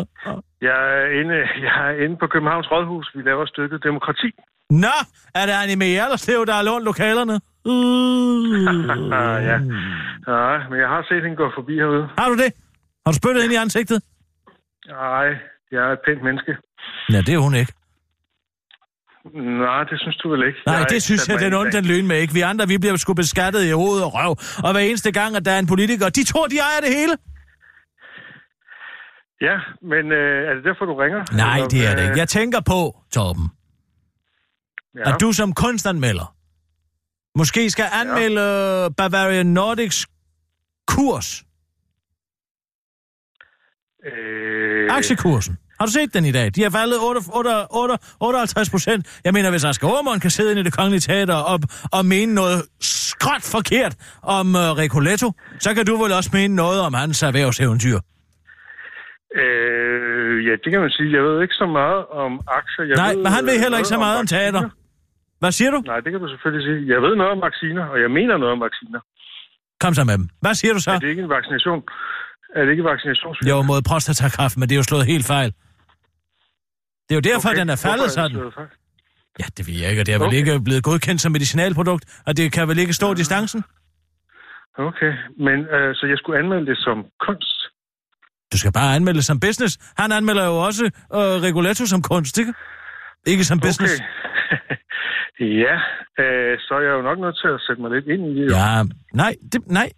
jeg, 0.62 0.78
er 0.98 1.06
inde, 1.20 1.36
jeg 1.68 1.76
er 1.90 1.94
inde 2.04 2.16
på 2.18 2.28
Københavns 2.28 2.72
Rådhus. 2.72 3.12
Vi 3.16 3.22
laver 3.22 3.46
stykket 3.46 3.84
Demokrati. 3.84 4.30
Nå, 4.70 4.96
er 5.36 5.46
det 5.46 5.54
Anime 5.64 5.86
Hjerterslev, 5.86 6.46
der 6.46 6.54
har 6.54 6.64
lånt 6.64 6.86
lokalerne? 6.92 7.36
Ah, 9.24 9.38
ja. 9.50 9.58
Nej, 10.28 10.58
men 10.70 10.78
jeg 10.84 10.90
har 10.94 11.06
set 11.10 11.22
hende 11.24 11.36
gå 11.36 11.52
forbi 11.58 11.74
herude. 11.76 12.10
Har 12.18 12.28
du 12.30 12.36
det? 12.44 12.50
Har 13.06 13.12
du 13.12 13.18
spyttet 13.22 13.44
ind 13.44 13.54
i 13.54 13.56
ansigtet? 13.56 14.02
Nej, 14.88 15.28
jeg 15.72 15.82
er 15.88 15.92
et 15.98 16.00
pænt 16.08 16.24
menneske. 16.24 16.58
Ja, 17.14 17.18
det 17.28 17.34
er 17.34 17.38
hun 17.38 17.56
ikke. 17.56 17.74
Nej, 19.34 19.84
det 19.84 20.00
synes 20.00 20.16
du 20.18 20.30
vel 20.30 20.48
ikke. 20.48 20.60
Nej, 20.66 20.76
har 20.76 20.86
det 20.86 21.04
synes 21.04 21.28
jeg, 21.28 21.40
den 21.40 21.52
sagen. 21.52 21.72
den 21.72 21.86
løn 21.86 22.08
med 22.08 22.20
ikke. 22.22 22.34
Vi 22.34 22.42
andre, 22.42 22.68
vi 22.68 22.78
bliver 22.78 22.96
sgu 22.98 23.14
beskattet 23.14 23.64
i 23.66 23.72
hoved 23.72 24.02
og 24.02 24.14
røv. 24.14 24.32
Og 24.64 24.72
hver 24.72 24.80
eneste 24.82 25.12
gang, 25.12 25.36
at 25.36 25.46
der 25.46 25.52
er 25.52 25.60
en 25.60 25.68
politiker, 25.68 26.10
de 26.10 26.24
tror, 26.24 26.48
de 26.48 26.58
ejer 26.58 26.82
det 26.82 26.90
hele. 26.98 27.18
Ja, 29.42 29.58
men 29.82 30.12
øh, 30.12 30.50
er 30.50 30.54
det 30.54 30.64
derfor, 30.64 30.86
du 30.86 30.94
ringer? 30.96 31.26
Nej, 31.36 31.56
Eller, 31.56 31.68
det 31.68 31.88
er 31.88 31.96
det 31.96 32.02
øh, 32.04 32.08
ikke. 32.08 32.20
Jeg 32.20 32.30
tænker 32.30 32.60
på, 32.60 32.98
Torben, 33.12 33.50
Ja. 34.96 35.16
at 35.16 35.22
du 35.22 35.32
som 35.32 35.54
kunstanmelder 35.54 36.36
måske 37.38 37.70
skal 37.70 37.86
anmelde 38.02 38.42
ja. 38.42 38.90
Bavarian 38.90 39.46
Nordics 39.46 40.08
kurs, 40.88 41.44
Øh, 44.06 44.94
aktiekursen. 44.96 45.58
Har 45.84 45.88
du 45.92 45.96
set 46.02 46.14
den 46.18 46.26
i 46.26 46.32
dag? 46.40 46.48
De 46.56 46.62
har 46.66 46.70
faldet 46.80 46.98
8, 47.10 47.20
8, 47.40 47.50
8, 47.72 47.98
58 48.20 48.70
procent. 48.70 49.02
Jeg 49.26 49.34
mener, 49.34 49.50
hvis 49.54 49.64
Asger 49.70 49.88
Aarmund 49.96 50.20
kan 50.22 50.32
sidde 50.38 50.50
inde 50.52 50.62
i 50.62 50.66
det 50.68 50.74
kongelige 50.80 51.00
teater 51.10 51.38
og, 51.52 51.58
og 51.98 52.02
mene 52.14 52.34
noget 52.42 52.58
skråt 52.82 53.44
forkert 53.56 53.94
om 54.38 54.48
uh, 54.56 54.62
Recoletto, 54.84 55.28
så 55.66 55.70
kan 55.76 55.86
du 55.90 55.94
vel 56.04 56.12
også 56.20 56.30
mene 56.34 56.56
noget 56.56 56.80
om 56.88 56.94
hans 56.94 57.24
erhvervseventyr. 57.24 57.98
øh, 59.42 60.36
ja, 60.48 60.54
det 60.64 60.70
kan 60.74 60.82
man 60.86 60.92
sige. 60.98 61.10
Jeg 61.18 61.24
ved 61.28 61.36
ikke 61.46 61.58
så 61.64 61.68
meget 61.80 62.02
om 62.24 62.32
aktier. 62.60 62.86
Jeg 62.90 62.96
Nej, 63.04 63.14
ved, 63.14 63.24
men 63.24 63.32
han 63.38 63.44
ved 63.50 63.56
øh, 63.58 63.62
heller 63.64 63.78
ikke 63.82 63.92
så 63.96 64.00
meget 64.06 64.18
om 64.22 64.28
teater. 64.28 64.62
vacciner. 64.62 65.40
Hvad 65.44 65.52
siger 65.52 65.72
du? 65.76 65.80
Nej, 65.92 66.00
det 66.04 66.10
kan 66.14 66.20
du 66.24 66.28
selvfølgelig 66.34 66.64
sige. 66.70 66.80
Jeg 66.94 67.00
ved 67.06 67.14
noget 67.20 67.32
om 67.36 67.42
vacciner, 67.48 67.84
og 67.94 67.98
jeg 68.04 68.12
mener 68.18 68.34
noget 68.42 68.54
om 68.58 68.62
vacciner. 68.68 69.00
Kom 69.84 69.94
så 70.00 70.04
med 70.10 70.16
dem. 70.20 70.26
Hvad 70.44 70.54
siger 70.62 70.74
du 70.74 70.82
så? 70.86 70.92
Er 70.92 71.00
det 71.00 71.10
ikke 71.14 71.22
en 71.28 71.30
vaccination? 71.38 71.82
Er 72.58 72.62
det 72.66 72.72
ikke 72.72 72.84
vaccinations? 72.84 73.38
Jo, 73.50 73.62
mod 73.62 73.82
prostatakræft, 73.92 74.56
men 74.58 74.66
det 74.70 74.76
er 74.76 74.82
jo 74.84 74.84
slået 74.92 75.06
helt 75.06 75.26
fejl. 75.36 75.52
Det 77.10 77.12
er 77.12 77.16
jo 77.16 77.22
derfor, 77.34 77.50
okay. 77.50 77.60
den 77.60 77.70
er 77.70 77.76
faldet 77.76 78.12
sådan. 78.12 78.38
Ja, 79.40 79.46
det 79.58 79.68
ved 79.68 79.74
jeg 79.82 79.90
ikke, 79.90 80.02
og 80.02 80.06
det 80.06 80.14
er 80.14 80.20
vel 80.20 80.28
Okay. 80.28 80.38
ikke 80.38 80.60
blevet 80.68 80.84
godkendt 80.84 81.22
som 81.22 81.32
medicinalprodukt, 81.32 82.22
og 82.28 82.38
det 82.38 82.52
kan 82.52 82.68
vel 82.68 82.80
ikke 82.80 82.94
stå 82.94 83.14
distancen? 83.14 83.64
Okay, 84.78 85.14
men 85.40 85.58
øh, 85.76 85.96
så 85.96 86.06
jeg 86.12 86.18
skulle 86.18 86.40
anmelde 86.40 86.66
det 86.66 86.78
som 86.78 86.98
kunst? 87.28 87.60
Du 88.52 88.58
skal 88.58 88.72
bare 88.74 88.96
anmelde 88.96 89.18
det 89.18 89.26
som 89.26 89.40
business. 89.40 89.78
Han 89.98 90.12
anmelder 90.12 90.46
jo 90.46 90.56
også 90.68 90.86
øh, 90.86 91.20
Reguletto 91.48 91.86
som 91.86 92.02
kunst, 92.02 92.38
ikke? 92.38 92.54
Ikke 93.26 93.44
som 93.44 93.60
business. 93.60 93.94
Okay. 93.94 95.46
ja, 95.64 95.76
øh, 96.24 96.58
så 96.60 96.74
er 96.78 96.82
jeg 96.88 96.94
jo 96.98 97.02
nok 97.02 97.20
nødt 97.20 97.38
til 97.42 97.48
at 97.48 97.62
sætte 97.68 97.82
mig 97.82 97.92
lidt 97.92 98.06
ind 98.08 98.22
i 98.26 98.42
det. 98.42 98.46
jo. 98.52 98.56
Ja, 98.56 98.84
nej, 99.14 99.36
det, 99.52 99.68
nej, 99.68 99.90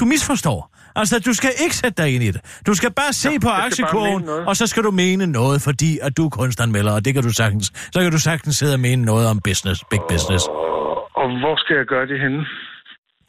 du 0.00 0.04
misforstår. 0.04 0.75
Altså, 1.00 1.14
du 1.28 1.32
skal 1.40 1.52
ikke 1.64 1.76
sætte 1.82 2.02
dig 2.02 2.08
ind 2.14 2.24
i 2.28 2.30
det. 2.34 2.40
Du 2.66 2.74
skal 2.74 2.90
bare 3.00 3.12
se 3.12 3.32
Nå, 3.34 3.40
på 3.46 3.50
aktiekurven, 3.66 4.28
og 4.48 4.56
så 4.56 4.66
skal 4.66 4.82
du 4.82 4.90
mene 4.90 5.26
noget, 5.26 5.58
fordi 5.68 5.90
at 6.06 6.16
du 6.16 6.22
er 6.28 6.30
kunstanmelder, 6.30 6.92
og 6.96 7.04
det 7.04 7.14
kan 7.14 7.22
du 7.22 7.32
sagtens. 7.42 7.66
Så 7.94 7.98
kan 8.02 8.10
du 8.16 8.20
sagtens 8.30 8.54
sidde 8.56 8.74
og 8.74 8.80
mene 8.80 9.02
noget 9.04 9.26
om 9.32 9.40
business, 9.48 9.84
big 9.90 10.02
business. 10.12 10.42
Og, 10.48 11.16
og 11.20 11.26
hvor 11.42 11.56
skal 11.62 11.76
jeg 11.76 11.86
gøre 11.86 12.06
det 12.06 12.20
henne? 12.20 12.40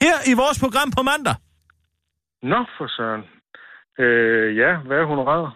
Her 0.01 0.17
i 0.32 0.34
vores 0.43 0.58
program 0.63 0.89
på 0.97 1.01
mandag. 1.12 1.36
Nå, 2.51 2.60
for 2.77 2.88
søren. 2.97 3.23
Øh, 3.99 4.58
ja, 4.58 4.71
hvad 4.88 4.97
er 4.97 5.06
honoraret? 5.06 5.51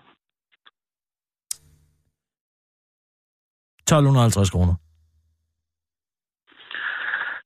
1250 3.79 4.49
kroner. 4.49 4.75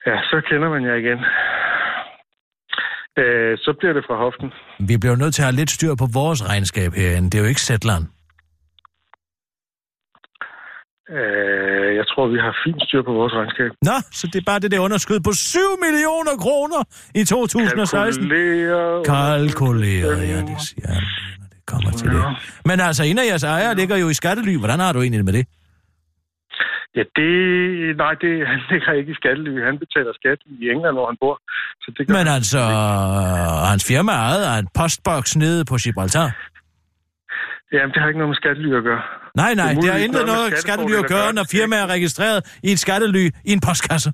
Ja, 0.06 0.16
så 0.30 0.42
kender 0.48 0.68
man 0.68 0.84
jer 0.84 0.94
igen. 0.94 1.18
Øh, 3.18 3.58
så 3.58 3.70
bliver 3.78 3.92
det 3.92 4.04
fra 4.08 4.16
hoften. 4.24 4.48
Vi 4.88 4.96
bliver 4.98 5.12
jo 5.14 5.18
nødt 5.18 5.34
til 5.34 5.42
at 5.42 5.46
have 5.46 5.56
lidt 5.56 5.70
styr 5.70 5.94
på 5.94 6.06
vores 6.12 6.48
regnskab 6.48 6.92
herinde. 6.94 7.30
Det 7.30 7.38
er 7.38 7.42
jo 7.42 7.48
ikke 7.48 7.60
Zetland. 7.60 8.04
Øh, 11.16 11.96
jeg 11.98 12.06
tror, 12.10 12.24
vi 12.34 12.38
har 12.46 12.54
fint 12.64 12.82
styr 12.86 13.02
på 13.02 13.12
vores 13.12 13.32
regnskab. 13.38 13.70
Nå, 13.82 13.96
så 14.18 14.24
det 14.32 14.38
er 14.42 14.46
bare 14.46 14.58
det 14.58 14.70
der 14.70 14.78
underskud 14.78 15.20
på 15.20 15.32
7 15.32 15.58
millioner 15.84 16.34
kroner 16.44 16.80
i 17.14 17.24
2016. 17.24 18.28
Kalkulere... 18.28 19.04
Kalkuleret, 19.04 20.28
ja, 20.32 20.38
det 20.50 20.58
siger 20.68 20.88
han, 20.94 21.02
når 21.40 21.48
det 21.54 21.66
kommer 21.66 21.90
til 21.90 22.08
det. 22.08 22.22
Men 22.64 22.80
altså, 22.80 23.02
en 23.04 23.18
af 23.18 23.26
jeres 23.30 23.42
ejere 23.42 23.74
ligger 23.74 23.96
jo 23.96 24.08
i 24.08 24.14
skattely. 24.14 24.56
Hvordan 24.58 24.80
har 24.80 24.92
du 24.92 25.00
egentlig 25.00 25.18
det 25.18 25.24
med 25.24 25.32
det? 25.32 25.46
Ja, 26.96 27.02
det... 27.18 27.30
Nej, 28.02 28.14
det, 28.22 28.30
han 28.52 28.58
ligger 28.70 28.92
ikke 29.00 29.10
i 29.12 29.14
skattely. 29.20 29.52
Han 29.68 29.78
betaler 29.84 30.12
skat 30.20 30.38
i 30.62 30.68
England, 30.74 30.94
hvor 30.98 31.06
han 31.10 31.16
bor. 31.22 31.34
Så 31.82 31.88
det 31.96 32.08
Men 32.08 32.26
altså, 32.38 32.60
hans 33.72 33.84
firma 33.90 34.12
er 34.12 34.22
ejet 34.30 34.44
af 34.50 34.58
en 34.62 34.68
postboks 34.78 35.36
nede 35.36 35.60
på 35.70 35.74
Gibraltar. 35.82 36.28
Jamen, 37.72 37.90
det 37.92 37.98
har 38.00 38.08
ikke 38.08 38.20
noget 38.22 38.32
med 38.32 38.40
skattely 38.42 38.70
at 38.80 38.84
gøre. 38.90 39.02
Nej, 39.42 39.52
nej, 39.54 39.70
det 39.72 39.84
har 39.90 39.98
muligvis 39.98 40.04
intet 40.06 40.26
noget 40.32 40.46
med 40.50 40.58
skattely 40.66 40.94
at 41.02 41.06
gøre, 41.14 41.28
når 41.38 41.44
firmaet 41.56 41.82
er 41.86 41.90
registreret 41.96 42.40
i 42.68 42.68
et 42.74 42.80
skattely 42.86 43.24
i 43.48 43.52
en 43.56 43.62
postkasse. 43.66 44.10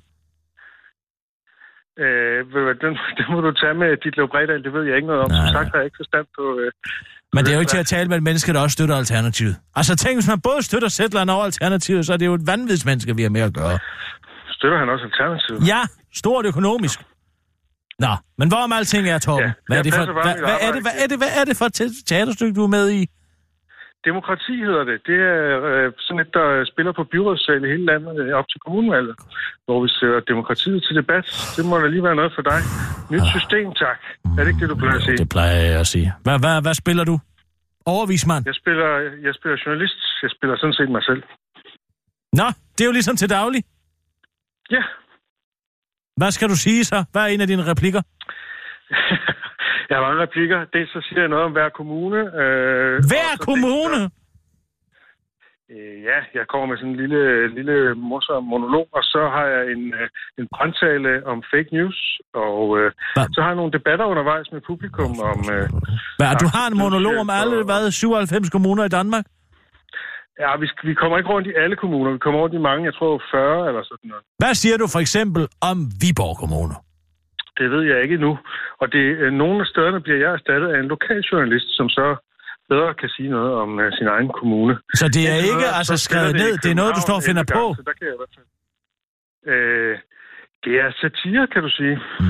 Øh, 2.03 2.39
den, 2.83 2.93
det 3.17 3.25
må 3.31 3.37
du 3.45 3.51
tage 3.61 3.75
med 3.81 3.89
dit 4.03 4.15
Bredal, 4.31 4.63
det 4.65 4.73
ved 4.75 4.83
jeg 4.89 4.95
ikke 4.99 5.09
noget 5.11 5.23
om. 5.25 5.31
Nej, 5.31 5.39
Som 5.39 5.47
sagt 5.57 5.69
har 5.71 5.77
jeg 5.79 5.87
ikke 5.89 6.01
forstand 6.03 6.27
på, 6.37 6.45
øh, 6.61 6.71
Men 7.33 7.45
det 7.45 7.51
er 7.51 7.55
jo 7.55 7.59
ikke 7.59 7.69
til 7.69 7.77
at 7.77 7.85
tale 7.85 8.09
med 8.09 8.17
et 8.17 8.23
menneske, 8.23 8.53
der 8.53 8.59
også 8.59 8.73
støtter 8.73 8.95
Alternativet. 8.95 9.55
Altså 9.75 9.95
tænk, 9.95 10.15
hvis 10.15 10.27
man 10.27 10.41
både 10.41 10.61
støtter 10.61 10.87
Sætlerne 10.87 11.33
og 11.33 11.45
Alternativet, 11.45 12.05
så 12.05 12.13
er 12.13 12.17
det 12.17 12.25
jo 12.25 12.33
et 12.33 12.47
vanvidsmenneske, 12.47 13.15
vi 13.15 13.21
har 13.21 13.29
med 13.29 13.41
at 13.41 13.53
gøre. 13.53 13.79
Støtter 14.49 14.77
han 14.77 14.89
også 14.89 15.05
Alternativet? 15.05 15.67
Ja, 15.67 15.81
stort 16.15 16.45
økonomisk. 16.45 16.99
Nå, 17.99 18.15
men 18.37 18.47
hvorom 18.47 18.73
alting 18.73 19.09
er, 19.09 19.19
Torben? 19.19 19.45
Ja, 19.45 19.53
hvad, 19.67 19.77
er 19.77 19.83
det 19.83 19.93
for, 19.93 20.05
hvad, 20.23 20.35
hvad, 20.45 20.57
er 20.61 20.71
det, 20.71 20.81
hvad, 20.81 20.91
er 21.03 21.07
det, 21.07 21.17
hvad 21.17 21.27
er 21.39 21.45
det 21.45 21.57
for 21.57 21.67
teaterstykke, 22.07 22.53
du 22.53 22.63
er 22.63 22.67
med 22.67 22.91
i? 22.91 23.07
Demokrati 24.09 24.55
hedder 24.67 24.83
det. 24.89 24.97
Det 25.09 25.19
er 25.33 25.41
øh, 25.71 25.91
sådan 26.05 26.19
et, 26.25 26.33
der 26.33 26.47
spiller 26.71 26.91
på 26.99 27.03
byrådssal 27.11 27.63
i 27.65 27.69
hele 27.73 27.85
landet 27.91 28.15
øh, 28.23 28.33
op 28.39 28.47
til 28.51 28.59
kommunevalget, 28.65 29.15
hvor 29.65 29.77
vi 29.83 29.89
ser 29.99 30.13
demokratiet 30.31 30.83
til 30.83 30.95
debat. 31.01 31.25
Det 31.57 31.65
må 31.65 31.73
da 31.77 31.87
lige 31.87 32.03
være 32.03 32.15
noget 32.15 32.33
for 32.37 32.43
dig. 32.51 32.59
Nyt 33.13 33.25
system, 33.35 33.67
tak. 33.83 33.99
Er 34.37 34.41
det 34.43 34.49
ikke 34.51 34.61
det, 34.63 34.69
du 34.69 34.75
plejer 34.75 34.95
at 34.95 35.05
sige? 35.07 35.17
Det 35.17 35.29
plejer 35.29 35.59
jeg 35.71 35.79
at 35.79 35.87
sige. 35.87 36.13
Hvad, 36.23 36.37
hvad, 36.43 36.61
hvad 36.61 36.73
spiller 36.73 37.03
du? 37.11 37.15
Overvismand? 37.85 38.43
Jeg 38.45 38.55
spiller, 38.55 38.89
jeg 39.27 39.33
spiller 39.39 39.57
journalist. 39.65 39.99
Jeg 40.23 40.31
spiller 40.35 40.55
sådan 40.57 40.73
set 40.73 40.89
mig 40.89 41.03
selv. 41.03 41.23
Nå, 42.39 42.47
det 42.75 42.81
er 42.81 42.85
jo 42.85 42.91
ligesom 42.99 43.15
til 43.15 43.29
daglig. 43.29 43.63
Ja. 44.71 44.83
Hvad 46.17 46.31
skal 46.31 46.49
du 46.49 46.55
sige 46.55 46.83
så? 46.83 47.03
Hvad 47.11 47.21
er 47.21 47.27
en 47.27 47.41
af 47.41 47.47
dine 47.47 47.63
replikker? 47.71 48.01
jeg 49.93 50.01
har 50.01 50.07
mange 50.07 50.23
replikker. 50.25 50.59
Det 50.73 50.81
så 50.93 50.99
siger 51.07 51.19
jeg 51.19 51.29
noget 51.33 51.45
om 51.45 51.51
hver 51.57 51.69
kommune. 51.79 52.19
Øh, 52.41 52.95
Hver 53.11 53.29
og 53.35 53.39
kommune? 53.49 53.99
det, 54.03 54.11
Øh, 55.73 55.97
ja, 56.09 56.19
jeg 56.39 56.45
kommer 56.51 56.67
med 56.67 56.77
sådan 56.77 56.93
en 56.93 57.01
lille, 57.03 57.21
lille 57.57 57.75
morsom 58.09 58.43
monolog, 58.53 58.87
og 58.97 59.03
så 59.13 59.21
har 59.35 59.45
jeg 59.53 59.61
en, 59.75 59.83
øh, 59.99 60.07
en 60.39 60.47
brandtale 60.53 61.11
om 61.31 61.37
fake 61.51 61.69
news, 61.77 61.99
og 62.45 62.61
øh, 62.79 62.91
så 63.35 63.39
har 63.41 63.49
jeg 63.51 63.59
nogle 63.61 63.75
debatter 63.77 64.05
undervejs 64.13 64.47
med 64.53 64.61
publikum 64.69 65.11
om... 65.31 65.39
Øh, 65.55 65.65
Hvad, 66.19 66.31
du 66.43 66.47
har 66.55 66.65
en 66.71 66.77
monolog 66.83 67.15
om 67.25 67.29
alle, 67.41 67.57
hvad, 67.69 67.91
97 67.91 68.49
kommuner 68.55 68.83
i 68.85 68.93
Danmark? 68.99 69.25
ja, 70.41 70.49
vi, 70.61 70.67
vi 70.89 70.93
kommer 70.93 71.17
ikke 71.17 71.29
rundt 71.33 71.47
i 71.47 71.53
alle 71.63 71.75
kommuner, 71.75 72.11
vi 72.11 72.21
kommer 72.25 72.39
rundt 72.39 72.55
i 72.55 72.65
mange, 72.69 72.85
jeg 72.85 72.95
tror 72.99 73.21
40 73.31 73.67
eller 73.69 73.83
sådan 73.83 74.07
noget. 74.11 74.23
Hvad 74.41 74.53
siger 74.61 74.77
du 74.77 74.87
for 74.93 74.99
eksempel 75.05 75.43
om 75.69 75.77
Viborg 76.01 76.35
Kommune? 76.43 76.75
Det 77.57 77.71
ved 77.73 77.81
jeg 77.91 77.97
ikke 78.03 78.15
endnu. 78.19 78.33
Og 78.81 78.87
det, 78.95 79.05
øh, 79.23 79.31
nogle 79.41 79.57
af 79.63 79.67
stederne 79.71 79.99
bliver 80.05 80.19
jeg 80.23 80.31
erstattet 80.37 80.67
af 80.73 80.79
en 80.79 80.87
lokaljournalist, 80.95 81.67
som 81.77 81.89
så 81.89 82.07
bedre 82.69 82.93
kan 83.01 83.09
sige 83.15 83.29
noget 83.29 83.53
om 83.63 83.79
øh, 83.79 83.91
sin 83.97 84.07
egen 84.15 84.29
kommune. 84.39 84.73
Så 85.01 85.05
det 85.15 85.23
er 85.31 85.35
ikke 85.35 85.57
videre, 85.63 85.75
altså 85.81 85.95
skrevet 86.07 86.33
det 86.33 86.41
ned, 86.43 86.51
det 86.63 86.69
er 86.71 86.77
noget, 86.81 86.91
du 86.97 87.01
står 87.07 87.15
og 87.21 87.25
finder 87.29 87.43
på? 87.57 87.63
København 87.63 87.75
11 87.75 87.75
gange, 87.75 87.79
Så 87.79 87.83
der 87.89 87.93
kan 87.97 88.05
jeg 88.09 88.15
i 88.17 88.19
hvert 88.21 88.33
fald. 88.37 88.47
Øh, 89.53 89.93
det 90.65 90.73
er 90.83 90.87
satire, 91.03 91.43
kan 91.53 91.61
du 91.67 91.69
sige. 91.79 91.95
Mm. 92.19 92.25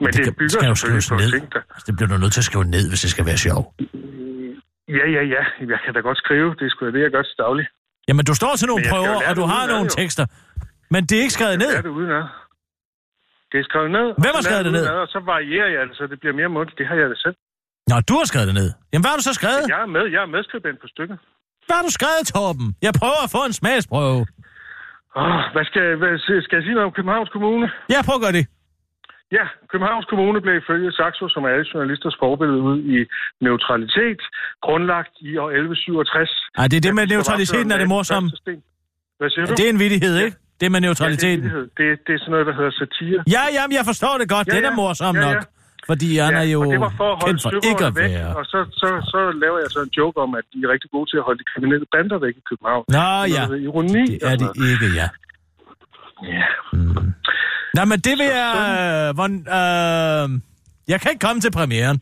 Men 0.00 0.08
det, 0.16 0.24
kan- 0.24 0.34
bygger 0.40 0.56
skal 0.58 0.68
jo 0.74 0.78
skrives 0.84 1.06
på 1.12 1.14
ned. 1.22 1.30
ting, 1.36 1.46
der... 1.54 1.60
Altså, 1.74 1.84
det 1.88 1.94
bliver 1.96 2.08
du 2.12 2.16
nødt 2.24 2.32
til 2.36 2.40
at 2.44 2.48
skrive 2.50 2.64
ned, 2.76 2.84
hvis 2.90 3.00
det 3.04 3.10
skal 3.14 3.24
være 3.30 3.38
sjov. 3.46 3.62
Ja, 4.98 5.04
ja, 5.16 5.22
ja. 5.34 5.42
Jeg 5.72 5.78
kan 5.84 5.90
da 5.96 6.00
godt 6.08 6.18
skrive. 6.24 6.48
Det 6.58 6.64
er 6.66 6.70
sgu 6.74 6.80
da 6.86 6.90
det, 6.96 7.02
jeg 7.06 7.10
gør 7.16 7.22
til 7.30 7.36
daglig. 7.44 7.66
Jamen, 8.08 8.24
du 8.30 8.34
står 8.40 8.52
til 8.60 8.66
nogle 8.70 8.82
jeg 8.84 8.90
prøver, 8.92 9.16
og 9.28 9.36
du 9.40 9.44
det 9.46 9.50
har 9.56 9.64
nogle 9.74 9.88
jo. 9.92 9.96
tekster. 10.00 10.24
Men 10.94 11.00
det 11.08 11.14
er 11.18 11.22
ikke 11.26 11.36
skrevet 11.38 11.58
ned. 11.58 11.70
Det 11.70 11.78
er 11.78 11.82
det 11.90 11.94
udenad. 12.00 12.24
Det 13.50 13.58
er 13.62 13.66
skrevet 13.70 13.90
ned. 13.98 14.06
Hvem 14.22 14.32
har 14.38 14.42
skrevet 14.48 14.64
det 14.68 14.72
ned? 14.78 14.84
Og 15.04 15.08
så 15.14 15.20
varierer 15.32 15.70
jeg 15.76 15.82
det, 15.88 15.94
så 15.98 16.04
det 16.12 16.18
bliver 16.20 16.34
mere 16.40 16.50
mundtligt. 16.56 16.78
Det 16.80 16.86
har 16.90 16.96
jeg 17.02 17.08
det 17.14 17.18
selv. 17.24 17.36
Nå, 17.90 17.96
du 18.08 18.14
har 18.20 18.26
skrevet 18.32 18.48
det 18.50 18.56
ned. 18.62 18.70
Jamen, 18.90 19.02
hvad 19.04 19.10
har 19.12 19.18
du 19.20 19.26
så 19.30 19.34
skrevet? 19.40 19.62
Jeg 19.74 19.80
er 19.86 19.90
med. 19.96 20.04
Jeg 20.14 20.20
er 20.26 20.30
medskribent 20.36 20.78
på 20.84 20.88
stykket. 20.94 21.16
Hvad 21.66 21.76
har 21.78 21.84
du 21.88 21.92
skrevet, 21.98 22.22
Torben? 22.32 22.68
Jeg 22.86 22.92
prøver 23.00 23.20
at 23.26 23.30
få 23.36 23.40
en 23.48 23.54
smagsprøve. 23.60 24.20
Oh, 25.22 25.40
hvad 25.54 25.64
skal, 25.70 25.84
hvad, 26.00 26.12
skal 26.46 26.56
jeg 26.58 26.64
sige 26.66 26.76
noget 26.78 26.88
om 26.90 26.94
Københavns 26.98 27.30
Kommune? 27.36 27.66
Ja, 27.94 27.98
prøv 28.06 28.16
at 28.18 28.24
gøre 28.26 28.36
det. 28.38 28.44
Ja, 29.38 29.44
Københavns 29.72 30.06
Kommune 30.12 30.38
blev 30.44 30.54
ifølge 30.62 30.90
Saxo, 30.98 31.24
som 31.34 31.40
er 31.44 31.50
alle 31.54 31.66
journalisters 31.74 32.16
forbillede 32.24 32.60
ud 32.70 32.78
i 32.96 32.98
neutralitet, 33.46 34.20
grundlagt 34.66 35.14
i 35.30 35.30
år 35.42 35.50
1167. 35.50 36.30
Ej, 36.58 36.66
det 36.70 36.76
er 36.80 36.84
det 36.86 36.94
med 36.98 37.06
neutraliteten, 37.14 37.70
er 37.74 37.78
det 37.82 37.88
morsomt. 37.94 38.32
Hvad 39.18 39.30
siger 39.30 39.44
du? 39.46 39.52
Det 39.60 39.64
er 39.68 39.72
en 39.76 39.82
vittighed, 39.84 40.14
ikke? 40.24 40.36
Det 40.60 40.66
med 40.72 40.80
Ja, 40.80 40.80
det, 40.80 40.84
er 40.84 40.88
neutraliteten. 40.88 41.42
vittighed. 41.42 41.64
det, 41.78 41.86
det 42.06 42.12
er 42.16 42.20
sådan 42.22 42.32
noget, 42.34 42.46
der 42.50 42.54
hedder 42.60 42.74
satire. 42.82 43.18
Ja, 43.36 43.42
jamen, 43.56 43.74
jeg 43.78 43.84
forstår 43.90 44.14
det 44.20 44.28
godt. 44.34 44.46
Ja, 44.48 44.52
Den 44.56 44.64
er 44.64 44.72
ja. 44.74 44.80
morsom 44.80 45.14
Ja, 45.16 45.26
ja. 45.28 45.34
nok. 45.34 45.44
Fordi 45.90 46.08
han 46.26 46.34
er 46.44 46.48
jo 46.56 46.60
det 46.72 46.80
var 46.80 46.94
for 47.00 47.08
at 47.14 47.16
holde 47.22 47.26
kendt 47.32 47.42
for 47.42 47.50
ikke 47.70 47.84
at 47.90 47.94
væk, 48.02 48.10
være. 48.10 48.36
og 48.38 48.44
så, 48.52 48.58
så, 48.80 48.88
så 49.12 49.20
laver 49.42 49.58
jeg 49.64 49.70
så 49.76 49.80
en 49.88 49.92
joke 49.98 50.16
om, 50.24 50.30
at 50.40 50.44
de 50.52 50.58
er 50.66 50.68
rigtig 50.74 50.90
gode 50.94 51.06
til 51.10 51.16
at 51.20 51.24
holde 51.28 51.38
de 51.42 51.46
kriminelle 51.52 51.86
bander 51.94 52.18
væk 52.26 52.34
i 52.42 52.44
København. 52.50 52.84
Nå 52.96 53.06
ja, 53.34 53.42
hedder 53.46 53.60
Ironi. 53.66 54.04
det 54.06 54.18
er 54.30 54.36
det 54.42 54.50
ikke, 54.72 54.86
ja. 55.00 55.08
Ja. 56.32 56.44
Nå, 57.76 57.82
men 57.90 57.98
det 58.06 58.14
vil 58.20 58.28
jeg... 58.40 58.52
Øh, 59.08 59.08
hvor, 59.16 59.28
øh, 59.58 60.40
jeg 60.92 61.00
kan 61.00 61.08
ikke 61.12 61.24
komme 61.26 61.40
til 61.40 61.52
premieren. 61.58 61.96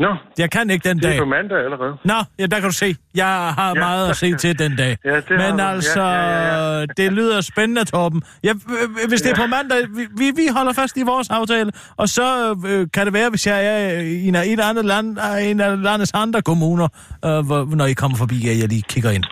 Nå, 0.00 0.16
Jeg 0.38 0.50
kan 0.50 0.70
ikke 0.70 0.88
den 0.88 0.96
det 0.98 1.04
er 1.04 1.10
dag. 1.10 1.18
på 1.18 1.24
mandag 1.24 1.58
allerede. 1.64 1.96
Nå, 2.04 2.14
ja, 2.38 2.46
der 2.46 2.56
kan 2.60 2.68
du 2.68 2.74
se. 2.84 2.94
Jeg 3.14 3.26
har 3.58 3.68
Ja. 3.68 3.74
meget 3.74 4.10
at 4.10 4.16
se 4.16 4.36
til 4.36 4.58
den 4.58 4.76
dag. 4.76 4.96
Ja, 5.04 5.16
det 5.16 5.30
Men 5.30 5.52
du. 5.56 5.62
Ja, 5.62 5.70
altså, 5.70 6.02
ja, 6.02 6.78
ja. 6.80 6.86
det 6.86 7.12
lyder 7.12 7.40
spændende, 7.40 7.84
Torben. 7.84 8.22
Ja, 8.44 8.50
øh, 8.50 9.08
hvis 9.08 9.22
det 9.22 9.30
er 9.32 9.36
på 9.36 9.46
mandag, 9.46 9.78
vi, 10.18 10.24
vi, 10.36 10.46
holder 10.56 10.72
fast 10.72 10.96
i 10.96 11.02
vores 11.02 11.30
aftale, 11.30 11.72
og 11.96 12.08
så 12.08 12.26
øh, 12.68 12.86
kan 12.94 13.06
det 13.06 13.12
være, 13.14 13.30
hvis 13.30 13.46
jeg 13.46 13.66
er 13.66 14.00
i 14.00 14.28
en 14.28 14.34
af, 14.34 14.42
af, 14.58 14.68
andre 14.68 14.82
land, 14.82 15.18
en 15.42 15.60
af 15.60 15.82
landets 15.82 16.12
andre 16.14 16.42
kommuner, 16.42 16.88
øh, 17.24 17.46
hvor, 17.46 17.76
når 17.76 17.86
I 17.86 17.92
kommer 17.92 18.16
forbi, 18.18 18.48
at 18.48 18.58
jeg 18.60 18.68
lige 18.68 18.82
kigger 18.82 19.10
ind. 19.10 19.24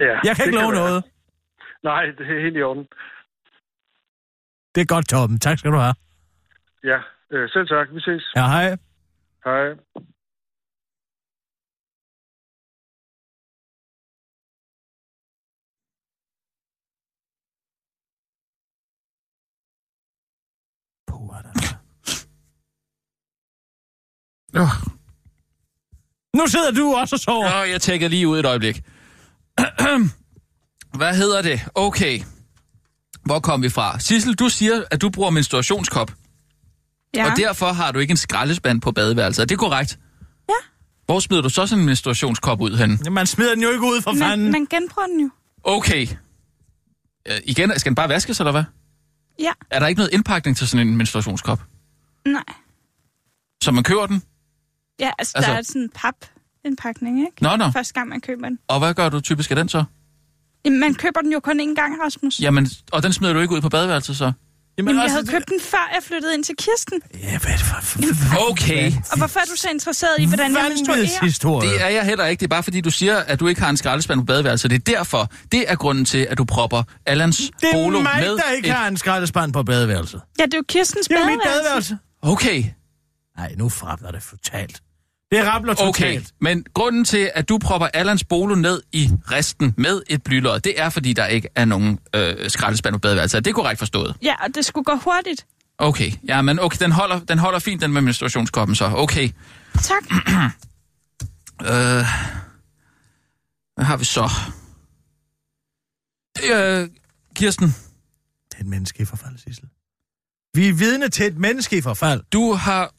Ja, 0.00 0.14
Jeg 0.24 0.36
kan 0.36 0.44
ikke 0.46 0.58
love 0.58 0.72
være. 0.72 0.80
noget. 0.80 1.04
Nej, 1.84 2.02
det 2.18 2.24
er 2.36 2.40
helt 2.44 2.56
i 2.56 2.62
orden. 2.62 2.84
Det 4.74 4.80
er 4.80 4.84
godt, 4.94 5.08
Torben. 5.08 5.38
Tak 5.38 5.58
skal 5.58 5.70
du 5.70 5.76
have. 5.76 5.94
Ja, 6.84 6.98
øh, 7.32 7.48
selv 7.48 7.66
tak. 7.68 7.86
Vi 7.94 8.00
ses. 8.00 8.22
Ja, 8.36 8.46
hej. 8.46 8.76
Hej. 9.44 9.68
Puh, 21.08 21.34
Nu 26.36 26.46
sidder 26.46 26.70
du 26.70 26.94
også 26.94 27.16
og 27.16 27.20
sover. 27.20 27.50
Nå, 27.50 27.62
jeg 27.62 27.80
tjekker 27.80 28.08
lige 28.08 28.28
ud 28.28 28.38
et 28.38 28.46
øjeblik. 28.46 28.82
Hvad 30.98 31.16
hedder 31.16 31.42
det? 31.42 31.60
Okay. 31.74 32.20
Hvor 33.24 33.40
kom 33.40 33.62
vi 33.62 33.68
fra? 33.68 33.98
Sissel, 33.98 34.34
du 34.34 34.48
siger, 34.48 34.84
at 34.90 35.02
du 35.02 35.10
bruger 35.10 35.30
menstruationskop, 35.30 36.12
Ja. 37.14 37.30
og 37.30 37.36
derfor 37.36 37.72
har 37.72 37.92
du 37.92 37.98
ikke 37.98 38.10
en 38.10 38.16
skraldespand 38.16 38.80
på 38.80 38.92
badeværelset. 38.92 39.42
Er 39.42 39.46
det 39.46 39.58
korrekt? 39.58 39.98
Ja. 40.48 40.54
Hvor 41.06 41.20
smider 41.20 41.42
du 41.42 41.48
så 41.48 41.66
sådan 41.66 41.80
en 41.80 41.86
menstruationskop 41.86 42.60
ud 42.60 42.76
hen? 42.76 43.12
Man 43.12 43.26
smider 43.26 43.54
den 43.54 43.62
jo 43.62 43.70
ikke 43.70 43.84
ud 43.86 44.00
for 44.02 44.12
fanden. 44.18 44.42
Man, 44.42 44.52
man 44.52 44.66
genbruger 44.66 45.06
den 45.06 45.20
jo. 45.20 45.30
Okay. 45.64 46.06
Øh, 47.28 47.36
igen, 47.44 47.72
skal 47.78 47.90
den 47.90 47.94
bare 47.94 48.08
vaskes, 48.08 48.40
eller 48.40 48.52
hvad? 48.52 48.64
Ja. 49.38 49.52
Er 49.70 49.78
der 49.78 49.86
ikke 49.86 49.98
noget 49.98 50.12
indpakning 50.12 50.56
til 50.56 50.68
sådan 50.68 50.88
en 50.88 50.96
menstruationskop? 50.96 51.62
Nej. 52.26 52.42
Så 53.62 53.72
man 53.72 53.84
køber 53.84 54.06
den? 54.06 54.22
Ja, 55.00 55.10
altså, 55.18 55.32
Altså- 55.36 55.36
altså... 55.36 55.50
der 55.50 55.58
er 55.58 55.62
sådan 55.62 55.82
en 55.82 55.90
papindpakning, 56.62 57.18
ikke? 57.20 57.42
Nå, 57.42 57.56
nå. 57.56 57.70
Første 57.70 57.94
gang, 57.94 58.08
man 58.08 58.20
køber 58.20 58.48
den. 58.48 58.58
Og 58.68 58.78
hvad 58.78 58.94
gør 58.94 59.08
du 59.08 59.20
typisk 59.20 59.50
af 59.50 59.56
den 59.56 59.68
så? 59.68 59.84
Jamen, 60.64 60.80
man 60.80 60.94
køber 60.94 61.20
den 61.20 61.32
jo 61.32 61.40
kun 61.40 61.60
én 61.60 61.74
gang, 61.74 62.02
Rasmus. 62.04 62.40
Jamen, 62.40 62.68
og 62.92 63.02
den 63.02 63.12
smider 63.12 63.32
du 63.32 63.40
ikke 63.40 63.54
ud 63.54 63.60
på 63.60 63.68
badeværelset 63.68 64.16
så? 64.16 64.32
Jamen, 64.78 64.94
jeg 64.94 65.02
altså, 65.02 65.16
havde 65.16 65.26
købt 65.26 65.48
den, 65.48 65.60
før 65.60 65.90
jeg 65.94 66.02
flyttede 66.02 66.34
ind 66.34 66.44
til 66.44 66.54
Kirsten. 66.58 67.00
Ja, 67.14 67.38
hvad 67.38 67.52
er 67.52 67.56
det 67.56 67.66
for... 67.66 67.80
for, 67.82 67.98
for 68.14 68.50
Okay. 68.50 68.92
Og 69.10 69.18
hvorfor 69.18 69.40
er 69.40 69.44
du 69.44 69.56
så 69.56 69.68
interesseret 69.70 70.12
i, 70.18 70.26
hvordan 70.26 70.56
jeg 70.56 70.66
menstruerer? 70.68 71.24
historie. 71.24 71.68
Det 71.68 71.82
er 71.82 71.88
jeg 71.88 72.04
heller 72.04 72.26
ikke. 72.26 72.40
Det 72.40 72.46
er 72.46 72.48
bare 72.48 72.62
fordi, 72.62 72.80
du 72.80 72.90
siger, 72.90 73.16
at 73.16 73.40
du 73.40 73.46
ikke 73.46 73.60
har 73.60 73.70
en 73.70 73.76
skraldespand 73.76 74.20
på 74.20 74.24
badeværelset. 74.24 74.70
Det 74.70 74.88
er 74.88 74.92
derfor. 74.96 75.32
Det 75.52 75.64
er 75.70 75.74
grunden 75.74 76.04
til, 76.04 76.26
at 76.30 76.38
du 76.38 76.44
propper 76.44 76.82
Allans 77.06 77.36
det 77.36 77.68
er 77.72 77.90
mig, 77.90 78.02
med 78.20 78.36
der 78.36 78.50
ikke 78.56 78.68
et... 78.68 78.74
har 78.74 78.88
en 78.88 78.96
skraldespand 78.96 79.52
på 79.52 79.62
badeværelset. 79.62 80.20
Ja, 80.38 80.44
det 80.44 80.54
er 80.54 80.58
jo 80.58 80.64
Kirstens 80.68 81.06
Det 81.06 81.16
er 81.16 81.20
jo 81.20 81.26
mit 81.26 81.40
badeværelse. 81.44 81.96
badeværelse. 82.22 82.50
Okay, 82.50 82.64
Nej, 83.36 83.54
nu 83.58 83.68
frabler 83.68 84.10
det 84.10 84.22
totalt. 84.30 84.80
Det 85.34 85.46
rabler 85.46 85.74
totalt. 85.74 86.18
okay. 86.18 86.20
Men 86.40 86.64
grunden 86.74 87.04
til, 87.04 87.30
at 87.34 87.48
du 87.48 87.58
propper 87.58 87.86
Allans 87.86 88.24
polo 88.24 88.54
ned 88.54 88.82
i 88.92 89.10
resten 89.30 89.74
med 89.76 90.02
et 90.06 90.22
blylod, 90.22 90.60
det 90.60 90.80
er, 90.80 90.88
fordi 90.88 91.12
der 91.12 91.26
ikke 91.26 91.48
er 91.54 91.64
nogen 91.64 91.98
øh, 92.14 92.50
skraldespand 92.50 92.92
på 92.94 92.98
badeværelset. 92.98 93.38
Er 93.38 93.42
det 93.42 93.54
korrekt 93.54 93.78
forstået? 93.78 94.16
Ja, 94.22 94.34
og 94.44 94.54
det 94.54 94.64
skulle 94.64 94.84
gå 94.84 94.94
hurtigt. 95.04 95.46
Okay, 95.78 96.12
ja, 96.28 96.42
men 96.42 96.58
okay, 96.60 96.78
den 96.80 96.92
holder, 96.92 97.18
den 97.18 97.38
holder 97.38 97.58
fint, 97.58 97.82
den 97.82 97.92
med 97.92 98.02
menstruationskoppen 98.02 98.74
så. 98.74 98.90
Okay. 98.94 99.28
Tak. 99.82 100.02
Øh, 101.60 102.04
hvad 103.74 103.84
har 103.84 103.96
vi 103.96 104.04
så? 104.04 104.30
Øh, 106.52 106.88
Kirsten, 107.34 107.66
Det 107.68 107.74
er 108.56 108.60
et 108.60 108.66
menneske 108.66 109.02
i 109.02 109.04
forfald, 109.06 109.38
Sissel. 109.38 109.64
Vi 110.54 110.68
er 110.68 110.72
vidne 110.72 111.08
til 111.08 111.26
et 111.26 111.38
menneske 111.38 111.76
i 111.76 111.80
forfald. 111.80 112.22
du 112.32 112.52
har 112.52 112.92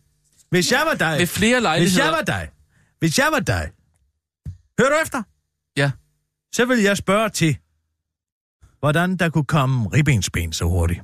Hvis 0.55 0.71
jeg 0.71 0.83
var 0.85 0.93
dig... 0.93 1.19
ved 1.19 1.27
flere 1.27 1.55
Hvis 1.55 1.63
lejligheder... 1.63 2.03
jeg 2.03 2.13
var 2.13 2.21
dig... 2.21 2.49
Hvis 2.99 3.17
jeg 3.17 3.27
var 3.31 3.39
dig... 3.39 3.71
Hør 4.79 4.89
du 4.89 4.95
efter? 5.03 5.23
Ja. 5.77 5.91
Så 6.53 6.65
vil 6.65 6.79
jeg 6.79 6.97
spørge 6.97 7.29
til, 7.29 7.57
hvordan 8.79 9.17
der 9.17 9.29
kunne 9.29 9.45
komme 9.45 9.89
ribbensben 9.89 10.53
så 10.53 10.65
hurtigt. 10.65 10.99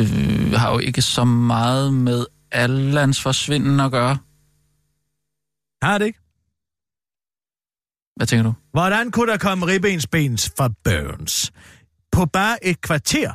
Øh, 0.00 0.50
har 0.52 0.58
har 0.58 0.72
jo 0.72 0.78
ikke 0.78 1.02
så 1.02 1.24
meget 1.24 1.94
med 1.94 2.26
Allans 2.52 3.22
forsvinden 3.22 3.80
at 3.80 3.90
gøre. 3.90 4.18
Har 5.82 5.98
det 5.98 6.06
ikke? 6.06 6.20
Hvad 8.16 8.26
tænker 8.26 8.42
du? 8.42 8.54
Hvordan 8.70 9.10
kunne 9.10 9.32
der 9.32 9.38
komme 9.38 9.66
ribbensbens 9.66 10.52
fra 10.56 10.68
Burns? 10.84 11.52
På 12.12 12.26
bare 12.26 12.64
et 12.64 12.80
kvarter, 12.80 13.32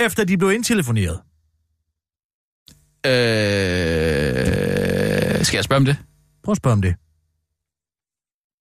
efter 0.00 0.24
de 0.24 0.38
blev 0.38 0.52
indtelefoneret. 0.52 1.20
Øh, 3.80 5.44
skal 5.44 5.56
jeg 5.56 5.64
spørge 5.64 5.76
om 5.76 5.84
det? 5.84 5.96
Prøv 6.44 6.52
at 6.52 6.56
spørge 6.56 6.72
om 6.72 6.82
det. 6.82 6.94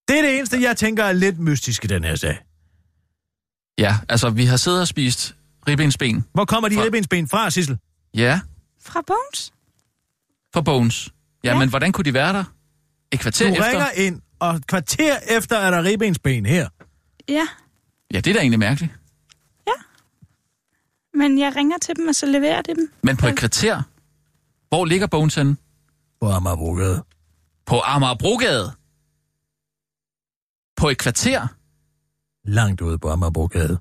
Det 0.08 0.18
er 0.18 0.22
det 0.22 0.38
eneste, 0.38 0.62
jeg 0.62 0.78
tænker 0.78 1.04
er 1.04 1.12
lidt 1.14 1.40
mystisk 1.40 1.84
i 1.84 1.88
den 1.88 2.04
her 2.04 2.16
sag. 2.16 2.38
Ja, 3.78 3.98
altså 4.10 4.30
vi 4.30 4.46
har 4.46 4.58
siddet 4.58 4.82
og 4.82 4.88
spist 4.88 5.36
ribbensben. 5.68 6.26
Hvor 6.34 6.46
kommer 6.46 6.70
de 6.70 6.76
Fra- 6.76 6.84
ribbensben 6.84 7.28
fra, 7.28 7.50
Sissel? 7.50 7.78
Ja, 8.14 8.40
Fra 8.82 9.02
Bones? 9.08 9.54
fra 10.54 10.62
Bones. 10.62 11.10
Ja, 11.44 11.52
Ja. 11.54 11.60
men 11.60 11.70
hvordan 11.70 11.92
kunne 11.92 12.06
de 12.06 12.14
være 12.14 12.34
der? 12.34 12.44
Et 13.12 13.20
kvarter 13.20 13.48
Du 13.48 13.52
efter? 13.54 13.68
ringer 13.70 13.90
ind, 13.96 14.22
og 14.40 14.56
et 14.56 14.68
kvarter 14.68 15.18
efter 15.30 15.58
er 15.58 15.72
der 15.72 15.84
ribbensben 15.84 16.46
her. 16.46 16.70
Ja, 17.30 17.48
Ja, 18.14 18.20
det 18.20 18.28
er 18.28 18.34
da 18.34 18.40
egentlig 18.40 18.60
mærkeligt. 18.60 18.94
Men 21.20 21.40
jeg 21.40 21.56
ringer 21.56 21.78
til 21.78 21.96
dem, 21.96 22.08
og 22.08 22.16
så 22.16 22.26
leverer 22.26 22.62
de 22.62 22.76
dem. 22.76 22.92
Men 23.04 23.18
på 23.18 23.28
et 23.28 23.38
kvarter? 23.38 23.82
Hvor 24.70 24.86
ligger 24.86 25.08
Bones 25.08 25.36
henne? 25.36 25.58
På 26.22 26.28
Amagerbrogade. 26.28 27.04
På 27.66 27.82
Amagerbrogade? 27.86 28.72
På 30.78 30.90
et 30.90 30.98
kvarter? 30.98 31.48
Langt 32.46 32.82
ude 32.82 32.98
på 33.00 33.10
Amagerbrogade. 33.10 33.80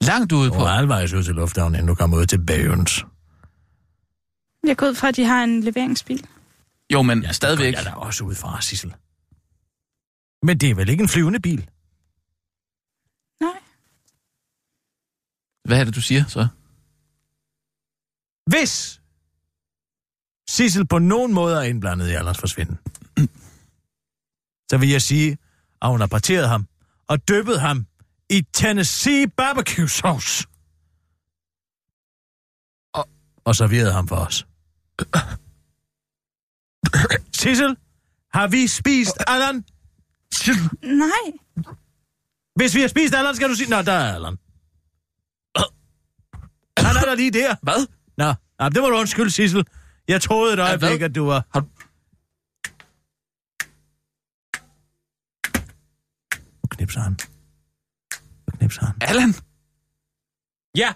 Langt 0.00 0.32
ude 0.32 0.50
på... 0.50 0.56
Og 0.56 0.70
halvvejs 0.70 1.12
ud 1.12 1.22
til 1.22 1.34
lufthavnen, 1.34 1.74
inden 1.74 1.88
du 1.88 1.94
kommer 1.94 2.16
ud 2.16 2.26
til 2.26 2.38
Burns. 2.46 3.04
Jeg 4.66 4.76
går 4.76 4.86
ud 4.86 4.94
fra, 4.94 5.08
at 5.08 5.16
de 5.16 5.24
har 5.24 5.44
en 5.44 5.60
leveringsbil. 5.60 6.26
Jo, 6.92 7.02
men 7.02 7.22
ja, 7.22 7.32
stadigvæk. 7.32 7.74
Jeg 7.74 7.80
er 7.80 7.84
da 7.84 7.90
også 7.90 8.24
ud 8.24 8.34
fra, 8.34 8.60
Sissel. 8.60 8.94
Men 10.42 10.58
det 10.58 10.70
er 10.70 10.74
vel 10.74 10.88
ikke 10.88 11.02
en 11.02 11.08
flyvende 11.08 11.40
bil? 11.40 11.70
Nej. 13.40 13.60
Hvad 15.70 15.80
er 15.80 15.84
det, 15.84 15.94
du 15.94 16.00
siger 16.00 16.24
så? 16.26 16.48
Hvis 18.46 19.00
Sissel 20.48 20.86
på 20.86 20.98
nogen 20.98 21.34
måde 21.34 21.56
er 21.56 21.62
indblandet 21.62 22.08
i 22.08 22.12
Allers 22.12 22.38
forsvinden, 22.38 22.78
så 24.70 24.78
vil 24.78 24.88
jeg 24.88 25.02
sige, 25.02 25.38
at 25.82 25.88
hun 25.88 26.00
har 26.00 26.06
parteret 26.06 26.48
ham 26.48 26.66
og 27.08 27.28
dyppet 27.28 27.60
ham 27.60 27.86
i 28.30 28.46
Tennessee 28.52 29.28
barbecue 29.28 29.88
sauce. 29.88 30.46
Og, 32.94 33.08
og 33.44 33.56
serveret 33.56 33.92
ham 33.92 34.08
for 34.08 34.16
os. 34.16 34.46
Sissel, 37.40 37.76
har 38.32 38.46
vi 38.48 38.66
spist 38.66 39.16
Allan? 39.26 39.64
Nej. 40.82 41.38
Hvis 42.54 42.74
vi 42.74 42.80
har 42.80 42.88
spist 42.88 43.14
Allan, 43.14 43.36
skal 43.36 43.48
du 43.48 43.54
sige... 43.54 43.70
Nå, 43.70 43.82
der 43.82 43.92
er 43.92 44.14
Allan. 44.14 44.38
Han 46.86 46.96
er 46.96 47.00
der 47.00 47.14
lige 47.14 47.30
der. 47.30 47.54
Hvad? 47.62 47.86
Nå, 48.18 48.34
Nå 48.60 48.68
det 48.68 48.82
må 48.82 48.88
du 48.88 48.96
undskylde, 48.96 49.30
Sissel. 49.30 49.64
Jeg 50.08 50.22
troede 50.22 50.52
et 50.54 50.58
øjeblik, 50.60 51.02
at 51.02 51.14
du 51.14 51.26
var... 51.26 51.44
Har- 51.54 51.64
Nu 56.62 56.66
knipser 56.70 57.00
han. 57.00 57.18
Nu 58.46 58.50
knipser 58.58 58.86
han. 58.86 58.94
Allan? 59.00 59.34
Ja. 60.76 60.92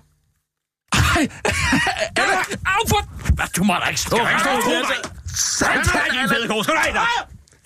Ej, 0.93 1.29
Allan! 2.21 2.45
Au, 2.67 2.83
for... 2.89 3.01
Hvad, 3.35 3.47
du 3.57 3.65
må 3.65 3.75
da 3.75 3.87
ikke 3.89 4.01
stå 4.01 4.17
her. 4.17 4.39
Stå 4.39 4.51
mig. 4.51 4.97
Satan, 5.37 6.11
din 6.11 6.29
fede 6.29 6.49
kors. 6.49 6.65
Skal 6.67 6.75
du 6.77 6.81
have 6.81 6.95
dig? 6.95 7.07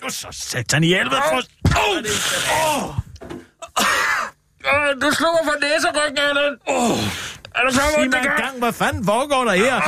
Du 0.00 0.06
er 0.06 0.10
så 0.10 0.28
satan 0.32 0.84
i 0.84 0.86
helvede. 0.86 1.20
For... 1.30 1.36
Øh, 4.68 5.02
Du 5.02 5.10
slår 5.18 5.32
mig 5.36 5.44
for 5.52 5.56
næseryggen, 5.60 6.18
Allan. 6.18 6.56
Oh. 6.66 6.98
Er 7.58 7.62
du 7.64 7.74
så 7.74 7.80
Sig 7.94 8.10
mig 8.10 8.18
engang, 8.18 8.58
hvad 8.58 8.72
fanden 8.72 9.04
foregår 9.04 9.44
der 9.44 9.52
her? 9.52 9.80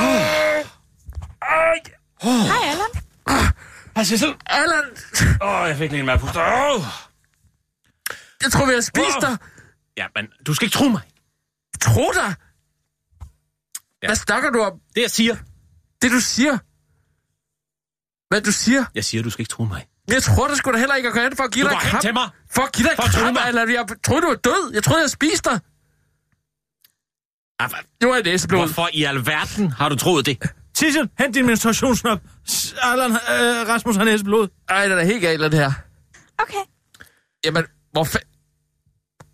Hej, 2.21 2.69
Allan. 2.71 2.87
Hej, 3.95 4.03
Sissel. 4.03 4.35
Allan! 4.45 4.83
Åh, 5.41 5.61
oh, 5.61 5.67
jeg 5.69 5.77
fik 5.77 5.91
lige 5.91 5.99
en 5.99 6.05
mad 6.05 6.19
puster. 6.19 6.41
Oh. 6.41 6.81
Jeg 8.43 8.51
tror, 8.51 8.65
vi 8.65 8.73
har 8.73 8.81
spist 8.81 9.21
dig. 9.21 9.37
Ja, 9.97 10.05
men 10.15 10.27
du 10.47 10.53
skal 10.53 10.65
ikke 10.65 10.77
tro 10.77 10.87
mig. 10.87 11.01
Tro 11.81 12.11
dig? 12.13 12.35
Hvad 14.07 14.15
snakker 14.15 14.49
du 14.49 14.61
om? 14.61 14.73
Det, 14.95 15.01
jeg 15.01 15.11
siger. 15.11 15.35
Det, 16.01 16.11
du 16.11 16.19
siger? 16.19 16.57
Hvad 18.29 18.41
du 18.41 18.51
siger? 18.51 18.85
Jeg 18.95 19.05
siger, 19.05 19.23
du 19.23 19.29
skal 19.29 19.41
ikke 19.41 19.49
tro 19.51 19.63
mig. 19.63 19.87
Men 20.07 20.13
jeg 20.13 20.23
tror, 20.23 20.47
der 20.47 20.55
skulle 20.55 20.75
da 20.75 20.79
heller 20.79 20.95
ikke 20.95 21.07
at 21.07 21.13
gå 21.13 21.19
hen 21.19 21.35
for 21.35 21.43
at 21.43 21.51
give 21.51 21.65
Du 21.65 21.69
dig 21.69 21.75
går 21.75 21.79
en 21.79 21.85
hen 21.85 21.91
kram. 21.91 22.01
til 22.01 22.13
mig. 22.13 22.29
For 22.51 22.61
at 22.61 22.71
give 22.71 22.87
dig 22.87 22.95
For 22.95 23.19
kram, 23.19 23.33
mig. 23.33 23.45
Allan. 23.45 23.73
Jeg 23.73 23.85
troede, 24.03 24.21
du 24.21 24.27
var 24.27 24.35
død. 24.35 24.71
Jeg 24.73 24.83
troede, 24.83 25.01
jeg 25.01 25.09
spiste 25.09 25.49
dig. 25.49 25.59
Ah, 27.63 27.69
hvad- 27.69 27.79
Det 28.01 28.09
var 28.09 28.15
et 28.15 28.25
næseblod. 28.25 28.59
Hvorfor 28.59 28.89
i 28.93 29.03
alverden 29.03 29.71
har 29.71 29.89
du 29.89 29.95
troet 29.95 30.25
det? 30.25 30.37
Sissel, 30.77 31.09
hent 31.19 31.35
din 31.35 31.45
menstruationsknop. 31.45 32.19
S- 32.49 32.75
Allan, 32.83 33.11
øh, 33.11 33.17
Rasmus 33.67 33.95
har 33.95 34.03
næseblod. 34.03 34.47
Ej, 34.69 34.83
det 34.83 34.91
er 34.91 34.95
da 34.95 35.03
helt 35.03 35.21
galt, 35.21 35.41
det 35.51 35.59
her. 35.59 35.71
Okay. 36.39 36.57
Jamen, 37.45 37.63
hvor 37.91 38.03
fa... 38.03 38.17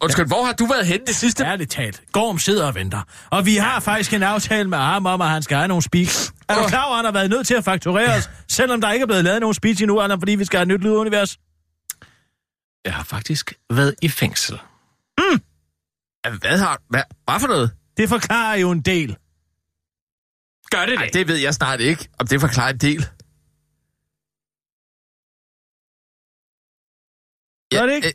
Undskyld, 0.01 0.25
hvor 0.27 0.45
har 0.45 0.53
du 0.53 0.65
været 0.65 0.87
henne 0.87 1.05
det 1.05 1.15
sidste? 1.15 1.43
Ærligt 1.43 1.71
talt. 1.71 2.01
Gorm 2.11 2.39
sidder 2.39 2.67
og 2.67 2.75
venter. 2.75 3.01
Og 3.29 3.45
vi 3.45 3.55
har 3.55 3.79
faktisk 3.79 4.13
en 4.13 4.23
aftale 4.23 4.69
med 4.69 4.77
ham 4.77 5.05
om, 5.05 5.21
at 5.21 5.29
han 5.29 5.41
skal 5.43 5.57
have 5.57 5.67
nogle 5.67 5.83
speaks. 5.83 6.33
Er 6.49 6.55
du 6.61 6.67
klar 6.67 6.83
over, 6.83 6.91
at 6.93 6.97
han 6.97 7.05
har 7.05 7.11
været 7.11 7.29
nødt 7.29 7.47
til 7.47 7.53
at 7.53 7.63
fakturere 7.63 8.15
os, 8.17 8.29
selvom 8.49 8.81
der 8.81 8.91
ikke 8.91 9.03
er 9.03 9.07
blevet 9.07 9.23
lavet 9.23 9.39
nogen 9.41 9.53
speech 9.53 9.81
endnu, 9.83 10.01
Allan, 10.01 10.19
fordi 10.21 10.35
vi 10.35 10.45
skal 10.45 10.57
have 10.57 10.61
et 10.63 10.67
nyt 10.67 10.81
lydunivers? 10.81 11.37
Jeg 12.85 12.93
har 12.93 13.03
faktisk 13.03 13.53
været 13.71 13.95
i 14.01 14.09
fængsel. 14.09 14.59
Hvad 16.39 16.57
har... 16.57 16.81
Hvad, 16.89 17.01
hvad 17.29 17.39
for 17.39 17.47
noget? 17.47 17.71
Det 17.97 18.09
forklarer 18.09 18.55
jo 18.55 18.71
en 18.71 18.81
del. 18.81 19.17
Gør 20.71 20.85
det 20.85 20.99
det? 20.99 21.13
det 21.13 21.27
ved 21.27 21.35
jeg 21.35 21.53
snart 21.53 21.79
ikke, 21.79 22.09
om 22.19 22.27
det 22.27 22.41
forklarer 22.41 22.69
en 22.73 22.77
del. 22.77 23.01
Gør 27.75 27.85
det 27.85 27.95
ikke? 27.95 28.07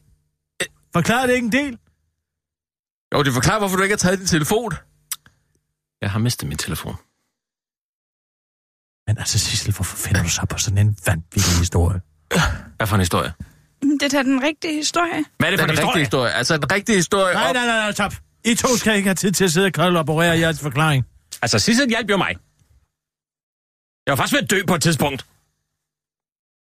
øh, 0.62 0.66
Forklarer 0.92 1.26
det 1.26 1.34
ikke 1.34 1.44
en 1.46 1.52
del? 1.52 1.78
jo, 3.14 3.22
det 3.22 3.32
forklarer, 3.32 3.58
hvorfor 3.58 3.76
du 3.76 3.82
ikke 3.82 3.92
har 3.92 3.98
taget 3.98 4.18
din 4.18 4.26
telefon. 4.26 4.72
Jeg 6.02 6.10
har 6.10 6.18
mistet 6.18 6.48
min 6.48 6.58
telefon. 6.58 6.96
Men 9.06 9.18
altså, 9.18 9.38
Sissel, 9.38 9.72
hvorfor 9.74 9.96
finder 9.96 10.22
du 10.22 10.28
så 10.28 10.46
på 10.50 10.58
sådan 10.58 10.78
en 10.86 10.96
vanvittig 11.06 11.58
historie? 11.58 12.00
Hvad 12.76 12.86
for 12.86 12.94
en 12.96 13.00
historie? 13.00 13.32
Det 14.00 14.14
er 14.14 14.22
den 14.22 14.42
rigtige 14.42 14.74
historie. 14.74 15.24
Hvad 15.38 15.46
er 15.48 15.50
det 15.50 15.60
for 15.60 15.66
Den 15.66 15.74
en 15.74 15.78
rigtige 15.78 15.98
historie? 15.98 16.04
historie. 16.04 16.32
Altså, 16.32 16.54
en 16.54 16.72
rigtig 16.72 16.94
historie 16.94 17.34
Nej, 17.34 17.52
nej, 17.52 17.66
nej, 17.66 17.76
nej, 17.76 17.92
stop. 17.92 18.12
I 18.44 18.54
to 18.54 18.76
skal 18.76 18.96
ikke 18.96 19.08
have 19.08 19.14
tid 19.14 19.32
til 19.32 19.44
at 19.44 19.50
sidde 19.52 19.66
og 19.66 19.72
kollaborere 19.72 20.38
jeres 20.38 20.60
forklaring. 20.60 21.04
Altså, 21.42 21.58
Sissel 21.58 21.88
hjalp 21.88 22.10
jo 22.10 22.16
mig. 22.16 22.36
Jeg 24.06 24.12
var 24.12 24.16
faktisk 24.16 24.34
ved 24.34 24.42
at 24.42 24.50
dø 24.50 24.62
på 24.66 24.74
et 24.74 24.82
tidspunkt. 24.82 25.26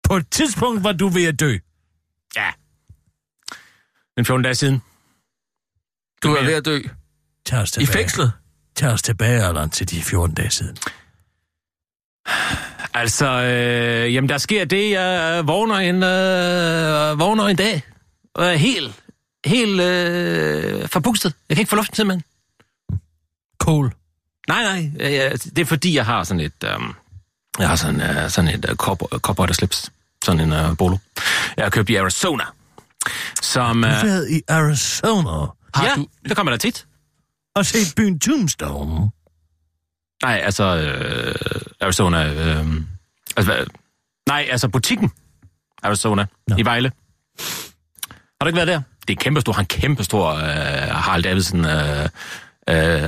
På 0.05 0.17
et 0.17 0.31
tidspunkt 0.31 0.85
var 0.85 0.93
du 0.93 1.09
ved 1.09 1.25
at 1.25 1.41
dø. 1.41 1.59
Ja. 2.37 2.51
En 4.19 4.25
14 4.25 4.43
dage 4.43 4.55
siden. 4.55 4.83
Du 6.23 6.35
er 6.35 6.45
ved 6.45 6.55
at 6.55 6.65
dø. 6.65 6.81
Tag 7.47 7.59
os 7.59 7.71
I 7.71 7.73
tilbage. 7.73 7.93
fængslet. 7.93 8.33
Tag 8.75 8.91
os 8.93 9.03
tilbage, 9.03 9.43
Allan, 9.43 9.71
til 9.71 9.91
de 9.91 10.03
14 10.03 10.35
dage 10.35 10.51
siden. 10.51 10.77
Altså, 12.95 13.27
øh, 13.27 14.15
jamen 14.15 14.29
der 14.29 14.39
sker 14.39 14.65
det, 14.65 14.91
jeg 14.91 15.39
øh, 15.39 15.49
vågner 15.49 15.75
en, 15.75 16.03
øh, 16.03 17.19
vågner 17.19 17.45
en 17.45 17.57
dag. 17.57 17.83
Og 18.35 18.47
er 18.47 18.55
helt, 18.55 19.03
helt 19.47 19.81
øh, 19.81 20.89
forpustet. 20.89 21.35
Jeg 21.49 21.57
kan 21.57 21.63
ikke 21.63 21.71
få 21.71 21.77
luften 21.77 21.97
simpelthen. 21.97 22.25
Cool. 23.59 23.93
Nej, 24.49 24.63
nej. 24.63 24.91
Øh, 25.01 25.31
det 25.39 25.59
er 25.59 25.65
fordi, 25.65 25.95
jeg 25.97 26.07
har 26.07 26.25
sådan 26.25 26.41
et... 26.41 26.65
Øh, 26.65 26.71
jeg 27.59 27.69
har 27.69 27.77
sådan, 27.77 28.01
øh, 28.01 28.31
sådan 28.31 28.51
et 28.55 28.67
øh, 28.69 28.77
cowboy 29.19 29.47
slips. 29.53 29.93
Sådan 30.25 30.41
en 30.41 30.53
øh, 30.53 30.77
bolo. 30.77 30.97
Jeg 31.57 31.65
har 31.65 31.71
købt 31.71 31.91
i 31.91 31.95
Arizona. 31.97 32.45
Som... 33.43 33.85
Øh, 33.85 33.91
Du 33.91 33.97
har 34.07 34.27
i 34.31 34.43
Arizona 34.49 35.31
Har 35.75 35.85
ja, 35.85 35.95
du... 35.97 36.07
det 36.29 36.37
kommer 36.37 36.51
der 36.53 36.57
tit. 36.59 36.87
og 37.55 37.67
set 37.67 37.95
byen 37.97 38.21
Tombstone. 38.21 39.11
Nej, 40.23 40.41
altså... 40.45 40.65
Øh, 40.65 41.35
Arizona... 41.81 42.33
Øh, 42.35 42.67
altså, 43.37 43.53
hvad- 43.55 43.67
nej, 44.29 44.49
altså 44.51 44.69
butikken. 44.69 45.13
Arizona. 45.83 46.27
Nå. 46.47 46.57
I 46.59 46.65
Vejle. 46.65 46.93
Har 48.11 48.41
du 48.41 48.47
ikke 48.47 48.57
været 48.57 48.69
der? 48.69 48.83
Det 49.09 49.15
er 49.19 49.23
kæmpestor. 49.23 49.53
Han 49.53 49.67
kæmpestor 49.67 50.35
øh, 50.35 50.43
Harald 50.91 51.23
Davidsen 51.23 51.65
øh, 51.65 52.03
øh, 52.03 52.09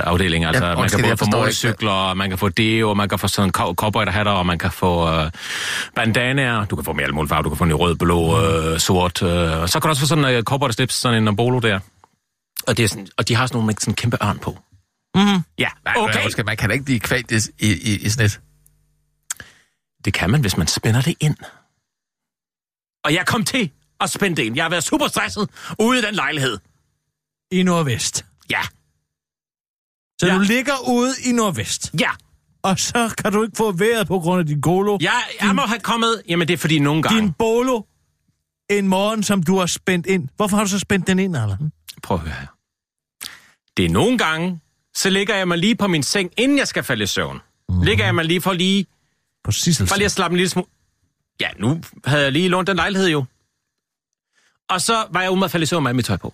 afdeling. 0.03 0.45
Altså, 0.45 0.65
Ja, 0.65 0.75
man 0.75 0.89
kan 0.89 1.01
både 1.03 1.17
få 1.17 1.25
motorcykler, 1.25 2.13
man 2.13 2.29
kan 2.29 2.37
få 2.37 2.49
deo, 2.49 2.89
og 2.89 2.97
man 2.97 3.09
kan 3.09 3.19
få 3.19 3.27
sådan 3.27 3.51
cow- 3.57 3.73
cowboyhatter, 3.73 4.31
og 4.31 4.45
man 4.45 4.57
kan 4.57 4.71
få 4.71 5.09
øh, 5.13 5.31
bandanaer. 5.95 6.65
Du 6.65 6.75
kan 6.75 6.85
få 6.85 6.93
med 6.93 7.03
alle 7.03 7.15
mulige 7.15 7.29
farver. 7.29 7.43
Du 7.43 7.49
kan 7.49 7.57
få 7.57 7.63
en 7.63 7.69
i 7.69 7.73
rød, 7.73 7.95
blå, 7.95 8.41
øh, 8.45 8.79
sort. 8.79 9.21
Øh, 9.23 9.61
og 9.61 9.69
så 9.69 9.79
kan 9.79 9.87
du 9.87 9.89
også 9.89 9.99
få 9.99 10.07
sådan 10.07 10.25
en 10.25 10.31
øh, 10.31 10.43
cowboy 10.43 10.69
slips, 10.69 10.95
sådan 10.95 11.27
en 11.27 11.35
bolo 11.35 11.59
der. 11.59 11.79
Og, 12.67 12.77
det 12.77 12.83
er 12.83 12.87
sådan, 12.87 13.07
og 13.17 13.27
de 13.27 13.35
har 13.35 13.45
sådan 13.47 13.55
nogle 13.55 13.65
med 13.65 13.73
sådan 13.79 13.91
en 13.91 13.95
kæmpe 13.95 14.17
ørn 14.23 14.39
på. 14.39 14.57
Mm. 15.15 15.43
Ja, 15.59 15.67
Okay. 15.95 16.29
Skal, 16.29 16.45
man 16.45 16.57
kan 16.57 16.71
ikke 16.71 16.85
blive 16.85 16.99
kvalt 16.99 17.31
i, 17.31 17.35
i, 17.59 17.71
i, 17.93 17.97
i 18.05 18.09
sådan 18.09 18.25
et. 18.25 18.39
Det 20.05 20.13
kan 20.13 20.29
man, 20.29 20.41
hvis 20.41 20.57
man 20.57 20.67
spænder 20.67 21.01
det 21.01 21.15
ind. 21.19 21.35
Og 23.05 23.13
jeg 23.13 23.25
kom 23.27 23.43
til 23.43 23.71
at 24.01 24.09
spænde 24.09 24.35
det 24.35 24.43
ind. 24.43 24.55
Jeg 24.55 24.63
har 24.63 24.69
været 24.69 24.83
super 24.83 25.07
stresset 25.07 25.49
ude 25.79 25.99
i 25.99 26.01
den 26.01 26.15
lejlighed. 26.15 26.57
I 27.51 27.63
Nordvest. 27.63 28.25
Ja, 28.49 28.61
Så 30.19 30.27
Ja. 30.27 30.35
du 30.35 30.39
ligger 30.39 30.73
ude 30.89 31.13
i 31.25 31.31
Nordvest. 31.31 31.91
ja. 31.99 32.09
Og 32.63 32.79
så 32.79 33.13
kan 33.17 33.31
du 33.31 33.43
ikke 33.43 33.57
få 33.57 33.71
vejret 33.71 34.07
på 34.07 34.19
grund 34.19 34.39
af 34.39 34.45
din 34.45 34.61
golo. 34.61 34.97
Jeg, 35.01 35.23
jeg 35.41 35.55
må 35.55 35.61
have 35.61 35.79
kommet... 35.79 36.21
Jamen, 36.29 36.47
det 36.47 36.53
er 36.53 36.57
fordi 36.57 36.79
nogle 36.79 37.03
gange... 37.03 37.21
Din 37.21 37.33
bolo. 37.33 37.81
En 38.69 38.87
morgen, 38.87 39.23
som 39.23 39.43
du 39.43 39.57
har 39.59 39.65
spændt 39.65 40.05
ind. 40.07 40.27
Hvorfor 40.35 40.57
har 40.57 40.63
du 40.63 40.69
så 40.69 40.79
spændt 40.79 41.07
den 41.07 41.19
ind, 41.19 41.37
Allan? 41.37 41.71
Prøv 42.03 42.15
at 42.17 42.21
høre 42.23 42.33
her. 42.39 42.47
Det 43.77 43.85
er 43.85 43.89
nogle 43.89 44.17
gange, 44.17 44.59
så 44.95 45.09
ligger 45.09 45.35
jeg 45.35 45.47
mig 45.47 45.57
lige 45.57 45.75
på 45.75 45.87
min 45.87 46.03
seng, 46.03 46.31
inden 46.37 46.57
jeg 46.57 46.67
skal 46.67 46.83
falde 46.83 47.03
i 47.03 47.07
søvn. 47.07 47.39
Mm. 47.69 47.81
Ligger 47.81 48.05
jeg 48.05 48.15
mig 48.15 48.25
lige 48.25 48.41
for 48.41 48.53
lige, 48.53 48.85
På 49.43 49.51
Sissels. 49.51 49.89
for 49.89 49.97
lige 49.97 50.05
at 50.05 50.11
slappe 50.11 50.33
en 50.33 50.37
lille 50.37 50.49
smule... 50.49 50.67
Ja, 51.41 51.49
nu 51.59 51.81
havde 52.05 52.23
jeg 52.23 52.31
lige 52.31 52.47
lånt 52.49 52.67
den 52.67 52.75
lejlighed 52.75 53.09
jo. 53.09 53.25
Og 54.71 54.81
så 54.81 55.07
var 55.09 55.21
jeg 55.21 55.31
ude 55.31 55.39
med 55.39 55.45
at 55.45 55.51
falde 55.51 55.63
i 55.63 55.67
søvn 55.67 55.83
med 55.83 55.93
mit 55.93 56.05
tøj 56.05 56.17
på. 56.17 56.33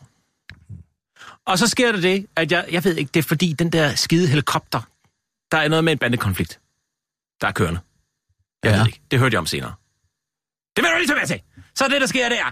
Og 1.45 1.59
så 1.59 1.67
sker 1.67 1.91
der 1.91 2.01
det, 2.01 2.27
at 2.35 2.51
jeg, 2.51 2.65
jeg 2.71 2.83
ved 2.83 2.95
ikke, 2.95 3.09
det 3.13 3.19
er 3.19 3.23
fordi 3.23 3.53
den 3.53 3.71
der 3.71 3.95
skide 3.95 4.27
helikopter, 4.27 4.81
der 5.51 5.57
er 5.57 5.67
noget 5.67 5.83
med 5.83 5.91
en 5.93 5.99
bandekonflikt, 5.99 6.59
der 7.41 7.47
er 7.47 7.51
kørende. 7.51 7.79
Jeg 8.63 8.71
Ja. 8.71 8.77
ved 8.77 8.87
ikke. 8.87 9.01
Det 9.11 9.19
hørte 9.19 9.33
jeg 9.33 9.39
om 9.39 9.45
senere. 9.45 9.73
Det 10.75 10.83
vil 10.83 10.91
du 10.91 10.97
lige 10.97 11.07
tilbage 11.07 11.27
til. 11.27 11.41
Så 11.75 11.83
er 11.85 11.87
det, 11.89 12.01
der 12.01 12.07
sker 12.07 12.29
der. 12.29 12.51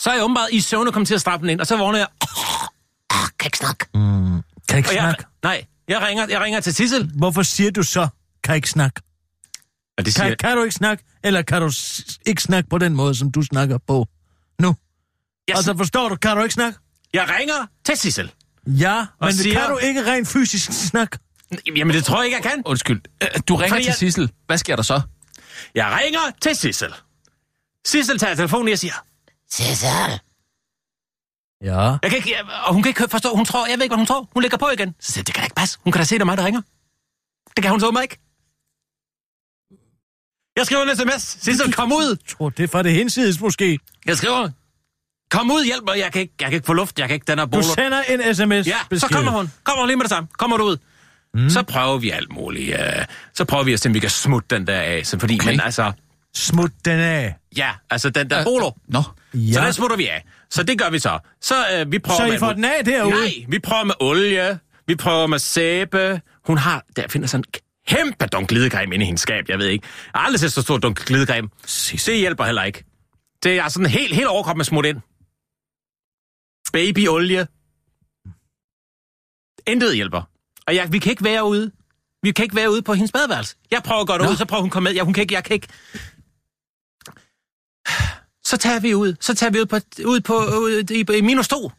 Så 0.00 0.10
er 0.10 0.14
jeg 0.14 0.24
åbenbart 0.24 0.48
i 0.52 0.60
søvn 0.60 0.86
og 0.86 0.92
kommer 0.92 1.06
til 1.06 1.14
at 1.14 1.20
strappe 1.20 1.42
den 1.42 1.50
ind, 1.50 1.60
og 1.60 1.66
så 1.66 1.76
vågner 1.76 1.98
jeg... 1.98 2.08
Ah, 3.10 3.28
kan 3.38 3.46
ikke 3.46 3.58
snakke. 3.58 3.86
Kan 4.68 4.78
ikke 4.78 4.88
Og 4.90 4.94
jeg, 4.94 5.02
snakke? 5.02 5.24
nej, 5.42 5.64
jeg 5.88 6.02
ringer, 6.02 6.26
jeg 6.28 6.40
ringer 6.40 6.60
til 6.60 6.74
Sissel. 6.74 7.10
Hvorfor 7.16 7.42
siger 7.42 7.70
du 7.70 7.82
så, 7.82 8.08
kan 8.44 8.54
ikke 8.56 8.70
snakke? 8.70 9.00
Og 9.98 10.04
det 10.04 10.14
siger, 10.14 10.28
Kan, 10.28 10.36
kan 10.36 10.56
du 10.56 10.62
ikke 10.62 10.74
snakke, 10.74 11.04
eller 11.24 11.42
kan 11.42 11.62
du 11.62 11.70
s- 11.70 12.18
ikke 12.26 12.42
snakke 12.42 12.68
på 12.70 12.78
den 12.78 12.94
måde, 12.94 13.14
som 13.14 13.32
du 13.32 13.42
snakker 13.42 13.78
på 13.78 14.06
nu? 14.60 14.76
jeg, 15.48 15.56
Altså, 15.56 15.76
forstår 15.76 16.08
du, 16.08 16.16
kan 16.16 16.36
du 16.36 16.42
ikke 16.42 16.52
snakke? 16.54 16.78
jeg 17.14 17.28
ringer 17.38 17.66
til 17.84 17.96
Sissel. 17.96 18.32
Ja, 18.66 19.06
men 19.20 19.32
siger- 19.32 19.60
kan 19.60 19.70
du 19.70 19.76
ikke 19.78 20.06
rent 20.06 20.28
fysisk 20.28 20.72
snakke? 20.88 21.18
Jamen, 21.76 21.94
det 21.96 22.04
tror 22.04 22.16
jeg 22.18 22.24
ikke, 22.26 22.36
jeg 22.36 22.42
kan. 22.44 22.62
Undskyld. 22.66 23.00
Øh, 23.22 23.28
Du 23.48 23.56
ringer 23.56 23.68
Fordi 23.68 23.82
til 23.82 23.88
jeg- 23.88 23.94
Sissel. 23.96 24.32
Hvad 24.46 24.58
sker 24.58 24.76
der 24.76 24.82
så? 24.82 25.00
Jeg 25.74 25.98
ringer 26.04 26.20
til 26.42 26.56
Sissel. 26.56 26.94
Sissel 27.86 28.18
tager 28.18 28.34
telefonen, 28.34 28.64
og 28.66 28.70
jeg 28.70 28.78
siger, 28.78 28.94
Sissel. 29.50 30.20
Ja. 31.62 31.80
Jeg 32.02 32.10
kan 32.10 32.16
ikke, 32.16 32.30
jeg, 32.30 32.44
og 32.66 32.74
hun 32.74 32.82
kan 32.82 32.90
ikke 32.90 33.08
forstå, 33.08 33.34
hun 33.36 33.44
tror, 33.44 33.66
jeg 33.66 33.78
ved 33.78 33.82
ikke, 33.82 33.90
hvad 33.92 33.98
hun 33.98 34.06
tror. 34.06 34.28
Hun 34.34 34.42
lægger 34.42 34.58
på 34.58 34.68
igen. 34.70 34.94
Så 35.00 35.12
siger 35.12 35.24
det 35.24 35.34
kan 35.34 35.40
da 35.42 35.46
ikke 35.46 35.54
passe. 35.54 35.78
Hun 35.84 35.92
kan 35.92 36.00
da 36.00 36.04
se, 36.04 36.14
det 36.14 36.20
er 36.20 36.24
mig, 36.24 36.36
der 36.38 36.44
ringer. 36.44 36.60
Det 37.56 37.62
kan 37.62 37.70
hun 37.70 37.80
så 37.80 37.90
mig 37.90 38.02
ikke. 38.02 38.18
Jeg 40.56 40.66
skriver 40.66 40.82
en 40.82 40.96
sms. 40.96 41.22
Sissel, 41.42 41.72
kom 41.72 41.92
ud. 41.92 42.08
Jeg 42.28 42.36
tror, 42.36 42.48
det 42.48 42.64
er 42.64 42.68
fra 42.68 42.82
det 42.82 42.92
hinsides 42.92 43.40
måske. 43.40 43.78
Jeg 44.06 44.16
skriver, 44.16 44.48
kom 45.30 45.50
ud, 45.50 45.64
hjælp 45.64 45.82
mig. 45.86 45.98
Jeg 45.98 46.12
kan 46.12 46.20
ikke, 46.20 46.34
jeg 46.40 46.48
kan 46.48 46.54
ikke 46.54 46.66
få 46.66 46.72
luft. 46.72 46.98
Jeg 46.98 47.08
kan 47.08 47.14
ikke, 47.14 47.24
den 47.28 47.38
er 47.38 47.44
Du 47.44 47.50
bolo. 47.50 47.62
sender 47.62 48.02
en 48.02 48.34
sms. 48.34 48.66
Ja, 48.66 48.98
så 48.98 49.06
kommer 49.12 49.32
hun. 49.32 49.52
Kommer 49.64 49.80
hun 49.82 49.88
lige 49.88 49.96
med 49.96 50.04
det 50.04 50.10
samme. 50.10 50.28
Kommer 50.38 50.56
du 50.56 50.64
ud. 50.64 50.76
Mm. 51.34 51.50
Så 51.50 51.62
prøver 51.62 51.98
vi 51.98 52.10
alt 52.10 52.32
muligt. 52.32 52.74
Uh, 52.74 53.04
så 53.34 53.44
prøver 53.44 53.64
vi 53.64 53.72
at 53.72 53.80
se, 53.80 53.88
om 53.88 53.94
vi 53.94 53.98
kan 54.00 54.10
smutte 54.10 54.56
den 54.56 54.66
der 54.66 54.80
af. 54.80 55.06
Så 55.06 55.18
fordi, 55.18 55.34
Okay. 55.34 55.50
men 55.50 55.60
altså, 55.60 55.92
Smut 56.34 56.70
den 56.84 56.98
af. 57.00 57.36
ja, 57.56 57.70
altså 57.90 58.10
den 58.10 58.30
der 58.30 58.44
bolo. 58.44 58.70
Nå. 58.88 59.02
Ja. 59.34 59.52
Så 59.52 59.60
den 59.60 59.72
smutter 59.72 59.96
vi 59.96 60.06
af. 60.06 60.24
Så 60.50 60.62
det 60.62 60.78
gør 60.78 60.90
vi 60.90 60.98
så. 60.98 61.18
Så 61.40 61.54
uh, 61.86 61.92
vi 61.92 61.98
prøver 61.98 62.18
Så 62.20 62.26
I 62.26 62.30
med... 62.30 62.38
får 62.38 62.52
den 62.52 62.64
af 62.64 62.84
derude? 62.84 63.10
Nej, 63.14 63.32
vi 63.48 63.58
prøver 63.58 63.84
med 63.84 63.94
olie. 64.00 64.58
Vi 64.86 64.94
prøver 64.96 65.26
med 65.26 65.38
sæbe. 65.38 66.20
Hun 66.46 66.58
har... 66.58 66.84
Der 66.96 67.08
finder 67.08 67.28
sådan 67.28 67.44
en 67.48 67.60
kæmpe 67.90 68.26
dunk 68.26 68.48
glidecreme 68.48 68.94
inde 68.94 69.04
i 69.04 69.06
hendes 69.06 69.20
skab. 69.20 69.48
Jeg 69.48 69.58
ved 69.58 69.66
ikke. 69.66 69.86
Jeg 70.12 70.20
har 70.20 70.26
aldrig 70.26 70.40
set 70.40 70.52
så 70.52 70.62
stor 70.62 70.78
dunk 70.78 71.06
glidecreme. 71.06 71.48
Det 72.06 72.18
hjælper 72.18 72.44
heller 72.44 72.62
ikke. 72.62 72.84
Det 73.42 73.58
er 73.58 73.68
sådan 73.68 73.90
helt, 73.90 74.14
helt 74.14 74.26
overkrop 74.28 74.56
med 74.56 74.64
smut 74.64 74.86
ind. 74.86 75.00
Babyolie. 76.72 77.46
Intet 79.66 79.94
hjælper. 79.94 80.22
Og 80.66 80.74
jeg, 80.74 80.92
vi 80.92 80.98
kan 80.98 81.10
ikke 81.10 81.24
være 81.24 81.44
ude. 81.44 81.72
Vi 82.22 82.32
kan 82.32 82.42
ikke 82.42 82.56
være 82.56 82.70
ude 82.70 82.82
på 82.82 82.94
hendes 82.94 83.12
badeværelse. 83.12 83.56
Jeg 83.70 83.82
prøver 83.82 84.00
at 84.00 84.06
gå 84.06 84.18
derud, 84.18 84.36
så 84.36 84.44
prøver 84.44 84.60
hun 84.60 84.68
at 84.68 84.72
komme 84.72 84.88
med. 84.88 84.94
Ja, 84.94 85.02
hun 85.02 85.14
kan 85.14 85.22
ikke, 85.22 85.34
jeg 85.34 85.44
kan 85.44 85.54
ikke. 85.54 85.68
Så 88.44 88.56
tager 88.56 88.80
vi 88.80 88.94
ud. 88.94 89.16
Så 89.20 89.34
tager 89.34 89.50
vi 89.50 89.60
ud 89.60 89.66
på, 89.66 89.76
ud 90.06 90.20
på 90.20 90.34
ud 90.36 90.90
i, 90.90 91.18
i 91.18 91.20
minus 91.20 91.48
to. 91.48 91.70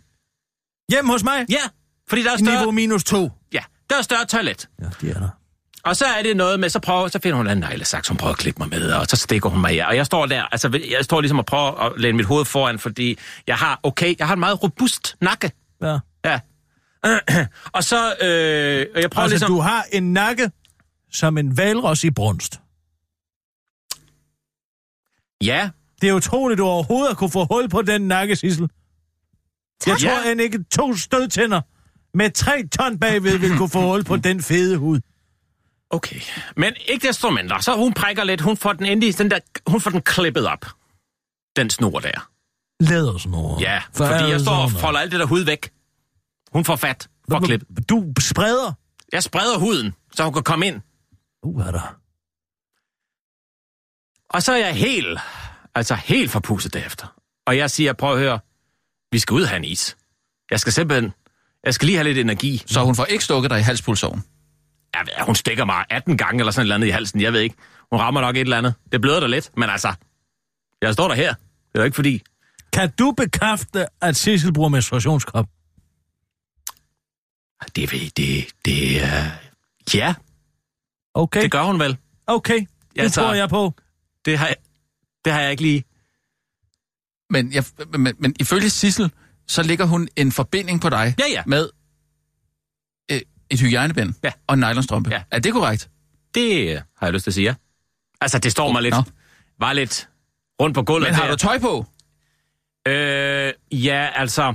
Hjem 0.92 1.10
hos 1.10 1.24
mig? 1.24 1.46
Ja, 1.50 1.64
fordi 2.10 2.24
der 2.24 2.32
er 2.32 2.38
større, 2.38 2.56
Niveau 2.56 2.72
minus 2.72 3.04
to. 3.04 3.32
ja, 3.54 3.64
der 3.90 3.98
er 3.98 4.02
større 4.02 4.26
toilet. 4.26 4.70
Ja, 4.82 4.90
det 5.02 5.10
er 5.16 5.20
der. 5.20 5.41
Og 5.84 5.96
så 5.96 6.06
er 6.06 6.24
det 6.24 6.38
noget 6.38 6.60
med, 6.60 6.70
så, 6.70 6.80
prøver, 6.80 7.08
så 7.08 7.20
finder 7.24 7.38
hun 7.38 7.48
en 7.48 7.58
neglesaks, 7.58 8.08
hun 8.08 8.18
prøver 8.18 8.34
at 8.34 8.38
klippe 8.40 8.60
mig 8.60 8.70
med, 8.70 8.92
og 8.92 9.06
så 9.06 9.16
stikker 9.16 9.50
hun 9.50 9.62
mig 9.62 9.76
i. 9.76 9.78
Og 9.80 9.96
jeg 9.96 10.06
står 10.06 10.26
der, 10.26 10.44
altså 10.44 10.80
jeg 10.98 11.04
står 11.04 11.22
ligesom 11.22 11.40
og 11.40 11.46
prøver 11.46 11.80
at 11.86 11.94
læne 12.02 12.18
mit 12.18 12.26
hoved 12.26 12.46
foran, 12.46 12.80
fordi 12.80 13.18
jeg 13.48 13.56
har, 13.56 13.80
okay, 13.84 14.16
jeg 14.20 14.28
har 14.28 14.34
en 14.34 14.40
meget 14.40 14.64
robust 14.64 15.16
nakke. 15.22 15.52
Ja. 15.82 15.98
Ja. 16.26 16.40
og 17.78 17.84
så, 17.84 17.98
øh, 18.22 18.86
og 18.96 19.02
jeg 19.02 19.10
prøver 19.10 19.24
Altså, 19.24 19.28
ligesom... 19.30 19.50
du 19.52 19.60
har 19.60 19.86
en 19.92 20.14
nakke 20.14 20.52
som 21.12 21.38
en 21.38 21.58
valros 21.58 22.04
i 22.04 22.12
brunst. 22.12 22.60
Ja, 25.44 25.70
Det 26.02 26.10
er 26.10 26.14
utroligt, 26.14 26.58
du 26.58 26.66
overhovedet 26.66 27.08
har 27.10 27.16
kunne 27.16 27.32
få 27.32 27.46
hul 27.46 27.70
på 27.70 27.82
den 27.82 28.02
nakke, 28.02 28.36
Sissel. 28.36 28.70
Jeg 29.88 29.98
tror, 30.00 30.10
Ja. 30.26 30.32
at 30.32 30.40
ikke 30.40 30.64
to 30.72 30.96
stødtænder 30.96 31.62
med 32.18 32.32
tre 32.32 32.68
ton 32.68 33.00
bagved 33.00 33.38
vil 33.38 33.58
kunne 33.58 33.70
få 33.70 33.82
hul 33.82 34.04
på 34.04 34.18
den 34.18 34.42
fede 34.42 34.78
hud. 34.78 35.00
Okay. 35.92 36.22
Men 36.56 36.74
ikke 36.88 37.08
desto 37.08 37.30
mindre, 37.30 37.62
så 37.62 37.76
hun 37.76 37.94
prikker 37.94 38.24
lidt, 38.24 38.42
hun 38.42 38.58
får 38.58 38.74
den 38.74 38.86
endelig, 38.86 39.18
den 39.18 39.32
der, 39.32 39.40
hun 39.68 39.82
får 39.82 39.92
den 39.92 40.02
klippet 40.02 40.48
op. 40.48 40.66
Den 41.56 41.70
snor 41.70 42.00
der. 42.00 42.30
Lædersnor. 42.80 43.62
Ja, 43.62 43.82
fordi 43.94 44.32
jeg 44.32 44.42
står 44.42 44.56
og 44.56 44.72
folder 44.72 45.00
alt 45.00 45.12
det 45.12 45.20
der 45.20 45.26
hud 45.26 45.42
væk. 45.42 45.72
Hun 46.54 46.66
får 46.66 46.76
fat 46.76 47.10
for 47.30 47.38
at 47.38 47.44
klippe. 47.44 47.66
Du 47.90 48.14
spreder. 48.20 48.74
Jeg 49.12 49.24
spreder 49.24 49.58
huden, 49.58 49.96
så 50.16 50.24
hun 50.24 50.34
kan 50.34 50.44
komme 50.44 50.68
ind. 50.68 50.82
Uh, 51.44 51.68
er 51.68 51.72
der. 51.72 51.96
Og 54.30 54.44
så 54.44 54.52
er 54.52 54.58
jeg 54.58 54.76
helt, 54.76 55.20
altså 55.76 55.96
helt 55.96 56.32
forpustet 56.32 56.74
derefter. 56.74 57.16
Og 57.46 57.58
jeg 57.58 57.72
siger, 57.72 57.94
prøv 57.94 58.14
at 58.14 58.20
høre, 58.20 58.40
vi 59.12 59.20
skal 59.20 59.34
ud 59.34 59.42
og 59.42 59.48
have 59.50 59.58
en 59.58 59.64
is. 59.64 59.98
Jeg 60.52 60.60
skal 60.60 60.74
simpelthen, 60.74 61.14
jeg 61.64 61.74
skal 61.74 61.86
lige 61.86 61.96
have 61.96 62.08
lidt 62.08 62.18
energi. 62.18 62.64
Så 62.66 62.84
hun 62.84 62.96
får 62.96 63.06
ikke 63.06 63.24
stukket 63.24 63.52
dig 63.52 63.60
i 63.60 63.62
halspulsåren. 63.62 64.24
Jeg 64.94 65.02
ved, 65.06 65.26
hun 65.26 65.36
stikker 65.36 65.66
mig 65.66 65.86
18 65.90 66.18
gange 66.18 66.40
eller 66.40 66.52
sådan 66.52 66.62
et 66.62 66.66
eller 66.66 66.76
andet 66.76 66.88
i 66.88 66.92
halsen, 66.92 67.22
jeg 67.22 67.34
ved 67.34 67.40
ikke. 67.42 67.56
Hun 67.92 68.00
rammer 68.00 68.22
nok 68.22 68.36
et 68.36 68.40
eller 68.42 68.58
andet. 68.58 68.74
Det 68.92 69.02
bløder 69.02 69.20
da 69.20 69.28
lidt, 69.28 69.52
men 69.58 69.70
altså, 69.70 69.94
jeg 70.82 70.94
står 70.94 71.08
der 71.08 71.16
her. 71.16 71.34
Det 71.34 71.76
er 71.76 71.80
jo 71.80 71.84
ikke 71.84 71.96
fordi... 71.96 72.22
Kan 72.74 72.92
du 73.00 73.12
bekræfte, 73.12 73.86
at 74.02 74.16
Sissel 74.16 74.54
bruger 74.54 74.70
menstruationskop? 74.70 75.46
Det 77.76 77.92
ved 77.92 78.10
det, 78.10 78.48
det 78.66 79.04
er... 79.04 79.32
Ja, 79.94 80.14
Okay, 81.14 81.42
det 81.42 81.52
gør 81.52 81.64
hun 81.64 81.80
vel. 81.80 81.98
okay. 82.28 82.60
Det 82.60 82.68
Ja, 82.96 83.08
så- 83.08 83.22
tror 83.22 83.34
jeg 83.34 83.50
på. 83.50 83.74
Det 84.26 84.38
har 84.38 84.48
jeg, 84.48 84.56
det 85.26 85.34
har 85.34 85.42
jeg 85.42 85.52
ikke 85.52 85.64
lige... 85.64 85.84
Men, 87.30 87.54
jeg, 87.54 87.64
men, 87.98 88.16
men 88.20 88.36
ifølge 88.40 88.70
Sissel, 88.70 89.12
så 89.48 89.64
ligger 89.64 89.86
hun 89.86 90.08
en 90.16 90.32
forbinding 90.32 90.82
på 90.82 90.90
dig 90.90 91.16
Ja, 91.20 91.24
ja. 91.32 91.44
med 91.46 91.70
et 93.52 93.60
hygiejnebind 93.60 94.14
Ja. 94.24 94.32
og 94.48 94.54
en 94.54 94.60
nylonstrømpe. 94.60 95.10
Ja. 95.10 95.22
Er 95.32 95.40
det 95.40 95.54
korrekt? 95.54 95.90
Det 96.36 96.70
øh, 96.70 96.76
har 97.00 97.08
jeg 97.08 97.14
lyst 97.14 97.24
til 97.24 97.30
at 97.32 97.36
sige, 97.36 97.46
ja. 97.46 97.54
Altså, 98.22 98.38
det 98.40 98.52
står 98.52 98.72
mig 98.72 98.82
lidt... 98.82 98.96
Nå. 98.96 99.04
Var 99.60 99.74
lidt 99.74 100.08
rundt 100.62 100.76
på 100.76 100.84
gulvet 100.84 101.08
Men 101.08 101.16
har 101.16 101.24
der. 101.24 101.32
du 101.32 101.36
tøj 101.38 101.60
på? 101.60 101.86
Øh, 102.88 103.54
ja, 103.72 104.08
altså... 104.16 104.54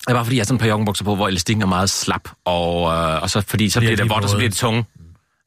Det 0.00 0.06
er 0.08 0.14
bare 0.14 0.24
fordi, 0.24 0.36
jeg 0.36 0.40
har 0.40 0.44
sådan 0.44 0.56
et 0.56 0.60
par 0.60 0.68
joggenbukser 0.68 1.04
på, 1.04 1.14
hvor 1.14 1.28
elastikken 1.28 1.62
er 1.62 1.66
meget 1.66 1.90
slap, 1.90 2.28
og, 2.44 2.92
øh, 2.92 3.22
og 3.22 3.30
så 3.30 3.40
fordi 3.40 3.68
så 3.70 3.80
bliver 3.80 3.88
Bliver 3.90 3.96
det 3.96 4.10
de 4.10 4.14
vådt, 4.14 4.24
og 4.24 4.30
så 4.30 4.36
bliver 4.36 4.48
det 4.50 4.58
tunge. 4.58 4.84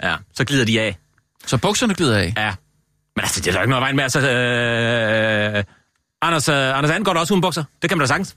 Ja, 0.04 0.16
så 0.34 0.46
glider 0.46 0.66
de 0.66 0.82
af. 0.82 0.98
Så 1.46 1.58
bukserne 1.58 1.94
glider 1.94 2.18
af? 2.18 2.34
Ja. 2.38 2.54
Men 3.16 3.22
altså, 3.24 3.40
det 3.42 3.48
er 3.48 3.52
der 3.52 3.62
ikke 3.62 3.70
noget 3.70 3.82
vejen 3.82 3.96
med. 3.96 4.04
Altså, 4.04 4.20
øh, 4.20 5.64
Anders, 6.22 6.50
øh, 6.50 6.78
Anders 6.78 6.92
And 6.92 7.06
går 7.06 7.14
da 7.14 7.20
også 7.20 7.34
uden 7.34 7.42
bukser. 7.42 7.64
Det 7.82 7.90
kan 7.90 7.98
man 7.98 8.04
da 8.04 8.08
sagtens. 8.08 8.36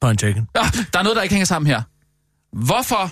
På 0.00 0.08
en 0.10 0.18
chicken. 0.18 0.48
Ja, 0.56 0.60
der 0.92 0.98
er 0.98 1.02
noget, 1.02 1.16
der 1.16 1.22
ikke 1.22 1.34
hænger 1.34 1.46
sammen 1.46 1.66
her. 1.66 1.82
Hvorfor, 2.52 3.10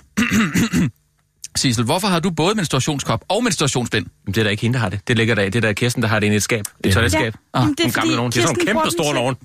Sissel, 1.56 1.84
hvorfor 1.84 2.08
har 2.08 2.20
du 2.20 2.30
både 2.30 2.54
menstruationskop 2.54 3.24
og 3.28 3.44
menstruationsbind? 3.44 4.06
Men 4.24 4.34
det 4.34 4.40
er 4.40 4.44
da 4.44 4.50
ikke 4.50 4.62
hende, 4.62 4.74
der 4.74 4.80
har 4.80 4.88
det. 4.88 5.08
Det 5.08 5.16
ligger 5.16 5.34
der 5.34 5.42
i. 5.42 5.46
Det 5.46 5.56
er 5.56 5.60
der 5.60 5.72
Kirsten, 5.72 6.02
der 6.02 6.08
har 6.08 6.20
det 6.20 6.26
inde 6.26 6.34
i 6.34 6.36
et 6.36 6.42
skab. 6.42 6.64
Et 6.84 6.92
toiletskab. 6.94 7.34
Ja, 7.54 7.60
jamen, 7.60 7.74
det 7.74 7.86
er 7.86 7.90
fordi, 7.90 8.16
nogen. 8.16 8.32
Det 8.32 8.38
er 8.38 8.42
sådan 8.46 8.56
nogle 8.66 8.82
kæmpe 8.82 8.90
store 8.90 9.14
nogen. 9.14 9.36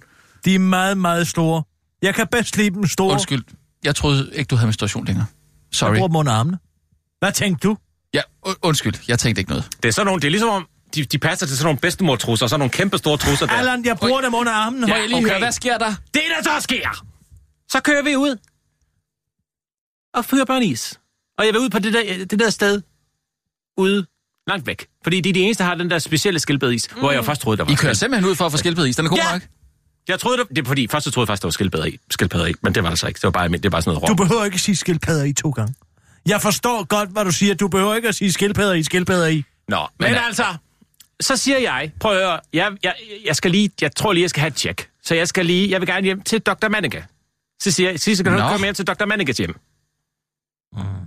De 0.45 0.55
er 0.55 0.59
meget, 0.59 0.97
meget 0.97 1.27
store. 1.27 1.63
Jeg 2.01 2.15
kan 2.15 2.27
bedst 2.27 2.57
lide 2.57 2.69
dem 2.69 2.87
store. 2.87 3.13
Undskyld, 3.13 3.43
jeg 3.83 3.95
troede 3.95 4.29
ikke, 4.33 4.49
du 4.49 4.55
havde 4.55 4.67
menstruation 4.67 5.05
længere. 5.05 5.25
Jeg 5.71 5.77
Sorry. 5.77 5.93
bruger 5.93 6.07
dem 6.07 6.15
under 6.15 6.31
armene. 6.31 6.57
Hvad 7.19 7.31
tænkte 7.31 7.67
du? 7.67 7.77
Ja, 8.13 8.21
undskyld, 8.61 8.93
jeg 9.07 9.19
tænkte 9.19 9.39
ikke 9.39 9.51
noget. 9.51 9.67
Det 9.83 9.89
er 9.89 9.93
sådan 9.93 10.05
nogle, 10.05 10.21
det 10.21 10.27
er 10.27 10.31
ligesom 10.31 10.49
om, 10.49 10.67
de, 10.95 11.05
de 11.05 11.17
passer 11.17 11.47
til 11.47 11.57
sådan 11.57 11.65
nogle 11.65 11.79
bedstemortrusser, 11.79 12.45
og 12.45 12.49
sådan 12.49 12.59
nogle 12.59 12.71
kæmpe 12.71 12.97
store 12.97 13.17
trusser 13.17 13.45
der. 13.45 13.53
Allan, 13.53 13.85
jeg 13.85 13.97
bruger 13.97 14.21
dem 14.21 14.33
under 14.33 14.51
armene. 14.51 14.87
Må 14.87 14.95
jeg 14.95 15.07
lige 15.07 15.17
okay. 15.17 15.29
høre, 15.29 15.39
hvad 15.39 15.51
sker 15.51 15.77
der? 15.77 15.93
Det 16.13 16.21
der 16.37 16.43
så 16.43 16.59
sker, 16.59 17.05
så 17.69 17.79
kører 17.81 18.03
vi 18.03 18.15
ud. 18.15 18.35
og 20.13 20.25
fyre 20.25 20.45
børn 20.45 20.63
is. 20.63 20.99
Og 21.37 21.45
jeg 21.45 21.53
vil 21.53 21.61
ud 21.61 21.69
på 21.69 21.79
det 21.79 21.93
der, 21.93 22.25
det 22.25 22.39
der 22.39 22.49
sted 22.49 22.81
ude 23.77 24.05
langt 24.47 24.67
væk. 24.67 24.87
Fordi 25.03 25.21
de 25.21 25.29
er 25.29 25.33
de 25.33 25.39
eneste, 25.41 25.63
der 25.63 25.67
har 25.69 25.75
den 25.75 25.89
der 25.89 25.99
specielle 25.99 26.39
skildpaddeis, 26.39 26.87
mm. 26.95 26.99
hvor 26.99 27.11
jeg 27.11 27.25
først 27.25 27.41
troede, 27.41 27.57
der 27.57 27.63
var 27.63 27.71
I 27.71 27.75
kører 27.75 27.93
simpelthen 27.93 28.29
ud 28.31 28.35
for 28.35 28.45
at 28.45 28.51
få 28.51 28.57
skildpaddeis. 28.57 28.95
Den 28.95 29.05
er 29.05 29.09
god 29.09 29.17
Ja. 29.17 29.31
nok. 29.31 29.41
Jeg 30.07 30.19
troede, 30.19 30.37
det, 30.37 30.49
det 30.49 30.57
er 30.57 30.65
fordi, 30.65 30.87
først 30.87 31.03
så 31.03 31.11
troede 31.11 31.23
jeg 31.23 31.27
faktisk, 31.27 31.41
der 31.41 31.47
var 31.47 31.51
skildpadde 31.51 31.91
i, 31.91 31.99
skildpadde 32.11 32.51
i, 32.51 32.53
men 32.63 32.75
det 32.75 32.83
var 32.83 32.89
der 32.89 32.95
så 32.95 33.07
ikke. 33.07 33.17
Det 33.17 33.23
var 33.23 33.29
bare, 33.31 33.47
det 33.49 33.63
var 33.63 33.69
bare 33.69 33.81
sådan 33.81 33.93
noget 33.95 34.07
Du 34.07 34.11
råb. 34.11 34.17
behøver 34.27 34.45
ikke 34.45 34.59
sige 34.59 34.75
skildpadder 34.75 35.23
i 35.23 35.33
to 35.33 35.49
gange. 35.49 35.73
Jeg 36.25 36.41
forstår 36.41 36.83
godt, 36.83 37.09
hvad 37.09 37.25
du 37.25 37.31
siger. 37.31 37.53
Du 37.55 37.67
behøver 37.67 37.95
ikke 37.95 38.07
at 38.07 38.15
sige 38.15 38.31
skildpadder 38.31 38.73
i, 38.73 38.83
skildpadder 38.83 39.27
i. 39.27 39.43
Nå, 39.67 39.77
men, 39.99 40.05
Men 40.09 40.13
er- 40.13 40.21
altså, 40.21 40.45
så 41.21 41.37
siger 41.37 41.57
jeg, 41.57 41.91
prøv 41.99 42.11
at 42.11 42.17
høre, 42.17 42.39
jeg, 42.53 42.71
jeg, 42.83 42.93
jeg 43.25 43.35
skal 43.35 43.51
lige, 43.51 43.69
jeg 43.81 43.95
tror 43.95 44.13
lige, 44.13 44.21
jeg 44.21 44.29
skal 44.29 44.39
have 44.41 44.47
et 44.47 44.55
tjek. 44.55 44.89
Så 45.03 45.15
jeg 45.15 45.27
skal 45.27 45.45
lige, 45.45 45.69
jeg 45.71 45.81
vil 45.81 45.87
gerne 45.87 46.03
hjem 46.05 46.21
til 46.21 46.39
Dr. 46.41 46.67
Manneke. 46.69 47.05
Så 47.61 47.71
siger 47.71 47.89
jeg, 47.89 47.99
Sisse, 47.99 48.23
kan 48.23 48.33
du 48.33 48.39
komme 48.39 48.65
hjem 48.65 48.75
til 48.75 48.87
Dr. 48.87 49.05
Mannekes 49.05 49.37
hjem? 49.37 49.55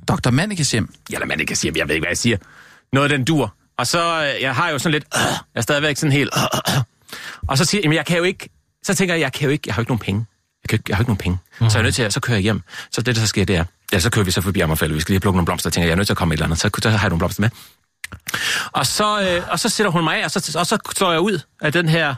Dr. 0.09 0.31
Mannikes 0.31 0.71
hjem. 0.71 0.95
Ja, 1.11 1.15
eller 1.15 1.27
Mannekes 1.27 1.63
hjem, 1.63 1.77
jeg 1.77 1.89
ved 1.89 1.95
ikke, 1.95 2.05
hvad 2.05 2.11
jeg 2.11 2.19
siger. 2.19 2.37
Noget 2.93 3.13
af 3.13 3.19
den 3.19 3.25
dur. 3.25 3.55
Og 3.79 3.87
så, 3.87 4.33
øh, 4.37 4.43
jeg 4.43 4.55
har 4.55 4.71
jo 4.71 4.79
sådan 4.79 4.93
lidt, 4.93 5.05
øh, 5.17 5.21
jeg 5.21 5.39
er 5.55 5.61
stadigvæk 5.61 5.97
sådan 5.97 6.13
helt, 6.13 6.31
øh, 6.37 6.75
øh. 6.77 6.83
og 7.49 7.59
så 7.59 7.65
siger 7.65 7.81
jeg, 7.85 7.95
jeg 7.95 8.07
kan 8.07 8.17
jo 8.17 8.23
ikke, 8.25 8.49
så 8.83 8.95
tænker 8.95 9.15
jeg, 9.15 9.21
jeg 9.21 9.33
kan 9.33 9.45
jo 9.45 9.51
ikke, 9.51 9.63
jeg 9.67 9.75
har 9.75 9.81
jo 9.81 9.83
ikke 9.83 9.91
nogen 9.91 9.99
penge. 10.05 10.27
Jeg, 10.65 10.69
kan, 10.69 10.77
ikke- 10.77 10.85
jeg 10.89 10.97
har 10.97 11.01
jo 11.01 11.03
ikke 11.03 11.11
nogen 11.11 11.19
penge. 11.19 11.39
Mm. 11.61 11.71
Så 11.71 11.79
jeg 11.79 11.81
er 11.81 11.85
nødt 11.85 11.95
til 11.95 12.03
at, 12.03 12.13
så 12.13 12.21
kører 12.21 12.37
jeg 12.37 12.43
hjem. 12.43 12.63
Så 12.93 13.03
det, 13.03 13.15
der 13.17 13.21
så 13.21 13.27
sker, 13.27 13.45
det 13.45 13.57
er, 13.57 13.65
ja, 13.93 13.99
så 13.99 14.11
kører 14.11 14.25
vi 14.25 14.31
så 14.31 14.41
forbi 14.41 14.61
Ammerfælde. 14.61 14.95
Vi 14.95 15.01
skal 15.01 15.13
lige 15.13 15.17
have 15.17 15.21
plukket 15.21 15.37
nogle 15.37 15.47
blomster. 15.47 15.69
Jeg 15.69 15.73
tænker, 15.73 15.87
jeg 15.87 15.93
er 15.93 15.97
nødt 15.97 16.07
til 16.09 16.13
at 16.13 16.17
komme 16.17 16.35
et 16.35 16.37
eller 16.37 16.47
andet. 16.47 16.59
Så, 16.61 16.71
så 16.83 16.91
har 16.91 16.99
jeg 16.99 17.09
nogle 17.09 17.19
blomster 17.19 17.41
med. 17.41 17.51
Og 18.73 18.87
så, 18.87 19.23
øh, 19.23 19.43
og 19.51 19.59
så 19.61 19.69
sætter 19.69 19.91
hun 19.91 20.05
mig 20.05 20.17
af, 20.21 20.25
og 20.25 20.31
så, 20.31 20.59
og 20.59 20.67
så 20.67 20.79
står 20.93 21.13
jeg 21.13 21.21
ud 21.21 21.39
af 21.61 21.73
den 21.73 21.89
her... 21.89 22.15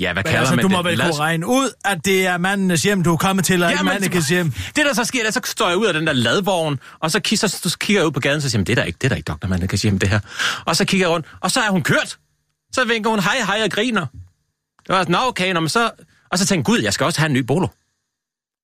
Ja, 0.00 0.12
hvad 0.12 0.22
Men 0.24 0.30
kalder 0.30 0.38
altså, 0.40 0.54
man 0.56 0.62
du 0.62 0.68
det? 0.68 0.76
må 0.76 0.82
vel 0.82 0.98
Lad- 0.98 1.06
kunne 1.10 1.18
regne 1.20 1.46
ud, 1.46 1.70
at 1.84 2.04
det 2.04 2.26
er 2.26 2.38
mandenes 2.38 2.82
hjem, 2.82 3.02
du 3.02 3.12
er 3.12 3.16
kommet 3.16 3.44
til, 3.44 3.62
og 3.62 3.72
men- 3.76 3.84
mandekes 3.84 4.28
hjem. 4.28 4.50
Det, 4.50 4.76
der 4.86 4.94
så 4.94 5.04
sker, 5.04 5.18
det 5.20 5.28
er, 5.28 5.32
så 5.32 5.40
står 5.44 5.68
jeg 5.68 5.76
ud 5.76 5.86
af 5.86 5.94
den 5.94 6.06
der 6.06 6.12
ladvogn, 6.12 6.80
og 7.00 7.10
så, 7.10 7.20
kigger, 7.20 7.46
så, 7.48 7.76
kigger 7.80 8.00
jeg 8.00 8.06
ud 8.06 8.12
på 8.12 8.20
gaden, 8.20 8.36
og 8.36 8.42
så 8.42 8.50
siger 8.50 8.58
jeg, 8.58 8.60
"Men 8.60 8.66
det 8.66 8.72
er 8.72 8.76
der 8.76 8.84
ikke, 8.84 8.96
det 8.96 9.04
er 9.04 9.08
der 9.08 9.16
ikke, 9.16 9.26
doktor, 9.26 9.48
man 9.48 9.68
kan 9.68 9.78
sige 9.78 9.98
det 9.98 10.08
her. 10.08 10.20
Og 10.64 10.76
så 10.76 10.84
kigger 10.84 11.06
jeg 11.06 11.10
rundt, 11.14 11.26
og 11.40 11.50
så 11.50 11.60
er 11.60 11.70
hun 11.70 11.82
kørt. 11.82 12.18
Så 12.72 12.84
vinker 12.84 13.10
hun 13.10 13.20
hej, 13.20 13.36
hej 13.46 13.60
og 13.64 13.70
griner. 13.70 14.06
Det 14.86 14.88
var 14.88 15.00
sådan, 15.02 15.12
nå 15.12 15.18
okay, 15.28 15.52
nå, 15.52 15.60
men 15.60 15.68
så... 15.68 15.90
Og 16.30 16.38
så 16.38 16.46
tænkte 16.46 16.70
jeg, 16.72 16.76
gud, 16.76 16.82
jeg 16.82 16.92
skal 16.92 17.04
også 17.04 17.20
have 17.20 17.26
en 17.26 17.32
ny 17.32 17.38
bolo. 17.38 17.66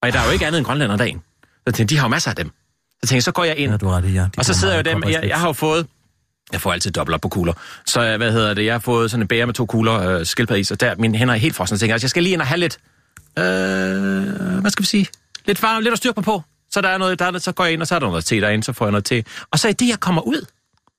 Og 0.02 0.12
der 0.12 0.20
er 0.20 0.24
jo 0.24 0.30
ikke 0.30 0.46
andet 0.46 0.58
end 0.58 0.66
grønlænder 0.66 0.96
dagen. 0.96 1.22
Så 1.68 1.72
tænkte, 1.74 1.94
de 1.94 1.98
har 1.98 2.04
jo 2.06 2.08
masser 2.10 2.30
af 2.30 2.36
dem. 2.36 2.48
Så 2.48 3.00
tænkte 3.00 3.14
jeg, 3.14 3.22
så 3.22 3.32
går 3.32 3.44
jeg 3.44 3.56
ind, 3.56 3.70
Ja, 3.70 3.76
du 3.76 3.88
har 3.88 3.96
ret 3.96 4.04
i, 4.04 4.12
ja. 4.12 4.20
De 4.20 4.30
og 4.38 4.44
så 4.44 4.54
sidder 4.54 4.74
jeg 4.74 4.86
jo 4.86 4.92
dem, 4.92 5.02
jeg, 5.10 5.24
jeg 5.28 5.38
har 5.40 5.46
jo 5.46 5.52
fået, 5.52 5.86
jeg 6.52 6.60
får 6.60 6.72
altid 6.72 6.90
dobbelt 6.90 7.14
op 7.14 7.20
på 7.20 7.28
kugler. 7.28 7.52
Så 7.86 8.00
øh, 8.02 8.16
hvad 8.16 8.32
hedder 8.32 8.54
det, 8.54 8.64
jeg 8.64 8.74
har 8.74 8.78
fået 8.78 9.10
sådan 9.10 9.22
en 9.22 9.28
bære 9.28 9.46
med 9.46 9.54
to 9.54 9.66
kugler 9.66 10.00
øh, 10.18 10.26
skildpaddeis, 10.26 10.70
og 10.70 10.80
der 10.80 10.94
mine 10.98 11.18
hænder 11.18 11.34
er 11.34 11.38
helt 11.38 11.54
frosne. 11.56 11.76
Så 11.76 11.80
tænker 11.80 11.90
jeg, 11.90 11.94
altså, 11.94 12.04
jeg 12.04 12.10
skal 12.10 12.22
lige 12.22 12.32
ind 12.32 12.40
og 12.40 12.46
have 12.46 12.58
lidt, 12.58 12.78
øh, 13.38 13.44
hvad 14.60 14.70
skal 14.70 14.82
vi 14.82 14.86
sige, 14.86 15.06
lidt 15.46 15.62
varme, 15.62 15.82
lidt 15.82 15.92
at 15.92 15.98
styrke 15.98 16.16
mig 16.16 16.24
på. 16.24 16.42
Så 16.70 16.80
der 16.80 16.88
er 16.88 16.98
noget, 16.98 17.18
der 17.18 17.32
er, 17.32 17.38
så 17.38 17.52
går 17.52 17.64
jeg 17.64 17.72
ind, 17.72 17.80
og 17.82 17.86
så 17.88 17.94
er 17.94 17.98
der 17.98 18.06
noget 18.06 18.24
te 18.24 18.40
derinde, 18.40 18.64
så 18.64 18.72
får 18.72 18.84
jeg 18.84 18.90
noget 18.92 19.04
te. 19.04 19.24
Og 19.50 19.58
så 19.58 19.68
i 19.68 19.72
det, 19.72 19.88
jeg 19.88 20.00
kommer 20.00 20.22
ud, 20.22 20.46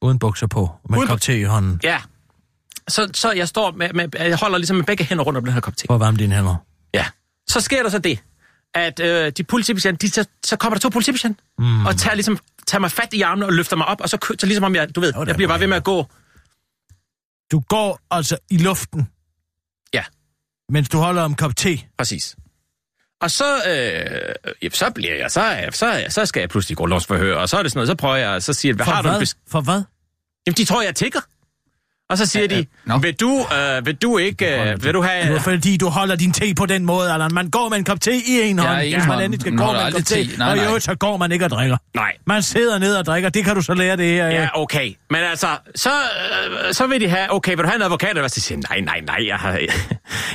Uden 0.02 0.20
bukser 0.20 0.48
på, 0.48 0.72
med 0.90 0.98
en 0.98 1.00
Uden- 1.00 1.08
kop 1.08 1.22
te 1.22 1.40
i 1.40 1.44
hånden. 1.44 1.80
ja, 1.84 2.00
så, 2.88 3.10
så 3.14 3.32
jeg 3.32 3.48
står 3.48 3.72
med, 3.72 3.90
med, 3.94 4.08
jeg 4.20 4.38
holder 4.38 4.58
ligesom 4.58 4.76
med 4.78 4.86
begge 4.86 5.04
hænder 5.04 5.24
rundt 5.24 5.38
om 5.38 5.44
den 5.46 5.54
her 5.54 5.62
kop 5.62 5.78
te. 5.78 5.84
For 5.88 5.94
at 5.94 6.00
varme 6.00 6.18
dine 6.18 6.36
hænder. 6.36 6.56
Ja. 6.94 7.06
Så 7.50 7.60
sker 7.62 7.84
der 7.84 7.90
så 7.90 8.00
det, 8.00 8.20
at 8.76 9.00
øh, 9.00 9.32
de 9.38 9.44
politibetjente, 9.44 10.08
de, 10.08 10.12
så, 10.12 10.26
så 10.46 10.56
kommer 10.58 10.76
der 10.76 10.80
to 10.82 10.90
politibetjente, 10.90 11.42
mm. 11.60 11.86
og 11.86 11.98
tager, 11.98 12.16
ligesom, 12.16 12.38
tager 12.68 12.80
mig 12.80 12.92
fat 12.92 13.14
i 13.14 13.22
armene 13.22 13.46
og 13.46 13.54
løfter 13.54 13.76
mig 13.76 13.86
op, 13.86 14.02
og 14.02 14.10
så, 14.10 14.18
så 14.40 14.46
ligesom 14.46 14.64
om 14.64 14.76
jeg, 14.76 14.96
du 14.96 15.00
ved, 15.02 15.14
er 15.14 15.24
jeg 15.28 15.36
bliver 15.36 15.48
bare 15.48 15.60
ved 15.60 15.68
med 15.68 15.78
at 15.78 15.84
gå. 15.84 16.06
Du 17.52 17.60
går 17.60 18.00
altså 18.12 18.38
i 18.50 18.58
luften, 18.58 19.08
Ja. 19.94 20.04
mens 20.70 20.90
du 20.90 20.98
holder 20.98 21.22
om 21.22 21.36
kop 21.36 21.56
te. 21.56 21.80
Præcis. 21.98 22.36
Og 23.22 23.32
så, 23.32 23.56
øh, 24.64 24.72
så 24.74 24.92
bliver 24.96 25.16
jeg, 25.16 25.32
så, 25.32 25.70
så, 25.72 26.06
så 26.10 26.26
skal 26.26 26.40
jeg 26.40 26.50
pludselig 26.50 26.78
grundlovsforhøre, 26.78 27.38
og 27.38 27.50
så 27.50 27.58
er 27.58 27.64
det 27.64 27.72
sådan 27.72 27.78
noget, 27.78 27.88
så 27.88 27.96
prøver 27.96 28.16
jeg, 28.16 28.44
så 28.44 28.54
siger 28.54 28.70
jeg, 28.70 28.76
hvad 28.76 28.86
For 28.86 28.92
har 28.92 29.02
du 29.02 29.10
hvad? 29.10 29.22
bes- 29.22 29.44
For 29.48 29.62
hvad? 29.62 29.84
Jamen, 30.48 30.58
de 30.58 30.66
tror, 30.66 30.82
jeg 30.82 30.96
tigger. 30.96 31.20
Og 32.10 32.18
så 32.18 32.26
siger 32.26 32.48
de, 32.48 32.66
nå. 32.86 32.98
vil 32.98 33.14
du, 33.14 33.46
øh, 33.56 33.86
vil 33.86 33.96
du 33.96 34.18
ikke, 34.18 34.62
øh, 34.72 34.84
vil 34.84 34.94
du 34.94 35.02
Det 35.02 35.10
have... 35.10 35.36
er 35.36 35.40
fordi, 35.40 35.78
du 35.78 35.90
holder 35.90 36.16
din 36.16 36.34
te 36.34 36.54
på 36.56 36.66
den 36.66 36.86
måde, 36.86 37.12
Allan. 37.14 37.34
Man 37.34 37.50
går 37.50 37.70
med 37.70 37.78
en 37.78 37.84
kop 37.84 38.02
te 38.02 38.12
i 38.16 38.42
en 38.44 38.60
hånd, 38.60 38.82
i 38.82 38.88
en 38.88 38.94
hvis 38.94 39.08
man 39.08 39.08
hånd. 39.08 39.22
endelig 39.26 39.42
skal 39.42 39.58
gå 39.58 39.72
med 39.72 39.82
en 39.86 39.92
kop 39.92 40.06
te. 40.06 40.24
te. 40.26 40.38
Nej, 40.38 40.50
og 40.52 40.58
i 40.58 40.60
øvrigt, 40.62 40.84
så 40.84 40.96
går 40.96 41.18
man 41.18 41.32
ikke 41.32 41.46
og 41.46 41.52
drikker. 41.52 41.78
Nej. 41.96 42.14
Man 42.28 42.42
sidder 42.42 42.80
ned 42.80 42.96
og 42.96 43.06
drikker. 43.06 43.30
Det 43.30 43.46
kan 43.46 43.56
du 43.56 43.62
så 43.62 43.74
lære 43.74 43.98
det 43.98 44.06
her. 44.10 44.26
Ja, 44.28 44.42
Ja. 44.42 44.50
okay. 44.62 44.94
Men 45.10 45.20
altså, 45.22 45.48
så, 45.76 45.90
øh, 45.90 46.74
så 46.74 46.88
vil 46.88 47.02
de 47.02 47.08
have, 47.10 47.34
okay, 47.34 47.52
vil 47.52 47.58
du 47.60 47.68
have 47.68 47.76
en 47.76 47.82
advokat? 47.82 48.10
Eller 48.10 48.22
hvad? 48.22 48.30
Så 48.30 48.42
siger 48.42 48.60
nej, 48.70 48.80
nej, 48.80 49.00
nej, 49.00 49.28
jeg 49.28 49.36
har, 49.36 49.60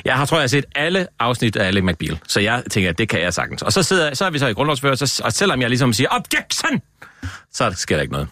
jeg 0.04 0.14
har, 0.16 0.24
tror 0.26 0.36
jeg, 0.36 0.42
har 0.42 0.48
set 0.48 0.64
alle 0.74 1.06
afsnit 1.20 1.56
af 1.56 1.66
Alec 1.66 1.84
McBeal. 1.84 2.18
Så 2.28 2.40
jeg 2.40 2.62
tænker, 2.70 2.92
det 2.92 3.08
kan 3.08 3.20
jeg 3.20 3.34
sagtens. 3.34 3.62
Og 3.62 3.72
så, 3.72 3.82
sidder, 3.82 4.14
så 4.14 4.24
er 4.24 4.30
vi 4.30 4.38
så 4.38 4.46
i 4.46 4.52
grundlovsfører, 4.52 4.94
så, 4.94 5.20
og 5.24 5.32
selvom 5.32 5.60
jeg 5.60 5.68
ligesom 5.68 5.92
siger, 5.92 6.08
objection, 6.10 6.80
så 7.52 7.72
sker 7.76 7.94
der 7.96 8.02
ikke 8.02 8.12
noget. 8.12 8.28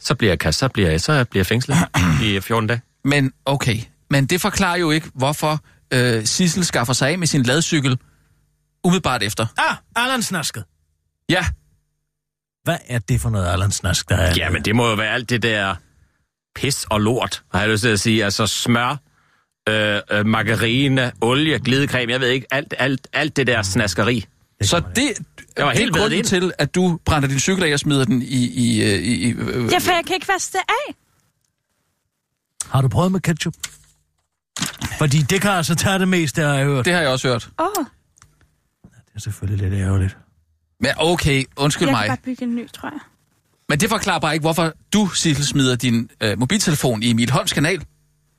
Så 0.00 0.14
bliver 0.14 0.30
jeg 0.30 0.38
kastet, 0.38 0.60
så 0.60 0.68
bliver 0.68 0.90
jeg, 0.90 1.00
så 1.00 1.24
bliver 1.24 1.40
jeg 1.40 1.46
fængslet 1.46 1.76
i 2.22 2.40
14 2.48 2.66
dage. 2.66 2.80
Men 3.04 3.32
okay, 3.44 3.76
men 4.10 4.26
det 4.26 4.40
forklarer 4.40 4.76
jo 4.76 4.90
ikke, 4.90 5.10
hvorfor 5.14 5.60
øh, 5.94 6.24
Sissel 6.24 6.64
skaffer 6.64 6.92
sig 6.94 7.08
af 7.10 7.18
med 7.18 7.26
sin 7.26 7.42
ladcykel 7.42 7.98
umiddelbart 8.84 9.22
efter. 9.22 9.46
Ah, 9.58 9.76
Allan 10.04 10.22
snasket. 10.22 10.64
Ja, 11.28 11.44
Hvad 12.64 12.78
er 12.88 12.98
det 12.98 13.20
for 13.20 13.30
noget 13.30 13.46
Allan 13.52 13.70
snask, 13.70 14.08
der 14.08 14.16
er? 14.16 14.34
Ja, 14.36 14.50
men 14.50 14.64
det 14.64 14.76
må 14.76 14.88
jo 14.88 14.94
være 14.94 15.14
alt 15.14 15.30
det 15.30 15.42
der 15.42 15.74
pis 16.54 16.84
og 16.90 17.00
lort, 17.00 17.42
har 17.52 17.60
jeg 17.60 17.68
lyst 17.68 17.82
til 17.82 17.88
at 17.88 18.00
sige. 18.00 18.24
Altså 18.24 18.46
smør, 18.46 18.96
øh, 19.68 20.00
øh, 20.10 20.26
margarine, 20.26 21.12
olie, 21.20 21.58
glidecreme, 21.58 22.12
jeg 22.12 22.20
ved 22.20 22.28
ikke, 22.28 22.46
alt, 22.50 22.74
alt, 22.78 23.08
alt 23.12 23.36
det 23.36 23.46
der 23.46 23.62
snaskeri. 23.62 24.24
Så 24.62 24.80
det, 24.96 24.96
Jeg 25.56 25.66
var 25.66 25.72
det 25.72 25.78
er 25.78 25.82
helt 25.82 25.94
vædet 25.94 25.94
grunden 26.10 26.24
til, 26.24 26.52
at 26.58 26.74
du 26.74 26.98
brænder 27.04 27.28
din 27.28 27.38
cykel 27.40 27.64
af 27.64 27.72
og 27.72 27.78
smider 27.78 28.04
den 28.04 28.22
i... 28.22 28.46
i, 28.46 28.82
øh, 28.82 28.98
i, 28.98 29.14
i 29.14 29.30
øh, 29.30 29.72
Ja, 29.72 29.78
for 29.78 29.92
jeg 29.92 30.04
kan 30.06 30.14
ikke 30.14 30.28
vaske 30.28 30.52
det 30.52 30.60
af. 30.68 30.94
Har 32.70 32.82
du 32.82 32.88
prøvet 32.88 33.12
med 33.12 33.20
ketchup? 33.20 33.54
Fordi 34.98 35.18
det 35.18 35.40
kan 35.40 35.50
altså 35.50 35.74
tage 35.74 35.98
det 35.98 36.08
meste, 36.08 36.42
har 36.42 36.54
jeg 36.54 36.64
hørt. 36.66 36.84
det 36.84 36.92
har 36.92 37.00
jeg 37.00 37.10
også 37.10 37.28
hørt. 37.28 37.48
Åh, 37.58 37.66
oh, 37.66 37.84
Det 38.84 39.00
er 39.14 39.20
selvfølgelig 39.20 39.68
lidt 39.70 39.80
ærgerligt. 39.82 40.16
Men 40.80 40.90
okay, 40.96 41.44
undskyld 41.56 41.88
jeg 41.88 41.92
mig. 41.94 42.00
kan 42.02 42.08
bare 42.10 42.24
bygge 42.24 42.42
en 42.42 42.54
ny, 42.54 42.68
tror 42.70 42.88
jeg. 42.88 43.00
Men 43.68 43.80
det 43.80 43.88
forklarer 43.88 44.18
bare 44.20 44.32
ikke, 44.34 44.42
hvorfor 44.42 44.72
du, 44.92 45.08
Sissel, 45.08 45.46
smider 45.46 45.76
din 45.76 46.10
øh, 46.20 46.38
mobiltelefon 46.38 47.02
i 47.02 47.10
Emil 47.10 47.30
Holms 47.30 47.52
kanal. 47.52 47.84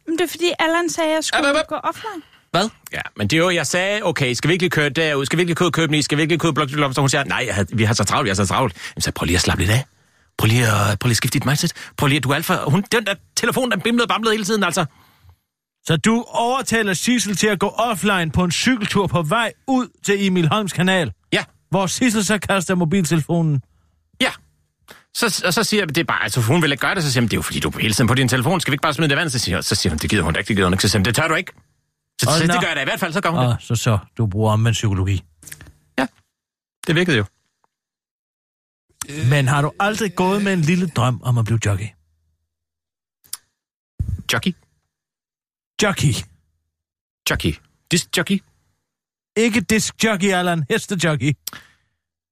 Men 0.07 0.17
det 0.17 0.23
er 0.23 0.27
fordi, 0.27 0.51
Allan 0.59 0.89
sagde, 0.89 1.09
at 1.09 1.15
jeg 1.15 1.23
skulle 1.23 1.49
Ap, 1.49 1.55
ap, 1.55 1.61
ap. 1.61 1.67
gå 1.67 1.75
offline. 1.75 2.21
Hvad? 2.51 2.69
Ja, 2.93 3.01
men 3.17 3.27
det 3.27 3.37
er 3.37 3.41
jo, 3.41 3.49
jeg 3.49 3.67
sagde, 3.67 3.99
okay, 4.03 4.33
skal 4.33 4.47
vi 4.47 4.53
ikke 4.53 4.63
lige 4.63 4.69
køre 4.69 4.89
derud? 4.89 5.25
Skal 5.25 5.37
vi 5.37 5.41
ikke 5.41 5.49
lige 5.49 5.55
købe, 5.55 5.71
købe 5.71 5.87
den 5.87 5.95
i? 5.95 6.01
Skal 6.01 6.17
vi 6.17 6.21
ikke 6.21 6.31
lige 6.31 6.39
købe 6.39 6.53
blokblomster? 6.53 7.01
Hun 7.01 7.09
siger, 7.09 7.23
nej, 7.23 7.43
jeg 7.47 7.55
har, 7.55 7.65
vi 7.73 7.83
har 7.83 7.93
så 7.93 8.03
travlt, 8.03 8.23
vi 8.25 8.29
har 8.29 8.35
så 8.35 8.45
travlt. 8.45 8.75
Jamen, 8.95 9.01
så 9.01 9.11
prøv 9.11 9.25
lige 9.25 9.35
at 9.35 9.41
slappe 9.41 9.63
lidt 9.63 9.71
af. 9.71 9.85
Prøv 10.37 10.47
lige 10.47 10.67
at, 10.67 10.99
prøv 10.99 11.07
lige 11.07 11.13
at 11.13 11.17
skifte 11.17 11.39
dit 11.39 11.45
mindset. 11.45 11.73
Prøv 11.97 12.07
lige 12.07 12.17
at, 12.17 12.23
du 12.23 12.29
er 12.29 12.35
alt 12.35 12.45
for... 12.45 12.69
Hun, 12.69 12.83
den 12.91 13.05
der 13.05 13.13
telefon, 13.35 13.71
den 13.71 13.81
bimlede 13.81 14.05
og 14.05 14.09
bamlede 14.09 14.33
hele 14.33 14.45
tiden, 14.45 14.63
altså. 14.63 14.85
Så 15.85 15.97
du 15.97 16.25
overtaler 16.27 16.93
Sissel 16.93 17.35
til 17.35 17.47
at 17.47 17.59
gå 17.59 17.67
offline 17.67 18.31
på 18.31 18.43
en 18.43 18.51
cykeltur 18.51 19.07
på 19.07 19.21
vej 19.21 19.53
ud 19.67 19.87
til 20.05 20.27
Emil 20.27 20.47
Holms 20.47 20.73
kanal, 20.73 21.11
Ja, 21.33 21.43
hvor 21.69 21.87
Sissel 21.87 22.25
så 22.25 22.37
kaster 22.37 22.75
mobiltelefonen. 22.75 23.61
ja. 24.21 24.31
Så, 25.13 25.43
og 25.45 25.53
så 25.53 25.63
siger 25.63 25.81
jeg, 25.81 25.89
det 25.89 25.97
er 25.97 26.03
bare, 26.03 26.23
altså 26.23 26.41
hun 26.41 26.61
vil 26.61 26.71
ikke 26.71 26.81
gøre 26.81 26.95
det, 26.95 27.03
så 27.03 27.11
siger 27.11 27.23
jeg, 27.23 27.31
det 27.31 27.35
er 27.35 27.37
jo 27.37 27.41
fordi, 27.41 27.59
du 27.59 27.69
er 27.69 27.79
hele 27.79 27.93
tiden 27.93 28.07
på 28.07 28.13
din 28.13 28.27
telefon, 28.27 28.59
skal 28.61 28.71
vi 28.71 28.73
ikke 28.73 28.81
bare 28.81 28.93
smide 28.93 29.09
det 29.09 29.15
i 29.15 29.17
vandet? 29.17 29.31
Så 29.31 29.39
siger, 29.39 29.61
så 29.61 29.75
siger 29.75 29.91
hun, 29.91 29.97
det 29.97 30.09
gider 30.09 30.23
hun 30.23 30.35
ikke, 30.35 30.47
det 30.47 30.55
gider 30.55 30.67
hun 30.67 30.73
ikke. 30.73 30.81
Så 30.81 30.87
siger 30.87 30.99
jeg, 30.99 31.05
det 31.05 31.15
tør 31.15 31.27
du 31.27 31.35
ikke. 31.35 31.51
Så, 32.21 32.47
nå. 32.47 32.53
det 32.53 32.61
gør 32.61 32.67
jeg 32.67 32.75
da 32.75 32.81
i 32.81 32.83
hvert 32.83 32.99
fald, 32.99 33.13
så 33.13 33.21
gør 33.21 33.29
hun 33.29 33.39
det. 33.39 33.47
Og 33.47 33.57
så 33.59 33.75
så, 33.75 33.97
du 34.17 34.27
bruger 34.27 34.51
omvendt 34.51 34.75
psykologi. 34.75 35.23
Det 36.87 36.95
virkede 36.95 37.17
jo. 37.17 37.25
Men 39.29 39.47
har 39.47 39.61
du 39.61 39.71
aldrig 39.79 40.15
gået 40.15 40.43
med 40.43 40.53
en 40.53 40.61
lille 40.61 40.87
drøm 40.87 41.21
om 41.23 41.37
at 41.37 41.45
blive 41.45 41.59
jockey? 41.65 41.87
Jockey. 44.33 44.55
Jockey. 45.83 46.13
Jockey. 47.29 47.53
Dis 47.91 48.09
jockey. 48.17 48.43
Ikke 49.37 49.61
disk 49.61 50.03
jockey, 50.03 50.31
Allan. 50.31 50.65
Hestejockey. 50.69 51.33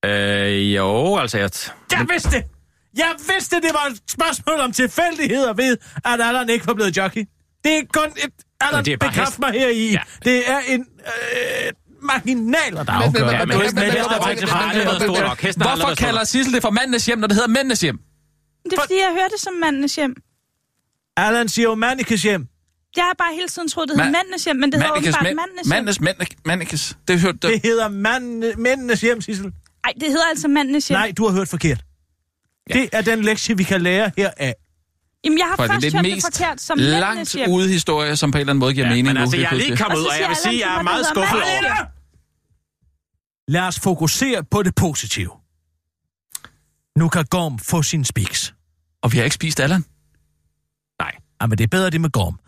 Øh, 0.06 0.76
jo, 0.76 1.18
altså, 1.18 1.38
jeg... 1.38 1.52
Jeg 1.92 2.08
vidste 2.10 2.32
det! 2.32 2.44
Jeg 2.98 3.16
vidste, 3.28 3.56
det 3.56 3.72
var 3.74 3.86
et 3.92 4.02
spørgsmål 4.08 4.60
om 4.60 4.72
tilfældigheder 4.72 5.54
ved, 5.54 5.78
at 6.06 6.22
Allan 6.22 6.50
ikke 6.50 6.68
var 6.68 6.74
blevet 6.74 6.98
jockey. 6.98 7.26
Det 7.64 7.78
er 7.78 7.84
kun 7.94 8.10
et... 8.10 8.34
Allan, 8.62 8.86
det 8.86 8.94
er 8.94 8.98
bare 8.98 9.10
bekræft 9.10 9.30
hest. 9.30 9.40
mig 9.40 9.52
her 9.52 9.70
i. 9.70 9.86
Ja. 9.88 9.92
Ja. 9.92 10.02
Det 10.32 10.50
er 10.50 10.60
en 10.60 10.80
øh, 10.82 11.72
marginaler, 12.02 12.84
der 12.84 12.92
afgør. 12.94 13.30
det. 13.40 13.48
men- 13.48 13.58
været 13.58 15.02
stor 15.02 15.22
nok. 15.22 15.42
Hvorfor 15.78 15.96
kalder. 15.96 16.24
Sissel 16.24 16.54
det 16.54 16.62
for 16.62 16.70
mandens 16.70 17.06
hjem, 17.06 17.20
når 17.20 17.28
det 17.28 17.36
hedder 17.36 17.48
mændenes 17.50 17.82
hjem? 17.82 17.98
Det 18.66 18.74
er 18.74 18.82
fordi, 18.82 18.94
jeg 19.00 19.12
hører 19.12 19.28
det 19.28 19.40
som 19.40 19.54
mandens 19.54 19.96
hjem. 19.96 20.16
Allan 21.18 21.48
siger 21.50 21.64
jo 21.70 21.76
Mannikes 21.76 22.24
hjem. 22.24 22.48
Jeg 22.96 23.04
har 23.04 23.14
bare 23.18 23.34
hele 23.36 23.48
tiden 23.48 23.68
troet, 23.70 23.90
det 23.90 23.98
hed 23.98 24.06
Ma- 24.10 24.12
mændenes 24.18 24.46
hjem, 24.46 24.56
men 24.56 24.72
det 24.72 24.82
hedder 24.82 24.96
åbenbart 24.98 25.24
mænd- 25.24 25.36
mandenes 25.36 25.68
hjem. 26.00 26.06
mandes, 26.10 26.38
mannikes. 26.46 26.98
Det 27.08 27.20
hørte 27.20 27.38
Det 27.48 27.62
hedder 27.64 27.88
mand, 27.88 28.44
mændenes 28.58 29.02
hjem, 29.02 29.22
Sissel. 29.22 29.46
Nej, 29.46 29.94
det 30.00 30.08
hedder 30.08 30.26
altså 30.30 30.48
mandenes 30.48 30.88
hjem. 30.88 30.98
Nej, 31.00 31.12
du 31.18 31.26
har 31.28 31.32
hørt 31.38 31.48
forkert. 31.48 31.82
Det 32.74 32.90
er 32.94 33.02
den 33.02 33.22
lektie, 33.22 33.58
vi 33.58 33.64
kan 33.64 33.82
lære 33.82 34.12
heraf. 34.18 34.54
Jamen, 35.24 35.38
jeg 35.40 35.48
har 35.48 35.56
for 35.56 35.68
først 35.68 35.82
det 35.82 35.94
hørt 35.94 36.06
det 36.06 36.24
forkert 36.24 36.62
som 36.62 36.78
langt 36.78 37.36
ude 37.50 37.70
historie, 37.70 38.16
som 38.16 38.32
på 38.32 38.38
en 38.38 38.40
eller 38.40 38.52
anden 38.52 38.60
måde 38.60 38.74
giver 38.74 38.86
ja, 38.86 38.92
mening 38.92 39.08
men 39.08 39.16
nu. 39.16 39.22
altså, 39.22 39.38
jeg 39.38 39.50
er 39.52 39.56
lige 39.56 39.78
kommet 39.78 39.98
ud, 39.98 40.06
og 40.06 40.20
jeg 40.20 40.30
vil 40.30 40.38
sige, 40.38 40.54
at 40.66 40.70
jeg 40.70 40.80
er 40.80 40.84
meget 40.84 41.06
skuffet 41.06 41.42
over 41.42 41.86
Lad 43.48 43.62
os 43.62 43.80
fokusere 43.80 44.44
på 44.44 44.64
det 44.64 44.76
positive. 44.76 45.32
Nu 46.98 47.10
kan 47.10 47.26
Gorm 47.26 47.60
få 47.60 47.84
sin 47.84 48.06
spiks. 48.06 48.54
Og 49.02 49.12
vi 49.12 49.18
har 49.18 49.24
ikke 49.24 49.34
spist 49.34 49.60
Allan? 49.60 49.86
Nej. 51.02 51.12
Ah, 51.16 51.22
Jamen, 51.42 51.58
det 51.58 51.64
er 51.64 51.68
bedre 51.68 51.90
det 51.90 52.02
med 52.02 52.10
Gorm. 52.10 52.40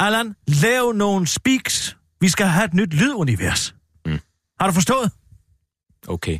Allan, 0.00 0.34
lav 0.46 0.92
nogle 0.92 1.26
spiks. 1.26 1.96
Vi 2.20 2.28
skal 2.28 2.46
have 2.46 2.64
et 2.64 2.74
nyt 2.74 2.94
lydunivers. 2.94 3.74
Mm. 4.06 4.20
Har 4.60 4.66
du 4.66 4.72
forstået? 4.72 5.10
Okay. 6.08 6.38